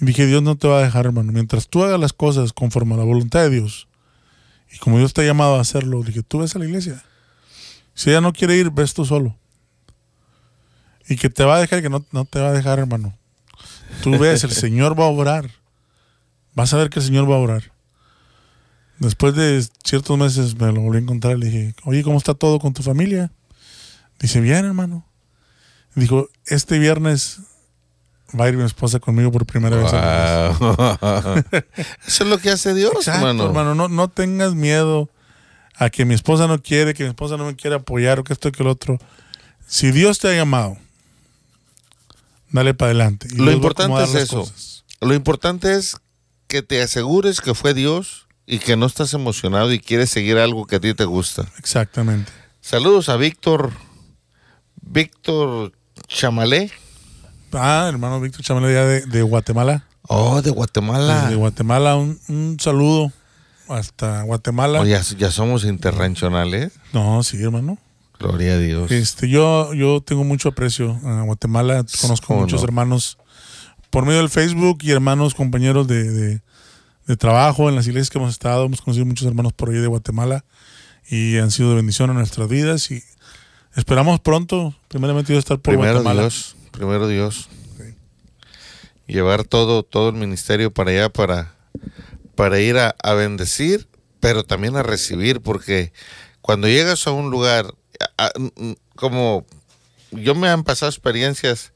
Y 0.00 0.06
dije, 0.06 0.26
Dios 0.26 0.42
no 0.42 0.56
te 0.56 0.66
va 0.66 0.78
a 0.78 0.82
dejar, 0.82 1.06
hermano. 1.06 1.32
Mientras 1.32 1.68
tú 1.68 1.84
hagas 1.84 2.00
las 2.00 2.12
cosas 2.12 2.52
conforme 2.52 2.94
a 2.94 2.98
la 2.98 3.04
voluntad 3.04 3.40
de 3.42 3.50
Dios, 3.50 3.86
y 4.72 4.78
como 4.78 4.98
Dios 4.98 5.12
te 5.12 5.22
ha 5.22 5.24
llamado 5.24 5.56
a 5.56 5.60
hacerlo, 5.60 6.02
dije, 6.02 6.22
tú 6.22 6.38
ves 6.38 6.56
a 6.56 6.58
la 6.58 6.64
iglesia. 6.64 7.04
Si 7.94 8.10
ella 8.10 8.20
no 8.20 8.32
quiere 8.32 8.56
ir, 8.56 8.70
ves 8.70 8.92
tú 8.94 9.04
solo. 9.04 9.36
Y 11.08 11.16
que 11.16 11.30
te 11.30 11.44
va 11.44 11.56
a 11.56 11.60
dejar, 11.60 11.82
que 11.82 11.90
no, 11.90 12.04
no 12.10 12.24
te 12.24 12.40
va 12.40 12.48
a 12.48 12.52
dejar, 12.52 12.78
hermano. 12.78 13.16
Tú 14.02 14.18
ves, 14.18 14.42
el 14.42 14.50
Señor 14.50 14.98
va 14.98 15.04
a 15.04 15.08
obrar. 15.08 15.50
Vas 16.54 16.72
a 16.72 16.78
ver 16.78 16.90
que 16.90 16.98
el 16.98 17.04
Señor 17.04 17.30
va 17.30 17.36
a 17.36 17.38
obrar. 17.38 17.73
Después 19.04 19.34
de 19.34 19.64
ciertos 19.84 20.18
meses 20.18 20.56
me 20.58 20.72
lo 20.72 20.80
volví 20.80 20.96
a 20.98 21.00
encontrar. 21.02 21.38
Le 21.38 21.46
dije, 21.46 21.74
oye, 21.84 22.02
¿cómo 22.02 22.18
está 22.18 22.34
todo 22.34 22.58
con 22.58 22.72
tu 22.72 22.82
familia? 22.82 23.30
Dice, 24.20 24.40
bien, 24.40 24.64
hermano. 24.64 25.06
Dijo, 25.94 26.28
este 26.46 26.78
viernes 26.78 27.38
va 28.38 28.46
a 28.46 28.48
ir 28.48 28.56
mi 28.56 28.64
esposa 28.64 28.98
conmigo 28.98 29.30
por 29.30 29.46
primera 29.46 29.76
vez. 29.76 29.92
a 29.92 29.96
la 29.96 30.50
iglesia". 30.50 30.66
Wow. 30.66 31.44
Eso 32.06 32.24
es 32.24 32.30
lo 32.30 32.38
que 32.38 32.50
hace 32.50 32.74
Dios, 32.74 32.92
Exacto, 32.94 33.28
hermano. 33.28 33.46
hermano. 33.46 33.74
No, 33.74 33.88
no 33.88 34.08
tengas 34.08 34.54
miedo 34.54 35.08
a 35.76 35.90
que 35.90 36.04
mi 36.04 36.14
esposa 36.14 36.46
no 36.46 36.60
quiere, 36.62 36.94
que 36.94 37.02
mi 37.04 37.10
esposa 37.10 37.36
no 37.36 37.44
me 37.46 37.56
quiere 37.56 37.76
apoyar 37.76 38.18
o 38.20 38.24
que 38.24 38.32
esto 38.32 38.48
y 38.48 38.52
que 38.52 38.62
el 38.62 38.68
otro. 38.68 38.98
Si 39.66 39.90
Dios 39.92 40.18
te 40.18 40.28
ha 40.28 40.34
llamado, 40.34 40.76
dale 42.50 42.74
para 42.74 42.90
adelante. 42.90 43.28
Y 43.30 43.36
Lo 43.36 43.44
Dios 43.44 43.56
importante 43.56 44.02
es 44.04 44.14
eso. 44.14 44.40
cosas. 44.40 44.84
Lo 45.00 45.14
importante 45.14 45.74
es 45.74 45.96
que 46.46 46.62
te 46.62 46.80
asegures 46.82 47.40
que 47.40 47.54
fue 47.54 47.74
Dios 47.74 48.26
y 48.46 48.58
que 48.58 48.76
no 48.76 48.86
estás 48.86 49.14
emocionado 49.14 49.72
y 49.72 49.78
quieres 49.80 50.10
seguir 50.10 50.38
algo 50.38 50.66
que 50.66 50.76
a 50.76 50.80
ti 50.80 50.94
te 50.94 51.04
gusta. 51.04 51.46
Exactamente. 51.58 52.30
Saludos 52.60 53.08
a 53.08 53.16
Víctor, 53.16 53.70
Víctor 54.82 55.72
Chamalé. 56.08 56.70
Ah, 57.52 57.86
hermano 57.88 58.20
Víctor 58.20 58.42
Chamelé 58.42 58.74
ya 58.74 58.84
de, 58.84 59.06
de 59.06 59.22
Guatemala. 59.22 59.86
Oh, 60.08 60.42
de 60.42 60.50
Guatemala. 60.50 61.22
Desde 61.24 61.36
Guatemala, 61.36 61.96
un, 61.96 62.18
un 62.28 62.56
saludo 62.60 63.10
hasta 63.68 64.22
Guatemala. 64.22 64.80
Oh, 64.80 64.84
ya, 64.86 65.00
ya 65.00 65.30
somos 65.30 65.64
interregionales. 65.64 66.72
No, 66.92 67.22
sí, 67.22 67.42
hermano. 67.42 67.78
Gloria 68.18 68.54
a 68.54 68.58
Dios. 68.58 68.90
Este, 68.90 69.28
yo, 69.28 69.72
yo 69.74 70.00
tengo 70.02 70.24
mucho 70.24 70.50
aprecio 70.50 70.98
a 71.04 71.22
Guatemala. 71.22 71.84
Conozco 72.00 72.26
¿Cómo 72.28 72.40
muchos 72.40 72.60
no? 72.60 72.64
hermanos 72.66 73.18
por 73.90 74.04
medio 74.04 74.18
del 74.20 74.30
Facebook 74.30 74.78
y 74.82 74.90
hermanos, 74.90 75.34
compañeros 75.34 75.86
de, 75.86 76.10
de- 76.10 76.42
de 77.06 77.16
trabajo 77.16 77.68
en 77.68 77.76
las 77.76 77.86
iglesias 77.86 78.10
que 78.10 78.18
hemos 78.18 78.30
estado. 78.30 78.64
Hemos 78.64 78.80
conocido 78.80 79.06
muchos 79.06 79.26
hermanos 79.26 79.52
por 79.52 79.70
ahí 79.70 79.76
de 79.76 79.86
Guatemala 79.86 80.44
y 81.08 81.36
han 81.38 81.50
sido 81.50 81.70
de 81.70 81.76
bendición 81.76 82.10
a 82.10 82.14
nuestras 82.14 82.48
vidas. 82.48 82.90
Y 82.90 83.02
esperamos 83.76 84.20
pronto, 84.20 84.74
primeramente, 84.88 85.32
Dios 85.32 85.40
estar 85.44 85.58
por 85.58 85.74
Primero 85.74 85.94
Guatemala. 85.94 86.22
Dios, 86.22 86.56
primero 86.72 87.06
Dios. 87.08 87.48
Llevar 89.06 89.44
todo, 89.44 89.82
todo 89.82 90.08
el 90.08 90.14
ministerio 90.14 90.72
para 90.72 90.90
allá 90.90 91.08
para, 91.10 91.54
para 92.36 92.58
ir 92.60 92.78
a, 92.78 92.96
a 93.02 93.12
bendecir, 93.12 93.86
pero 94.18 94.44
también 94.44 94.76
a 94.76 94.82
recibir, 94.82 95.42
porque 95.42 95.92
cuando 96.40 96.68
llegas 96.68 97.06
a 97.06 97.10
un 97.10 97.30
lugar, 97.30 97.66
a- 98.16 98.26
a- 98.26 98.32
n- 98.36 98.78
como 98.96 99.44
yo 100.10 100.34
me 100.34 100.48
han 100.48 100.64
pasado 100.64 100.88
experiencias, 100.88 101.73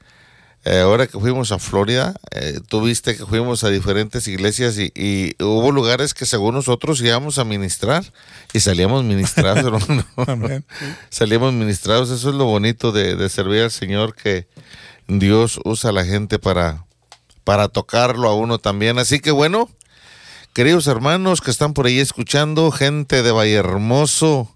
eh, 0.64 0.80
ahora 0.80 1.06
que 1.06 1.18
fuimos 1.18 1.52
a 1.52 1.58
Florida, 1.58 2.14
eh, 2.32 2.60
tú 2.68 2.82
viste 2.82 3.16
que 3.16 3.24
fuimos 3.24 3.64
a 3.64 3.70
diferentes 3.70 4.26
iglesias 4.26 4.76
y, 4.78 4.92
y 4.94 5.34
hubo 5.42 5.70
lugares 5.70 6.14
que 6.14 6.26
según 6.26 6.54
nosotros 6.54 7.00
íbamos 7.00 7.38
a 7.38 7.44
ministrar 7.44 8.04
y 8.52 8.60
salíamos 8.60 9.04
ministrados. 9.04 9.86
Amén. 10.26 10.64
Salíamos 11.10 11.52
ministrados. 11.54 12.10
Eso 12.10 12.30
es 12.30 12.34
lo 12.34 12.44
bonito 12.44 12.92
de, 12.92 13.14
de 13.14 13.28
servir 13.28 13.62
al 13.62 13.70
Señor, 13.70 14.14
que 14.14 14.48
Dios 15.06 15.60
usa 15.64 15.90
a 15.90 15.92
la 15.92 16.04
gente 16.04 16.38
para, 16.38 16.84
para 17.44 17.68
tocarlo 17.68 18.28
a 18.28 18.34
uno 18.34 18.58
también. 18.58 18.98
Así 18.98 19.20
que 19.20 19.30
bueno, 19.30 19.70
queridos 20.54 20.86
hermanos 20.88 21.40
que 21.40 21.50
están 21.50 21.72
por 21.72 21.86
ahí 21.86 22.00
escuchando, 22.00 22.70
gente 22.72 23.22
de 23.22 23.30
Valle 23.30 23.54
Hermoso, 23.54 24.54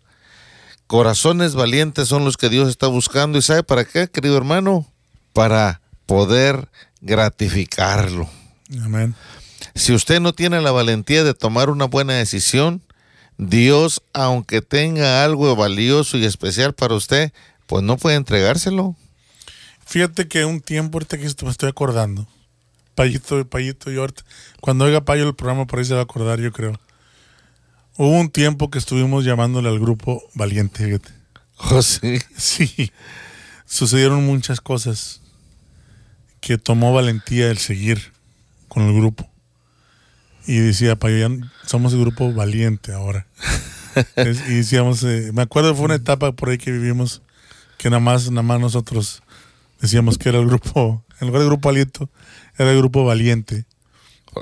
corazones 0.88 1.55
valientes 1.55 2.09
son 2.09 2.24
los 2.24 2.36
que 2.36 2.48
Dios 2.48 2.68
está 2.68 2.88
buscando. 2.88 3.38
¿Y 3.38 3.42
sabe 3.42 3.62
para 3.62 3.84
qué, 3.84 4.09
querido 4.09 4.36
hermano? 4.36 4.86
Para 5.32 5.81
poder 6.12 6.68
gratificarlo. 7.00 8.28
Amén. 8.82 9.14
Si 9.74 9.94
usted 9.94 10.20
no 10.20 10.34
tiene 10.34 10.60
la 10.60 10.70
valentía 10.70 11.24
de 11.24 11.32
tomar 11.32 11.70
una 11.70 11.86
buena 11.86 12.12
decisión, 12.12 12.82
Dios, 13.38 14.02
aunque 14.12 14.60
tenga 14.60 15.24
algo 15.24 15.56
valioso 15.56 16.18
y 16.18 16.26
especial 16.26 16.74
para 16.74 16.96
usted, 16.96 17.32
pues 17.66 17.82
no 17.82 17.96
puede 17.96 18.16
entregárselo. 18.16 18.94
Fíjate 19.86 20.28
que 20.28 20.44
un 20.44 20.60
tiempo, 20.60 20.98
ahorita 20.98 21.16
que 21.16 21.32
me 21.44 21.50
estoy 21.50 21.70
acordando. 21.70 22.28
Payito, 22.94 23.48
Payito, 23.48 23.90
yo 23.90 24.02
ahorita, 24.02 24.22
cuando 24.60 24.84
oiga 24.84 25.06
Payo 25.06 25.26
el 25.26 25.34
programa, 25.34 25.66
por 25.66 25.78
ahí 25.78 25.86
se 25.86 25.94
va 25.94 26.00
a 26.00 26.04
acordar, 26.04 26.38
yo 26.40 26.52
creo. 26.52 26.78
Hubo 27.96 28.20
un 28.20 28.28
tiempo 28.28 28.70
que 28.70 28.78
estuvimos 28.78 29.24
llamándole 29.24 29.70
al 29.70 29.80
grupo 29.80 30.22
Valiente, 30.34 30.84
fíjate. 30.84 31.08
Oh, 31.70 31.80
sí. 31.80 32.18
Sí, 32.36 32.90
sucedieron 33.64 34.26
muchas 34.26 34.60
cosas 34.60 35.21
que 36.43 36.59
tomó 36.59 36.93
valentía 36.93 37.51
el 37.51 37.57
seguir 37.57 38.12
con 38.68 38.82
el 38.82 38.93
grupo. 38.95 39.30
Y 40.47 40.59
decía, 40.59 40.97
Payo, 40.97 41.16
ya 41.16 41.30
somos 41.64 41.93
el 41.95 42.01
grupo 42.01 42.32
Valiente 42.34 42.93
ahora. 42.93 43.26
Es- 44.16 44.40
y 44.49 44.55
decíamos, 44.57 45.03
eh, 45.05 45.30
me 45.32 45.43
acuerdo, 45.43 45.74
fue 45.74 45.84
una 45.86 45.95
etapa 45.95 46.32
por 46.32 46.49
ahí 46.51 46.59
que 46.59 46.72
vivimos 46.72 47.22
que 47.78 47.90
nada 47.90 48.01
más, 48.01 48.30
nada 48.30 48.43
más 48.43 48.59
nosotros 48.61 49.22
decíamos 49.80 50.18
que 50.18 50.28
era 50.30 50.38
el 50.38 50.47
grupo, 50.47 51.05
en 51.20 51.26
lugar 51.28 51.43
de 51.43 51.49
grupo 51.49 51.68
aliento, 51.68 52.09
era 52.59 52.70
el 52.72 52.78
grupo 52.78 53.05
valiente. 53.05 53.64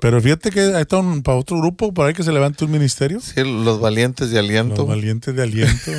Pero 0.01 0.21
fíjate 0.23 0.51
que 0.51 0.61
hay 0.75 0.85
un- 0.93 1.23
para 1.23 1.37
otro 1.37 1.59
grupo 1.61 1.93
por 1.93 2.07
ahí 2.07 2.15
que 2.15 2.23
se 2.23 2.33
levanta 2.33 2.65
un 2.65 2.71
ministerio. 2.71 3.21
Sí, 3.21 3.43
los 3.45 3.81
valientes 3.81 4.31
de 4.31 4.39
aliento. 4.39 4.77
Los 4.77 4.87
valientes 4.87 5.35
de 5.35 5.43
aliento. 5.43 5.91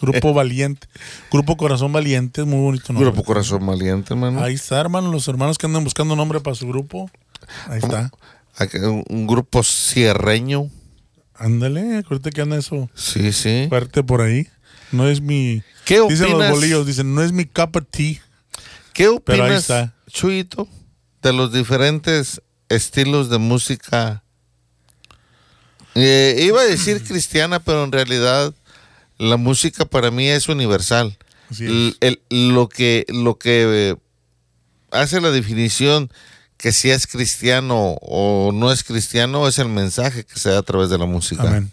Grupo 0.00 0.32
valiente. 0.34 0.86
Grupo 1.32 1.56
Corazón 1.56 1.92
Valiente, 1.92 2.42
es 2.42 2.46
muy 2.46 2.60
bonito 2.60 2.92
nombre. 2.92 3.10
Grupo 3.10 3.24
Corazón 3.24 3.66
Valiente, 3.66 4.14
hermano. 4.14 4.42
Ahí 4.42 4.54
está, 4.54 4.80
hermano, 4.80 5.10
los 5.10 5.26
hermanos 5.28 5.58
que 5.58 5.66
andan 5.66 5.84
buscando 5.84 6.14
nombre 6.16 6.40
para 6.40 6.54
su 6.56 6.66
grupo. 6.68 7.10
Ahí 7.68 7.78
está. 7.78 8.10
Un, 8.74 9.04
un 9.08 9.26
grupo 9.26 9.62
cierreño. 9.62 10.68
Ándale, 11.34 12.02
ahorita 12.08 12.30
que 12.30 12.40
anda 12.40 12.56
eso 12.56 12.90
Sí, 12.94 13.32
sí. 13.32 13.66
fuerte 13.68 14.02
por 14.02 14.20
ahí. 14.22 14.48
No 14.90 15.08
es 15.08 15.20
mi... 15.20 15.62
¿Qué 15.84 16.00
Dicen 16.00 16.26
los 16.26 16.34
opinas? 16.34 16.50
bolillos, 16.50 16.86
dicen, 16.86 17.14
no 17.14 17.22
es 17.22 17.30
mi 17.32 17.44
cup 17.44 17.76
of 17.76 17.84
tea. 17.90 18.16
¿Qué 18.92 19.04
Pero 19.24 19.44
ahí 19.44 19.50
opinas, 19.50 19.60
está. 19.62 19.94
Chuyito, 20.10 20.66
de 21.22 21.32
los 21.32 21.52
diferentes 21.52 22.42
estilos 22.68 23.30
de 23.30 23.38
música? 23.38 24.22
Eh, 25.94 26.36
iba 26.42 26.60
a 26.60 26.64
decir 26.64 27.02
cristiana, 27.04 27.60
pero 27.60 27.84
en 27.84 27.92
realidad 27.92 28.52
la 29.18 29.36
música 29.36 29.84
para 29.84 30.10
mí 30.10 30.28
es 30.28 30.48
universal. 30.48 31.16
Es. 31.50 31.60
El- 32.00 32.20
lo 32.30 32.68
que, 32.68 33.04
lo 33.08 33.38
que 33.38 33.90
eh, 33.90 33.96
hace 34.90 35.20
la 35.20 35.30
definición 35.30 36.10
que 36.56 36.72
si 36.72 36.90
es 36.90 37.06
cristiano 37.06 37.96
o 38.00 38.50
no 38.52 38.72
es 38.72 38.82
cristiano 38.82 39.46
es 39.46 39.58
el 39.58 39.68
mensaje 39.68 40.24
que 40.24 40.38
se 40.40 40.50
da 40.50 40.58
a 40.58 40.62
través 40.62 40.90
de 40.90 40.98
la 40.98 41.06
música. 41.06 41.42
Amén. 41.44 41.70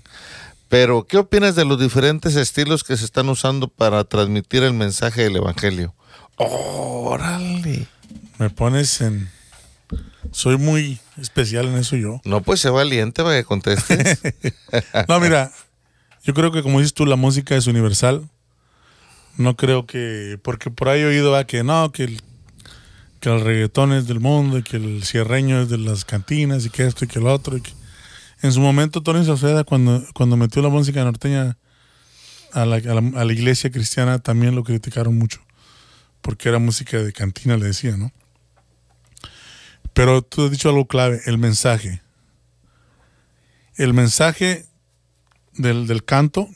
Pero, 0.70 1.06
¿qué 1.08 1.18
opinas 1.18 1.56
de 1.56 1.66
los 1.66 1.80
diferentes 1.80 2.36
estilos 2.36 2.84
que 2.84 2.98
se 2.98 3.06
están 3.06 3.30
usando 3.30 3.68
para 3.68 4.04
transmitir 4.04 4.64
el 4.64 4.74
mensaje 4.74 5.24
del 5.24 5.36
Evangelio? 5.38 5.94
¡Órale! 6.38 7.88
Me 8.38 8.50
pones 8.50 9.02
en... 9.02 9.30
Soy 10.32 10.58
muy 10.58 11.00
especial 11.22 11.68
en 11.68 11.76
eso 11.78 11.96
yo. 11.96 12.20
No, 12.26 12.42
pues 12.42 12.60
sé 12.60 12.70
valiente 12.70 13.24
para 13.24 13.36
que 13.38 13.44
contestes. 13.46 14.20
No, 15.08 15.20
mira, 15.20 15.52
yo 16.26 16.34
creo 16.34 16.52
que 16.52 16.64
como 16.64 16.80
dices 16.80 16.96
tú, 16.96 17.06
la 17.06 17.16
música 17.16 17.56
es 17.56 17.68
universal. 17.68 18.28
No 19.38 19.56
creo 19.56 19.86
que, 19.86 20.40
porque 20.42 20.72
por 20.72 20.90
ahí 20.90 21.02
he 21.02 21.06
oído 21.06 21.36
ah, 21.36 21.46
que 21.46 21.64
no, 21.64 21.92
que 21.92 22.06
el, 22.06 22.22
que 23.20 23.30
el 23.30 23.42
reggaetón 23.42 23.94
es 23.94 24.08
del 24.08 24.20
mundo 24.20 24.58
y 24.58 24.64
que 24.64 24.78
el 24.78 25.04
cierreño 25.04 25.62
es 25.62 25.70
de 25.70 25.78
las 25.78 26.04
cantinas 26.04 26.66
y 26.66 26.72
que 26.72 26.86
esto 26.86 27.06
y 27.06 27.08
que 27.08 27.20
el 27.20 27.28
otro. 27.28 27.58
En 28.42 28.52
su 28.52 28.60
momento, 28.60 29.04
Tony 29.04 29.24
Sauceda, 29.24 29.64
cuando, 29.66 30.04
cuando 30.16 30.36
metió 30.36 30.64
la 30.64 30.70
música 30.70 31.04
norteña 31.04 31.58
a 32.54 32.66
la, 32.66 32.78
a, 32.78 32.80
la, 32.80 33.20
a 33.22 33.26
la 33.26 33.34
iglesia 33.34 33.70
cristiana, 33.70 34.18
también 34.18 34.56
lo 34.56 34.64
criticaron 34.64 35.16
mucho, 35.16 35.42
porque 36.22 36.50
era 36.50 36.58
música 36.58 36.98
de 36.98 37.14
cantina, 37.14 37.56
le 37.56 37.68
decía, 37.68 37.98
¿no? 37.98 38.12
Pero 39.94 40.24
tú 40.24 40.46
has 40.46 40.52
dicho 40.52 40.70
algo 40.70 40.88
clave, 40.88 41.22
el 41.26 41.38
mensaje. 41.38 42.02
El 43.76 43.94
mensaje 43.94 44.66
del, 45.58 45.88
del 45.88 46.04
canto 46.04 46.50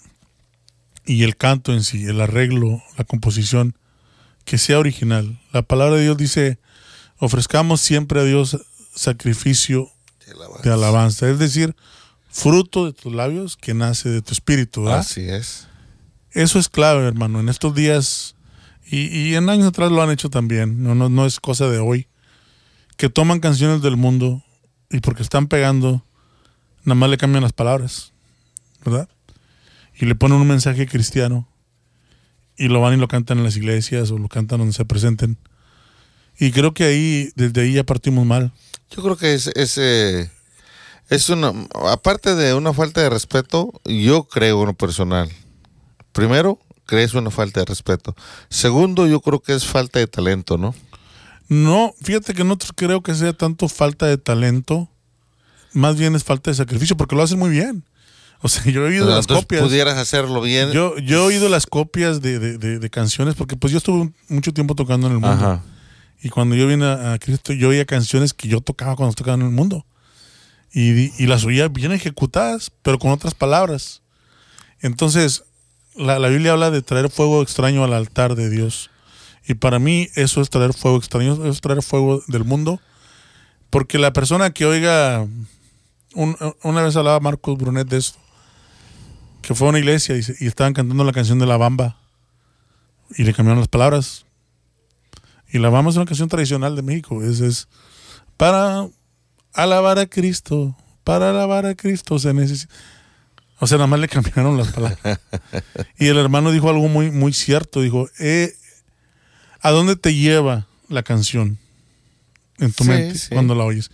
y 1.05 1.23
el 1.23 1.37
canto 1.37 1.73
en 1.73 1.83
sí, 1.83 2.05
el 2.05 2.21
arreglo, 2.21 2.83
la 2.97 3.03
composición, 3.03 3.75
que 4.45 4.57
sea 4.57 4.79
original. 4.79 5.39
La 5.51 5.61
palabra 5.61 5.95
de 5.95 6.03
Dios 6.03 6.17
dice, 6.17 6.59
ofrezcamos 7.17 7.81
siempre 7.81 8.19
a 8.19 8.23
Dios 8.23 8.57
sacrificio 8.93 9.89
de 10.63 10.71
alabanza, 10.71 11.29
es 11.29 11.39
decir, 11.39 11.75
fruto 12.29 12.85
de 12.85 12.93
tus 12.93 13.13
labios 13.13 13.57
que 13.57 13.73
nace 13.73 14.09
de 14.09 14.21
tu 14.21 14.33
espíritu. 14.33 14.83
¿verdad? 14.83 14.99
Así 14.99 15.21
es. 15.21 15.67
Eso 16.31 16.59
es 16.59 16.69
clave, 16.69 17.07
hermano. 17.07 17.39
En 17.39 17.49
estos 17.49 17.73
días, 17.73 18.35
y, 18.85 19.07
y 19.07 19.35
en 19.35 19.49
años 19.49 19.67
atrás 19.67 19.91
lo 19.91 20.01
han 20.01 20.11
hecho 20.11 20.29
también, 20.29 20.83
no, 20.83 20.95
no, 20.95 21.09
no 21.09 21.25
es 21.25 21.39
cosa 21.39 21.67
de 21.69 21.79
hoy, 21.79 22.07
que 22.97 23.09
toman 23.09 23.39
canciones 23.39 23.81
del 23.81 23.97
mundo 23.97 24.43
y 24.89 24.99
porque 24.99 25.23
están 25.23 25.47
pegando, 25.47 26.03
nada 26.83 26.95
más 26.95 27.09
le 27.09 27.17
cambian 27.17 27.43
las 27.43 27.53
palabras, 27.53 28.13
¿verdad? 28.83 29.09
Y 29.99 30.05
le 30.05 30.15
ponen 30.15 30.37
un 30.37 30.47
mensaje 30.47 30.87
cristiano 30.87 31.47
y 32.57 32.67
lo 32.67 32.81
van 32.81 32.93
y 32.93 32.97
lo 32.97 33.07
cantan 33.07 33.37
en 33.37 33.43
las 33.43 33.57
iglesias 33.57 34.11
o 34.11 34.17
lo 34.17 34.27
cantan 34.27 34.59
donde 34.59 34.73
se 34.73 34.85
presenten. 34.85 35.37
Y 36.39 36.51
creo 36.51 36.73
que 36.73 36.85
ahí, 36.85 37.31
desde 37.35 37.61
ahí 37.61 37.73
ya 37.73 37.83
partimos 37.83 38.25
mal. 38.25 38.51
Yo 38.91 39.03
creo 39.03 39.17
que 39.17 39.33
es, 39.33 39.47
es, 39.47 39.77
eh, 39.77 40.29
es 41.09 41.29
una, 41.29 41.53
aparte 41.91 42.35
de 42.35 42.53
una 42.53 42.73
falta 42.73 43.01
de 43.01 43.09
respeto, 43.09 43.71
yo 43.85 44.23
creo 44.25 44.61
en 44.61 44.67
lo 44.67 44.73
personal. 44.73 45.29
Primero, 46.11 46.59
creo 46.85 47.05
es 47.05 47.13
una 47.13 47.31
falta 47.31 47.59
de 47.59 47.65
respeto. 47.65 48.15
Segundo, 48.49 49.07
yo 49.07 49.21
creo 49.21 49.39
que 49.39 49.53
es 49.53 49.65
falta 49.65 49.99
de 49.99 50.07
talento, 50.07 50.57
¿no? 50.57 50.75
No, 51.47 51.93
fíjate 52.01 52.33
que 52.33 52.43
no 52.43 52.57
creo 52.75 53.01
que 53.01 53.15
sea 53.15 53.33
tanto 53.33 53.67
falta 53.67 54.05
de 54.05 54.17
talento, 54.17 54.89
más 55.73 55.97
bien 55.97 56.15
es 56.15 56.23
falta 56.23 56.51
de 56.51 56.55
sacrificio, 56.55 56.95
porque 56.95 57.15
lo 57.15 57.23
hacen 57.23 57.39
muy 57.39 57.49
bien. 57.49 57.83
O 58.41 58.47
sea, 58.49 58.63
yo 58.71 58.85
he 58.85 58.89
oído 58.89 59.05
las 59.09 59.27
copias. 59.27 59.61
pudieras 59.61 59.97
hacerlo 59.97 60.41
bien. 60.41 60.71
Yo, 60.71 60.97
yo 60.97 61.17
he 61.23 61.25
oído 61.27 61.49
las 61.49 61.65
copias 61.65 62.21
de, 62.21 62.39
de- 62.39 62.57
de- 62.57 62.79
de 62.79 62.89
canciones, 62.89 63.35
porque 63.35 63.55
pues 63.57 63.71
yo 63.71 63.77
estuve 63.79 64.11
mucho 64.27 64.53
tiempo 64.53 64.75
tocando 64.75 65.07
en 65.07 65.13
el 65.13 65.19
mundo. 65.19 65.35
Ajá. 65.45 65.63
Y 66.21 66.29
cuando 66.29 66.55
yo 66.55 66.67
vine 66.67 66.85
a, 66.85 67.13
a 67.13 67.19
Cristo, 67.19 67.53
yo 67.53 67.69
oía 67.69 67.85
canciones 67.85 68.33
que 68.33 68.47
yo 68.47 68.61
tocaba 68.61 68.95
cuando 68.95 69.13
tocaba 69.15 69.35
en 69.35 69.43
el 69.43 69.51
mundo. 69.51 69.85
Y, 70.71 71.11
y 71.21 71.27
las 71.27 71.45
oía 71.45 71.67
bien 71.67 71.91
ejecutadas, 71.93 72.71
pero 72.81 72.99
con 72.99 73.11
otras 73.11 73.33
palabras. 73.33 74.01
Entonces, 74.81 75.43
la, 75.95 76.19
la 76.19 76.27
Biblia 76.29 76.51
habla 76.53 76.71
de 76.71 76.81
traer 76.81 77.09
fuego 77.09 77.41
extraño 77.41 77.83
al 77.83 77.93
altar 77.93 78.35
de 78.35 78.49
Dios. 78.49 78.89
Y 79.47 79.55
para 79.55 79.79
mí 79.79 80.09
eso 80.15 80.41
es 80.41 80.49
traer 80.49 80.73
fuego 80.73 80.97
extraño, 80.97 81.33
eso 81.33 81.47
es 81.47 81.59
traer 81.61 81.81
fuego 81.81 82.21
del 82.27 82.43
mundo 82.45 82.79
Porque 83.71 83.97
la 83.97 84.13
persona 84.13 84.51
que 84.51 84.65
oiga, 84.65 85.25
un- 86.13 86.37
una 86.63 86.81
vez 86.83 86.95
hablaba 86.95 87.19
Marcos 87.19 87.57
Brunet 87.57 87.87
de 87.87 87.97
esto, 87.97 88.19
que 89.49 89.55
fue 89.55 89.65
a 89.65 89.69
una 89.71 89.79
iglesia 89.79 90.15
y, 90.15 90.45
estaban 90.45 90.73
cantando 90.73 91.03
la 91.03 91.11
canción 91.11 91.39
de 91.39 91.47
La 91.47 91.57
Bamba 91.57 91.97
y 93.17 93.23
le 93.23 93.33
cambiaron 93.33 93.59
las 93.59 93.67
palabras. 93.67 94.27
Y 95.51 95.57
La 95.57 95.69
Bamba 95.69 95.89
es 95.89 95.95
una 95.95 96.05
canción 96.05 96.29
tradicional 96.29 96.75
de 96.75 96.83
México, 96.83 97.23
es, 97.23 97.39
es 97.39 97.67
para 98.37 98.87
alabar 99.51 99.97
a 99.97 100.05
Cristo, 100.05 100.77
para 101.03 101.31
alabar 101.31 101.65
a 101.65 101.73
Cristo 101.73 102.19
se 102.19 102.31
necesita... 102.31 102.71
O 103.57 103.65
sea, 103.65 103.79
nada 103.79 103.87
más 103.87 103.99
le 103.99 104.07
cambiaron 104.07 104.55
las 104.55 104.67
palabras. 104.67 105.19
y 105.97 106.05
el 106.05 106.19
hermano 106.19 106.51
dijo 106.51 106.69
algo 106.69 106.87
muy, 106.87 107.09
muy 107.09 107.33
cierto, 107.33 107.81
dijo, 107.81 108.07
eh, 108.19 108.53
¿a 109.61 109.71
dónde 109.71 109.95
te 109.95 110.13
lleva 110.13 110.67
la 110.89 111.01
canción 111.01 111.57
en 112.59 112.71
tu 112.71 112.83
Sí, 112.83 112.89
mente 112.91 113.17
sí. 113.17 113.29
cuando 113.31 113.55
la 113.55 113.63
oyes? 113.63 113.89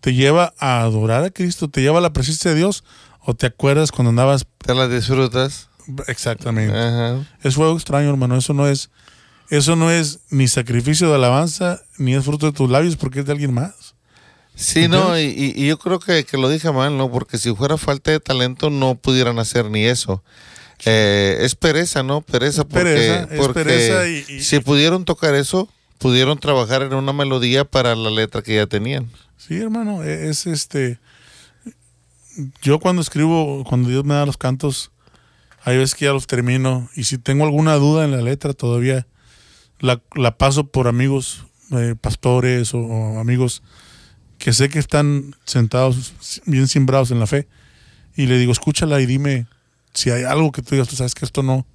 ¿Te 0.00 0.12
lleva 0.12 0.52
a 0.58 0.82
adorar 0.82 1.24
a 1.24 1.30
Cristo? 1.30 1.68
¿Te 1.68 1.80
lleva 1.80 1.96
a 1.96 2.02
la 2.02 2.12
presencia 2.12 2.50
de 2.50 2.58
Dios? 2.58 2.84
¿O 3.30 3.34
te 3.34 3.44
acuerdas 3.44 3.92
cuando 3.92 4.08
andabas 4.08 4.46
¿Te 4.64 4.74
la 4.74 4.88
disfrutas? 4.88 5.68
exactamente? 6.06 6.74
Ajá. 6.74 7.26
Es 7.42 7.56
fuego 7.56 7.76
extraño, 7.76 8.08
hermano. 8.08 8.38
Eso 8.38 8.54
no 8.54 8.66
es, 8.66 8.88
eso 9.50 9.76
no 9.76 9.90
es 9.90 10.20
ni 10.30 10.48
sacrificio 10.48 11.10
de 11.10 11.16
alabanza, 11.16 11.82
ni 11.98 12.14
es 12.14 12.24
fruto 12.24 12.46
de 12.46 12.52
tus 12.52 12.70
labios 12.70 12.96
porque 12.96 13.20
es 13.20 13.26
de 13.26 13.32
alguien 13.32 13.52
más. 13.52 13.94
Sí, 14.54 14.88
no, 14.88 15.18
y, 15.20 15.52
yo 15.66 15.78
creo 15.78 15.98
que, 15.98 16.24
que 16.24 16.38
lo 16.38 16.48
dije 16.48 16.72
mal, 16.72 16.96
¿no? 16.96 17.10
Porque 17.12 17.36
si 17.36 17.54
fuera 17.54 17.76
falta 17.76 18.12
de 18.12 18.18
talento 18.18 18.70
no 18.70 18.94
pudieran 18.94 19.38
hacer 19.38 19.66
ni 19.70 19.84
eso. 19.84 20.24
Eh, 20.86 21.36
es 21.42 21.54
pereza, 21.54 22.02
¿no? 22.02 22.22
Pereza 22.22 22.64
porque, 22.64 22.82
pereza, 22.84 23.22
es 23.30 23.38
porque 23.40 23.52
pereza 23.64 24.08
y- 24.08 24.24
y- 24.26 24.40
si 24.40 24.60
pudieron 24.60 25.04
tocar 25.04 25.34
eso, 25.34 25.68
pudieron 25.98 26.38
trabajar 26.38 26.80
en 26.80 26.94
una 26.94 27.12
melodía 27.12 27.66
para 27.66 27.94
la 27.94 28.08
letra 28.08 28.40
que 28.40 28.54
ya 28.56 28.66
tenían. 28.66 29.06
Sí, 29.36 29.58
hermano, 29.60 30.02
e- 30.02 30.30
es 30.30 30.46
este. 30.46 30.98
Yo 32.62 32.78
cuando 32.78 33.02
escribo, 33.02 33.64
cuando 33.64 33.88
Dios 33.88 34.04
me 34.04 34.14
da 34.14 34.26
los 34.26 34.36
cantos, 34.36 34.90
hay 35.64 35.76
veces 35.76 35.94
que 35.94 36.04
ya 36.06 36.12
los 36.12 36.26
termino 36.26 36.88
y 36.94 37.04
si 37.04 37.18
tengo 37.18 37.44
alguna 37.44 37.74
duda 37.74 38.04
en 38.04 38.12
la 38.12 38.22
letra 38.22 38.54
todavía 38.54 39.06
la, 39.80 40.00
la 40.14 40.38
paso 40.38 40.68
por 40.68 40.88
amigos, 40.88 41.44
eh, 41.72 41.94
pastores 42.00 42.74
o, 42.74 42.78
o 42.78 43.18
amigos 43.18 43.62
que 44.38 44.52
sé 44.52 44.68
que 44.68 44.78
están 44.78 45.34
sentados 45.44 46.40
bien 46.46 46.68
simbrados 46.68 47.10
en 47.10 47.18
la 47.20 47.26
fe 47.26 47.48
y 48.16 48.26
le 48.26 48.38
digo, 48.38 48.52
escúchala 48.52 49.00
y 49.00 49.06
dime 49.06 49.46
si 49.94 50.10
hay 50.10 50.24
algo 50.24 50.52
que 50.52 50.62
tú 50.62 50.74
digas, 50.74 50.88
tú 50.88 50.96
sabes 50.96 51.14
que 51.14 51.24
esto 51.24 51.42
no, 51.42 51.66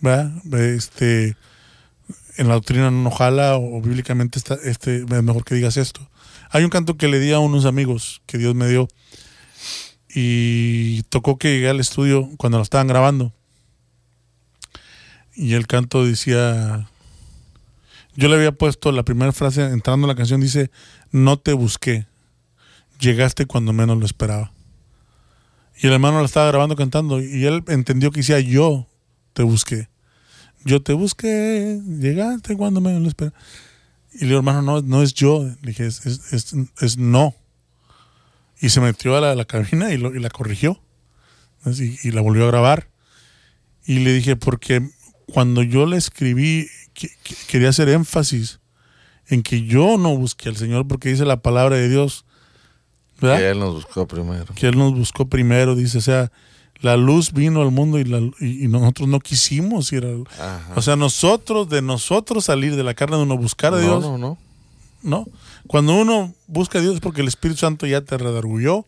¿verdad? 0.00 0.32
Este, 0.54 1.36
en 2.36 2.48
la 2.48 2.54
doctrina 2.54 2.90
no 2.90 3.10
jala 3.10 3.56
o, 3.56 3.80
bíblicamente 3.80 4.38
está, 4.38 4.56
este, 4.64 4.98
es 4.98 5.22
mejor 5.22 5.44
que 5.44 5.54
digas 5.54 5.76
esto. 5.76 6.08
Hay 6.50 6.64
un 6.64 6.70
canto 6.70 6.96
que 6.96 7.08
le 7.08 7.18
di 7.18 7.32
a 7.32 7.38
unos 7.38 7.64
amigos 7.64 8.22
que 8.26 8.38
Dios 8.38 8.54
me 8.54 8.68
dio 8.68 8.88
y 10.14 11.02
tocó 11.04 11.38
que 11.38 11.54
llegué 11.54 11.68
al 11.68 11.80
estudio 11.80 12.30
cuando 12.36 12.58
lo 12.58 12.62
estaban 12.62 12.86
grabando. 12.86 13.32
Y 15.34 15.54
el 15.54 15.66
canto 15.66 16.04
decía 16.04 16.88
yo 18.18 18.26
le 18.28 18.34
había 18.34 18.50
puesto 18.50 18.90
la 18.90 19.04
primera 19.04 19.30
frase 19.30 19.62
entrando 19.62 20.06
en 20.06 20.08
la 20.08 20.16
canción 20.16 20.40
dice 20.40 20.72
no 21.12 21.38
te 21.38 21.52
busqué 21.52 22.08
llegaste 22.98 23.46
cuando 23.46 23.72
menos 23.72 23.96
lo 23.96 24.04
esperaba 24.04 24.52
y 25.80 25.86
el 25.86 25.92
hermano 25.92 26.18
la 26.18 26.24
estaba 26.24 26.48
grabando 26.48 26.74
cantando 26.74 27.22
y 27.22 27.46
él 27.46 27.62
entendió 27.68 28.10
que 28.10 28.20
decía 28.20 28.40
yo 28.40 28.88
te 29.34 29.44
busqué 29.44 29.88
yo 30.64 30.82
te 30.82 30.94
busqué 30.94 31.80
llegaste 31.86 32.56
cuando 32.56 32.80
menos 32.80 33.02
lo 33.02 33.08
esperaba 33.08 33.38
y 34.12 34.22
le 34.22 34.26
digo 34.26 34.38
hermano 34.38 34.62
no, 34.62 34.82
no 34.82 35.04
es 35.04 35.14
yo 35.14 35.44
le 35.62 35.68
dije 35.68 35.86
es, 35.86 36.02
es 36.80 36.98
no 36.98 37.36
y 38.60 38.70
se 38.70 38.80
metió 38.80 39.16
a 39.16 39.34
la, 39.34 39.44
cabina 39.44 39.92
y, 39.92 39.98
lo- 39.98 40.14
y 40.14 40.20
la 40.20 40.30
corrigió 40.30 40.80
y, 41.66 41.98
y 42.08 42.10
la 42.12 42.20
volvió 42.20 42.44
a 42.44 42.48
grabar 42.48 42.88
y 43.86 44.00
le 44.00 44.12
dije 44.12 44.36
porque 44.36 44.88
cuando 45.32 45.62
yo 45.62 45.86
le 45.86 45.96
escribí 45.96 46.68
que- 46.94 47.10
que- 47.22 47.34
quería 47.48 47.68
hacer 47.68 47.88
énfasis 47.88 48.60
en 49.28 49.42
que 49.42 49.62
yo 49.62 49.98
no 49.98 50.16
busqué 50.16 50.48
al 50.48 50.56
Señor 50.56 50.86
porque 50.88 51.10
dice 51.10 51.24
la 51.24 51.40
palabra 51.42 51.76
de 51.76 51.88
Dios 51.88 52.24
¿verdad? 53.20 53.38
Que 53.38 53.50
él 53.50 53.58
nos 53.58 53.74
buscó 53.74 54.06
primero. 54.06 54.46
que 54.54 54.66
Él 54.68 54.78
nos 54.78 54.94
buscó 54.94 55.28
primero 55.28 55.74
dice 55.74 55.98
o 55.98 56.02
sea 56.02 56.30
la 56.80 56.96
luz 56.96 57.32
vino 57.32 57.60
al 57.62 57.72
mundo 57.72 57.98
y, 57.98 58.04
la- 58.04 58.20
y- 58.40 58.64
y 58.64 58.68
nosotros 58.68 59.08
no 59.08 59.18
quisimos 59.20 59.92
ir 59.92 60.04
al 60.04 60.24
o 60.76 60.82
sea 60.82 60.96
nosotros 60.96 61.68
de 61.68 61.82
nosotros 61.82 62.44
salir 62.44 62.76
de 62.76 62.84
la 62.84 62.94
carne 62.94 63.16
de 63.16 63.22
uno 63.24 63.36
buscar 63.36 63.74
a 63.74 63.78
no, 63.78 63.82
Dios 63.82 64.02
no, 64.02 64.16
no. 64.18 64.38
¿no? 65.02 65.26
Cuando 65.68 65.94
uno 65.94 66.34
busca 66.48 66.78
a 66.78 66.82
Dios 66.82 66.94
es 66.94 67.00
porque 67.00 67.20
el 67.20 67.28
Espíritu 67.28 67.60
Santo 67.60 67.86
ya 67.86 68.00
te 68.00 68.18
redargulló 68.18 68.84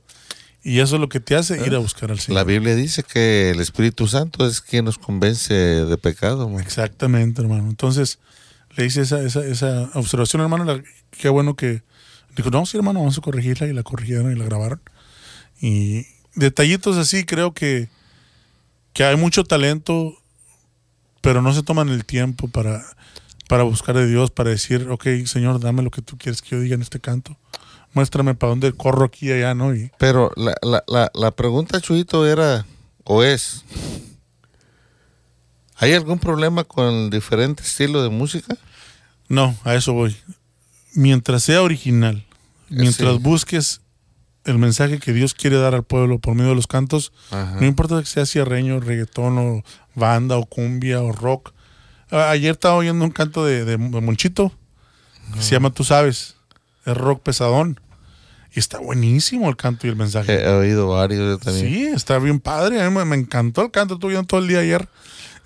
y 0.62 0.80
eso 0.80 0.96
es 0.96 1.00
lo 1.00 1.08
que 1.08 1.20
te 1.20 1.36
hace 1.36 1.64
ir 1.66 1.74
a 1.74 1.78
buscar 1.78 2.10
al 2.10 2.16
La 2.16 2.22
Señor. 2.22 2.44
Biblia 2.46 2.74
dice 2.74 3.02
que 3.02 3.50
el 3.50 3.60
Espíritu 3.60 4.06
Santo 4.08 4.46
es 4.46 4.60
quien 4.60 4.84
nos 4.86 4.98
convence 4.98 5.54
de 5.54 5.96
pecado. 5.98 6.48
man. 6.48 6.60
Exactamente, 6.62 7.40
hermano. 7.42 7.68
Entonces, 7.68 8.18
le 8.76 8.86
hice 8.86 9.02
esa, 9.02 9.20
esa, 9.22 9.44
esa 9.44 9.90
observación, 9.94 10.42
hermano. 10.42 10.64
la- 10.64 10.82
qué 11.12 11.28
bueno 11.28 11.54
que 11.54 11.82
dijo, 12.36 12.50
no, 12.50 12.64
sí, 12.66 12.76
hermano, 12.76 13.00
vamos 13.00 13.16
a 13.18 13.20
corregirla 13.22 13.66
y 13.68 13.72
la 13.72 13.82
corrigieron 13.82 14.32
y 14.32 14.36
la 14.38 14.44
grabaron. 14.44 14.80
Y 15.60 16.06
detallitos 16.34 16.96
así, 16.96 17.24
creo 17.24 17.52
que, 17.52 17.88
que 18.92 19.04
hay 19.04 19.16
mucho 19.16 19.44
talento, 19.44 20.14
pero 21.20 21.42
no 21.42 21.52
se 21.52 21.62
toman 21.62 21.88
el 21.90 22.04
tiempo 22.04 22.48
para, 22.48 22.82
para 23.50 23.64
buscar 23.64 23.96
de 23.96 24.06
Dios, 24.06 24.30
para 24.30 24.48
decir, 24.50 24.86
ok, 24.88 25.04
Señor, 25.26 25.58
dame 25.60 25.82
lo 25.82 25.90
que 25.90 26.02
tú 26.02 26.16
quieres 26.16 26.40
que 26.40 26.50
yo 26.50 26.60
diga 26.60 26.76
en 26.76 26.82
este 26.82 27.00
canto. 27.00 27.36
Muéstrame 27.92 28.34
para 28.36 28.50
dónde 28.50 28.72
corro 28.72 29.04
aquí 29.04 29.28
y 29.28 29.32
allá, 29.32 29.54
¿no? 29.54 29.74
Y, 29.74 29.90
Pero 29.98 30.30
la, 30.36 30.54
la, 30.62 30.84
la, 30.86 31.10
la 31.12 31.30
pregunta, 31.32 31.80
Chuito, 31.80 32.26
era, 32.26 32.64
o 33.04 33.24
es, 33.24 33.64
¿hay 35.76 35.92
algún 35.94 36.18
problema 36.18 36.64
con 36.64 36.86
el 36.86 37.10
diferente 37.10 37.62
estilo 37.62 38.02
de 38.02 38.10
música? 38.10 38.56
No, 39.28 39.56
a 39.64 39.74
eso 39.74 39.92
voy. 39.92 40.16
Mientras 40.94 41.42
sea 41.42 41.62
original, 41.62 42.24
mientras 42.68 43.14
Sí. 43.14 43.18
busques 43.20 43.80
el 44.44 44.58
mensaje 44.58 44.98
que 44.98 45.12
Dios 45.12 45.34
quiere 45.34 45.56
dar 45.58 45.74
al 45.74 45.82
pueblo 45.84 46.18
por 46.18 46.34
medio 46.34 46.50
de 46.50 46.56
los 46.56 46.66
cantos, 46.66 47.12
Ajá. 47.30 47.56
no 47.60 47.66
importa 47.66 47.98
que 48.00 48.06
sea 48.06 48.26
cierreño, 48.26 48.80
reggaetón 48.80 49.38
o 49.38 49.62
banda 49.94 50.36
o 50.38 50.46
cumbia 50.46 51.00
o 51.02 51.12
rock. 51.12 51.52
Ayer 52.10 52.52
estaba 52.52 52.74
oyendo 52.74 53.04
un 53.04 53.10
canto 53.10 53.44
de, 53.44 53.64
de 53.64 53.78
Monchito 53.78 54.52
que 55.34 55.42
se 55.42 55.52
llama 55.52 55.70
Tú 55.70 55.84
sabes, 55.84 56.36
es 56.84 56.96
rock 56.96 57.22
pesadón. 57.22 57.80
Y 58.52 58.58
está 58.58 58.78
buenísimo 58.80 59.48
el 59.48 59.56
canto 59.56 59.86
y 59.86 59.90
el 59.90 59.96
mensaje. 59.96 60.42
He, 60.42 60.48
oído 60.48 60.88
varios 60.88 61.20
yo 61.20 61.38
también. 61.38 61.66
Sí, 61.68 61.84
está 61.86 62.18
bien 62.18 62.40
padre. 62.40 62.82
A 62.82 62.90
mí 62.90 62.96
me, 62.96 63.04
me 63.04 63.16
encantó 63.16 63.62
el 63.62 63.70
canto. 63.70 63.94
Estuve 63.94 64.20
todo 64.24 64.40
el 64.40 64.48
día 64.48 64.58
ayer. 64.58 64.88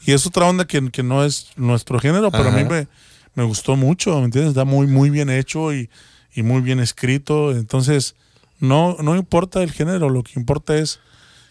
Y 0.07 0.12
es 0.12 0.27
otra 0.27 0.47
onda 0.47 0.67
que, 0.67 0.91
que 0.91 1.03
no 1.03 1.23
es 1.23 1.49
nuestro 1.57 1.99
género, 1.99 2.31
pero 2.31 2.49
a 2.49 2.53
mí 2.53 2.65
me, 2.65 2.89
me 3.35 3.45
gustó 3.45 3.77
mucho. 3.77 4.19
¿Me 4.21 4.27
entiendes? 4.27 4.51
Está 4.51 4.65
muy, 4.65 4.87
muy 4.87 5.11
bien 5.11 5.29
hecho 5.29 5.75
y, 5.75 5.91
y 6.35 6.43
muy 6.43 6.62
bien 6.62 6.81
escrito. 6.81 7.53
Entonces, 7.53 8.15
no, 8.59 8.97
no 9.03 9.17
importa 9.17 9.62
el 9.62 9.71
género. 9.71 10.09
Lo 10.09 10.23
que 10.23 10.33
importa 10.37 10.77
es 10.77 10.99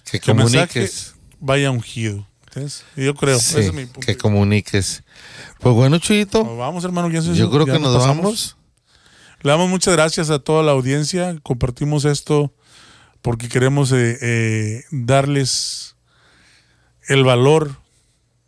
Que 0.09 0.19
que 0.19 0.31
el 0.31 0.37
mensaje 0.37 0.89
vaya 1.39 1.69
ungido. 1.69 2.27
Y 2.95 3.05
Yo 3.05 3.15
creo. 3.15 3.39
Sí, 3.39 3.51
ese 3.59 3.67
es 3.67 3.73
mi 3.73 3.85
punto. 3.85 4.05
que 4.05 4.17
comuniques. 4.17 5.03
Pues 5.59 5.75
bueno, 5.75 5.97
Chuyito, 5.99 6.43
Nos 6.43 6.57
vamos, 6.57 6.83
hermano. 6.83 7.09
ya 7.09 7.21
yo 7.21 7.49
creo 7.49 7.65
ya 7.65 7.73
que 7.73 7.79
nos 7.79 7.97
vamos. 7.97 8.57
Le 9.41 9.51
damos 9.51 9.69
muchas 9.69 9.93
gracias 9.93 10.29
a 10.29 10.39
toda 10.39 10.63
la 10.63 10.71
audiencia. 10.71 11.35
Compartimos 11.43 12.05
esto 12.05 12.53
porque 13.21 13.49
queremos 13.49 13.91
eh, 13.91 14.17
eh, 14.21 14.83
darles 14.91 15.95
el 17.07 17.23
valor, 17.23 17.75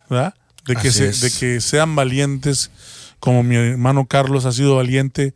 ¿verdad? 0.10 0.36
De 0.66 0.76
que, 0.76 0.92
se- 0.92 1.12
de 1.12 1.32
que 1.32 1.62
sean 1.62 1.96
valientes, 1.96 2.72
como 3.20 3.44
mi 3.44 3.56
hermano 3.56 4.06
Carlos 4.08 4.46
ha 4.46 4.52
sido 4.52 4.76
valiente. 4.78 5.34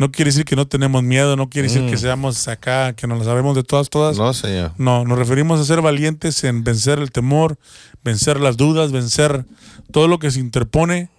No 0.00 0.10
quiere 0.10 0.30
decir 0.30 0.46
que 0.46 0.56
no 0.56 0.66
tenemos 0.66 1.02
miedo, 1.02 1.36
no 1.36 1.50
quiere 1.50 1.68
decir 1.68 1.82
Mm. 1.82 1.90
que 1.90 1.98
seamos 1.98 2.48
acá, 2.48 2.94
que 2.94 3.06
nos 3.06 3.18
la 3.18 3.24
sabemos 3.26 3.54
de 3.54 3.62
todas, 3.62 3.90
todas. 3.90 4.16
No, 4.16 4.32
señor. 4.32 4.72
No, 4.78 5.04
nos 5.04 5.18
referimos 5.18 5.60
a 5.60 5.64
ser 5.66 5.82
valientes 5.82 6.42
en 6.44 6.64
vencer 6.64 6.98
el 7.00 7.10
temor, 7.12 7.58
vencer 8.02 8.40
las 8.40 8.56
dudas, 8.56 8.92
vencer 8.92 9.44
todo 9.92 10.08
lo 10.08 10.18
que 10.18 10.30
se 10.30 10.40
interpone, 10.40 11.10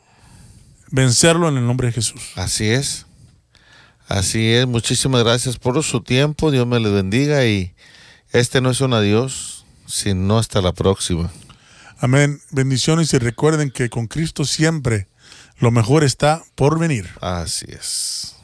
vencerlo 0.90 1.48
en 1.48 1.58
el 1.58 1.68
nombre 1.68 1.90
de 1.90 1.94
Jesús. 1.94 2.22
Así 2.36 2.70
es. 2.70 3.06
Así 4.08 4.52
es. 4.52 4.66
Muchísimas 4.66 5.24
gracias 5.24 5.58
por 5.60 5.82
su 5.84 6.02
tiempo. 6.02 6.50
Dios 6.50 6.66
me 6.66 6.80
le 6.80 6.90
bendiga 6.90 7.46
y 7.46 7.76
este 8.32 8.62
no 8.62 8.72
es 8.72 8.82
un 8.82 8.94
adiós, 8.96 9.64
sino 9.86 10.40
hasta 10.40 10.60
la 10.60 10.72
próxima. 10.74 11.32
Amén. 12.00 12.42
Bendiciones 12.50 13.14
y 13.14 13.20
recuerden 13.20 13.70
que 13.70 13.92
con 13.92 14.08
Cristo 14.08 14.44
siempre 14.44 15.08
lo 15.60 15.70
mejor 15.70 16.04
está 16.04 16.42
por 16.56 16.80
venir. 16.80 17.08
Así 17.22 17.68
es. 17.70 18.38